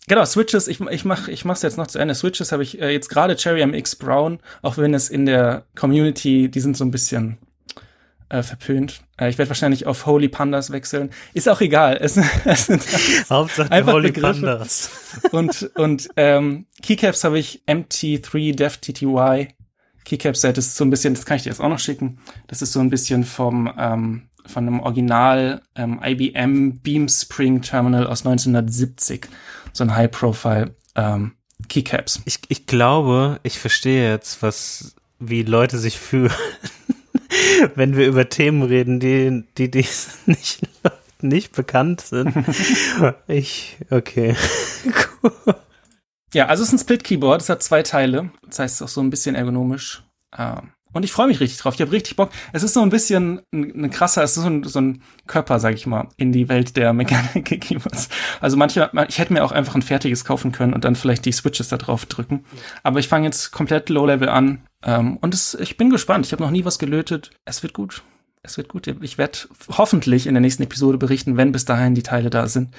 Genau, 0.07 0.25
Switches, 0.25 0.67
ich, 0.67 0.81
ich 0.81 1.05
mach 1.05 1.27
ich 1.27 1.45
mach's 1.45 1.61
jetzt 1.61 1.77
noch 1.77 1.85
zu 1.85 1.99
Ende. 1.99 2.15
Switches 2.15 2.51
habe 2.51 2.63
ich 2.63 2.81
äh, 2.81 2.89
jetzt 2.89 3.09
gerade 3.09 3.35
Cherry 3.35 3.63
MX 3.63 3.97
Brown, 3.97 4.39
auch 4.63 4.79
wenn 4.79 4.95
es 4.95 5.07
in 5.07 5.27
der 5.27 5.65
Community, 5.75 6.49
die 6.49 6.59
sind 6.61 6.75
so 6.75 6.83
ein 6.83 6.89
bisschen 6.89 7.37
äh, 8.29 8.43
verpönt. 8.43 9.01
Äh, 9.19 9.29
ich 9.29 9.37
werde 9.37 9.49
wahrscheinlich 9.49 9.85
auf 9.85 10.05
Holy 10.05 10.29
Pandas 10.29 10.71
wechseln. 10.71 11.11
Ist 11.33 11.49
auch 11.49 11.61
egal. 11.61 11.97
Es, 12.01 12.17
es 12.45 12.67
sind 12.67 12.83
Hauptsache 13.29 13.71
Einfach 13.71 13.93
Holy 13.93 14.11
Begriffe. 14.11 14.41
Pandas. 14.41 14.89
und 15.31 15.71
und 15.75 16.09
ähm, 16.15 16.65
Keycaps 16.81 17.23
habe 17.23 17.39
ich 17.39 17.63
MT3 17.67 18.55
Dev 18.55 18.77
TTY. 18.81 19.49
Keycap 20.05 20.37
Set 20.37 20.57
ist 20.57 20.75
so 20.75 20.85
ein 20.85 20.89
bisschen, 20.89 21.15
das 21.15 21.25
kann 21.25 21.37
ich 21.37 21.43
dir 21.43 21.49
jetzt 21.49 21.59
auch 21.59 21.69
noch 21.69 21.79
schicken. 21.79 22.19
Das 22.47 22.61
ist 22.61 22.71
so 22.71 22.79
ein 22.79 22.89
bisschen 22.89 23.23
vom 23.25 23.71
ähm, 23.77 24.29
von 24.45 24.67
einem 24.67 24.79
Original 24.79 25.61
ähm, 25.75 25.99
IBM 26.03 26.79
Beam 26.79 27.07
Spring 27.09 27.61
Terminal 27.61 28.07
aus 28.07 28.25
1970. 28.25 29.27
So 29.73 29.83
ein 29.83 29.95
High 29.95 30.09
Profile 30.09 30.75
ähm, 30.95 31.33
Keycaps. 31.67 32.21
Ich, 32.25 32.39
ich 32.47 32.65
glaube, 32.65 33.39
ich 33.43 33.59
verstehe 33.59 34.09
jetzt, 34.09 34.41
was, 34.41 34.95
wie 35.19 35.43
Leute 35.43 35.77
sich 35.77 35.97
fühlen, 35.99 36.31
wenn 37.75 37.95
wir 37.95 38.07
über 38.07 38.29
Themen 38.29 38.63
reden, 38.63 38.99
die, 38.99 39.43
die, 39.57 39.71
die 39.71 39.85
nicht, 40.25 40.61
nicht 41.21 41.55
bekannt 41.55 42.01
sind. 42.01 42.33
Ich, 43.27 43.77
okay. 43.89 44.35
Ja, 46.33 46.47
also 46.47 46.63
es 46.63 46.69
ist 46.69 46.73
ein 46.73 46.79
Split 46.79 47.03
Keyboard. 47.03 47.41
Es 47.41 47.49
hat 47.49 47.63
zwei 47.63 47.83
Teile. 47.83 48.31
Das 48.45 48.59
heißt, 48.59 48.75
es 48.75 48.81
ist 48.81 48.85
auch 48.85 48.93
so 48.93 49.01
ein 49.01 49.09
bisschen 49.09 49.35
ergonomisch. 49.35 50.03
Ähm, 50.37 50.71
und 50.93 51.03
ich 51.03 51.11
freue 51.11 51.27
mich 51.27 51.39
richtig 51.39 51.59
drauf. 51.59 51.75
Ich 51.75 51.81
habe 51.81 51.91
richtig 51.91 52.15
Bock. 52.15 52.31
Es 52.53 52.63
ist 52.63 52.73
so 52.73 52.81
ein 52.81 52.89
bisschen 52.89 53.41
ein, 53.53 53.85
ein 53.85 53.91
krasser, 53.91 54.23
es 54.23 54.35
ist 54.35 54.43
so 54.43 54.49
ein, 54.49 54.63
so 54.63 54.79
ein 54.79 55.03
Körper, 55.27 55.59
sag 55.59 55.75
ich 55.75 55.85
mal, 55.85 56.09
in 56.17 56.31
die 56.31 56.49
Welt 56.49 56.75
der 56.77 56.93
Mechanical 56.93 57.59
Keyboards. 57.59 58.09
Also 58.41 58.57
manche, 58.57 58.89
ich 59.07 59.19
hätte 59.19 59.33
mir 59.33 59.43
auch 59.43 59.51
einfach 59.51 59.75
ein 59.75 59.81
fertiges 59.81 60.25
kaufen 60.25 60.51
können 60.51 60.73
und 60.73 60.85
dann 60.85 60.95
vielleicht 60.95 61.25
die 61.25 61.31
Switches 61.31 61.69
da 61.69 61.77
drauf 61.77 62.05
drücken. 62.05 62.45
Aber 62.83 62.99
ich 62.99 63.07
fange 63.07 63.25
jetzt 63.25 63.51
komplett 63.51 63.89
Low-Level 63.89 64.29
an. 64.29 64.63
Ähm, 64.83 65.17
und 65.17 65.33
es, 65.33 65.53
ich 65.55 65.77
bin 65.77 65.89
gespannt. 65.89 66.25
Ich 66.25 66.31
habe 66.31 66.43
noch 66.43 66.51
nie 66.51 66.65
was 66.65 66.79
gelötet. 66.79 67.31
Es 67.45 67.63
wird 67.63 67.73
gut. 67.73 68.03
Es 68.43 68.57
wird 68.57 68.69
gut. 68.69 68.87
Ich 68.87 69.17
werde 69.17 69.39
hoffentlich 69.69 70.27
in 70.27 70.33
der 70.33 70.41
nächsten 70.41 70.63
Episode 70.63 70.97
berichten, 70.97 71.37
wenn 71.37 71.51
bis 71.51 71.65
dahin 71.65 71.95
die 71.95 72.03
Teile 72.03 72.29
da 72.29 72.47
sind 72.47 72.75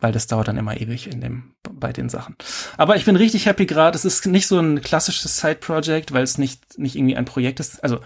weil 0.00 0.12
das 0.12 0.26
dauert 0.26 0.48
dann 0.48 0.58
immer 0.58 0.80
ewig 0.80 1.06
in 1.06 1.20
dem 1.20 1.54
bei 1.70 1.92
den 1.92 2.08
Sachen. 2.08 2.36
Aber 2.76 2.96
ich 2.96 3.04
bin 3.04 3.16
richtig 3.16 3.46
happy 3.46 3.66
gerade. 3.66 3.96
Es 3.96 4.04
ist 4.04 4.26
nicht 4.26 4.46
so 4.46 4.58
ein 4.58 4.80
klassisches 4.80 5.38
Side-Project, 5.38 6.12
weil 6.12 6.22
es 6.22 6.38
nicht 6.38 6.78
nicht 6.78 6.96
irgendwie 6.96 7.16
ein 7.16 7.24
Projekt 7.24 7.60
ist. 7.60 7.82
Also 7.82 8.00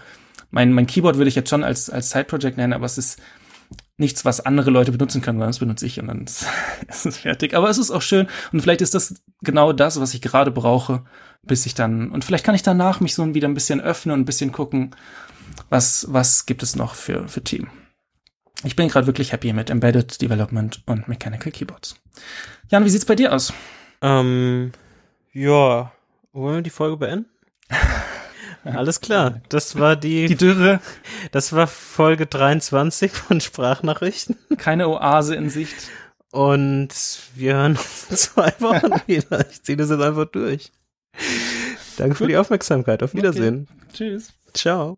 mein 0.51 0.73
mein 0.73 0.87
Keyboard 0.87 1.17
würde 1.17 1.29
ich 1.29 1.35
jetzt 1.35 1.49
schon 1.49 1.63
als 1.63 1.89
als 1.89 2.09
Side-Project 2.09 2.57
nennen, 2.57 2.73
aber 2.73 2.85
es 2.85 2.97
ist 2.97 3.21
nichts, 3.97 4.25
was 4.25 4.41
andere 4.41 4.71
Leute 4.71 4.91
benutzen 4.91 5.21
können, 5.21 5.39
weil 5.39 5.47
das 5.47 5.59
benutze 5.59 5.85
ich 5.85 5.99
und 5.99 6.07
dann 6.07 6.23
ist, 6.23 6.45
ist 6.87 7.05
es 7.05 7.17
fertig. 7.17 7.53
Aber 7.53 7.69
es 7.69 7.77
ist 7.77 7.91
auch 7.91 8.01
schön 8.01 8.27
und 8.51 8.61
vielleicht 8.61 8.81
ist 8.81 8.95
das 8.95 9.21
genau 9.41 9.73
das, 9.73 9.99
was 9.99 10.13
ich 10.13 10.21
gerade 10.21 10.51
brauche, 10.51 11.03
bis 11.43 11.65
ich 11.65 11.75
dann 11.75 12.11
und 12.11 12.23
vielleicht 12.25 12.45
kann 12.45 12.55
ich 12.55 12.63
danach 12.63 12.99
mich 12.99 13.13
so 13.15 13.33
wieder 13.33 13.47
ein 13.47 13.53
bisschen 13.53 13.81
öffnen 13.81 14.13
und 14.13 14.21
ein 14.21 14.25
bisschen 14.25 14.51
gucken, 14.51 14.95
was 15.69 16.07
was 16.09 16.45
gibt 16.45 16.63
es 16.63 16.75
noch 16.75 16.95
für 16.95 17.27
für 17.27 17.43
Team. 17.43 17.67
Ich 18.63 18.75
bin 18.75 18.87
gerade 18.87 19.07
wirklich 19.07 19.31
happy 19.33 19.51
mit 19.51 19.69
Embedded 19.69 20.21
Development 20.21 20.81
und 20.85 21.07
Mechanical 21.09 21.51
Keyboards. 21.51 21.95
Jan, 22.69 22.85
wie 22.85 22.89
sieht's 22.89 23.05
bei 23.05 23.15
dir 23.15 23.33
aus? 23.33 23.51
Ähm, 24.01 24.71
ja, 25.33 25.91
wollen 26.31 26.55
wir 26.55 26.61
die 26.61 26.69
Folge 26.69 26.97
beenden? 26.97 27.25
Alles 28.63 29.01
klar, 29.01 29.41
das 29.49 29.77
war 29.77 29.97
die, 29.97 30.27
Die 30.27 30.37
Dürre, 30.37 30.79
das 31.31 31.51
war 31.51 31.67
Folge 31.67 32.25
23 32.25 33.11
von 33.11 33.41
Sprachnachrichten 33.41 34.37
keine 34.57 34.87
Oase 34.87 35.35
in 35.35 35.49
Sicht. 35.49 35.75
und 36.31 36.89
wir 37.35 37.55
hören 37.55 37.71
uns 37.73 38.07
in 38.09 38.15
zwei 38.15 38.53
Wochen 38.59 38.93
wieder. 39.07 39.49
Ich 39.51 39.63
ziehe 39.63 39.75
das 39.77 39.89
jetzt 39.89 40.01
einfach 40.01 40.25
durch. 40.25 40.71
Danke 41.97 42.15
für 42.15 42.27
die 42.27 42.37
Aufmerksamkeit. 42.37 43.03
Auf 43.03 43.13
Wiedersehen. 43.13 43.67
Tschüss. 43.93 44.33
Ciao. 44.53 44.97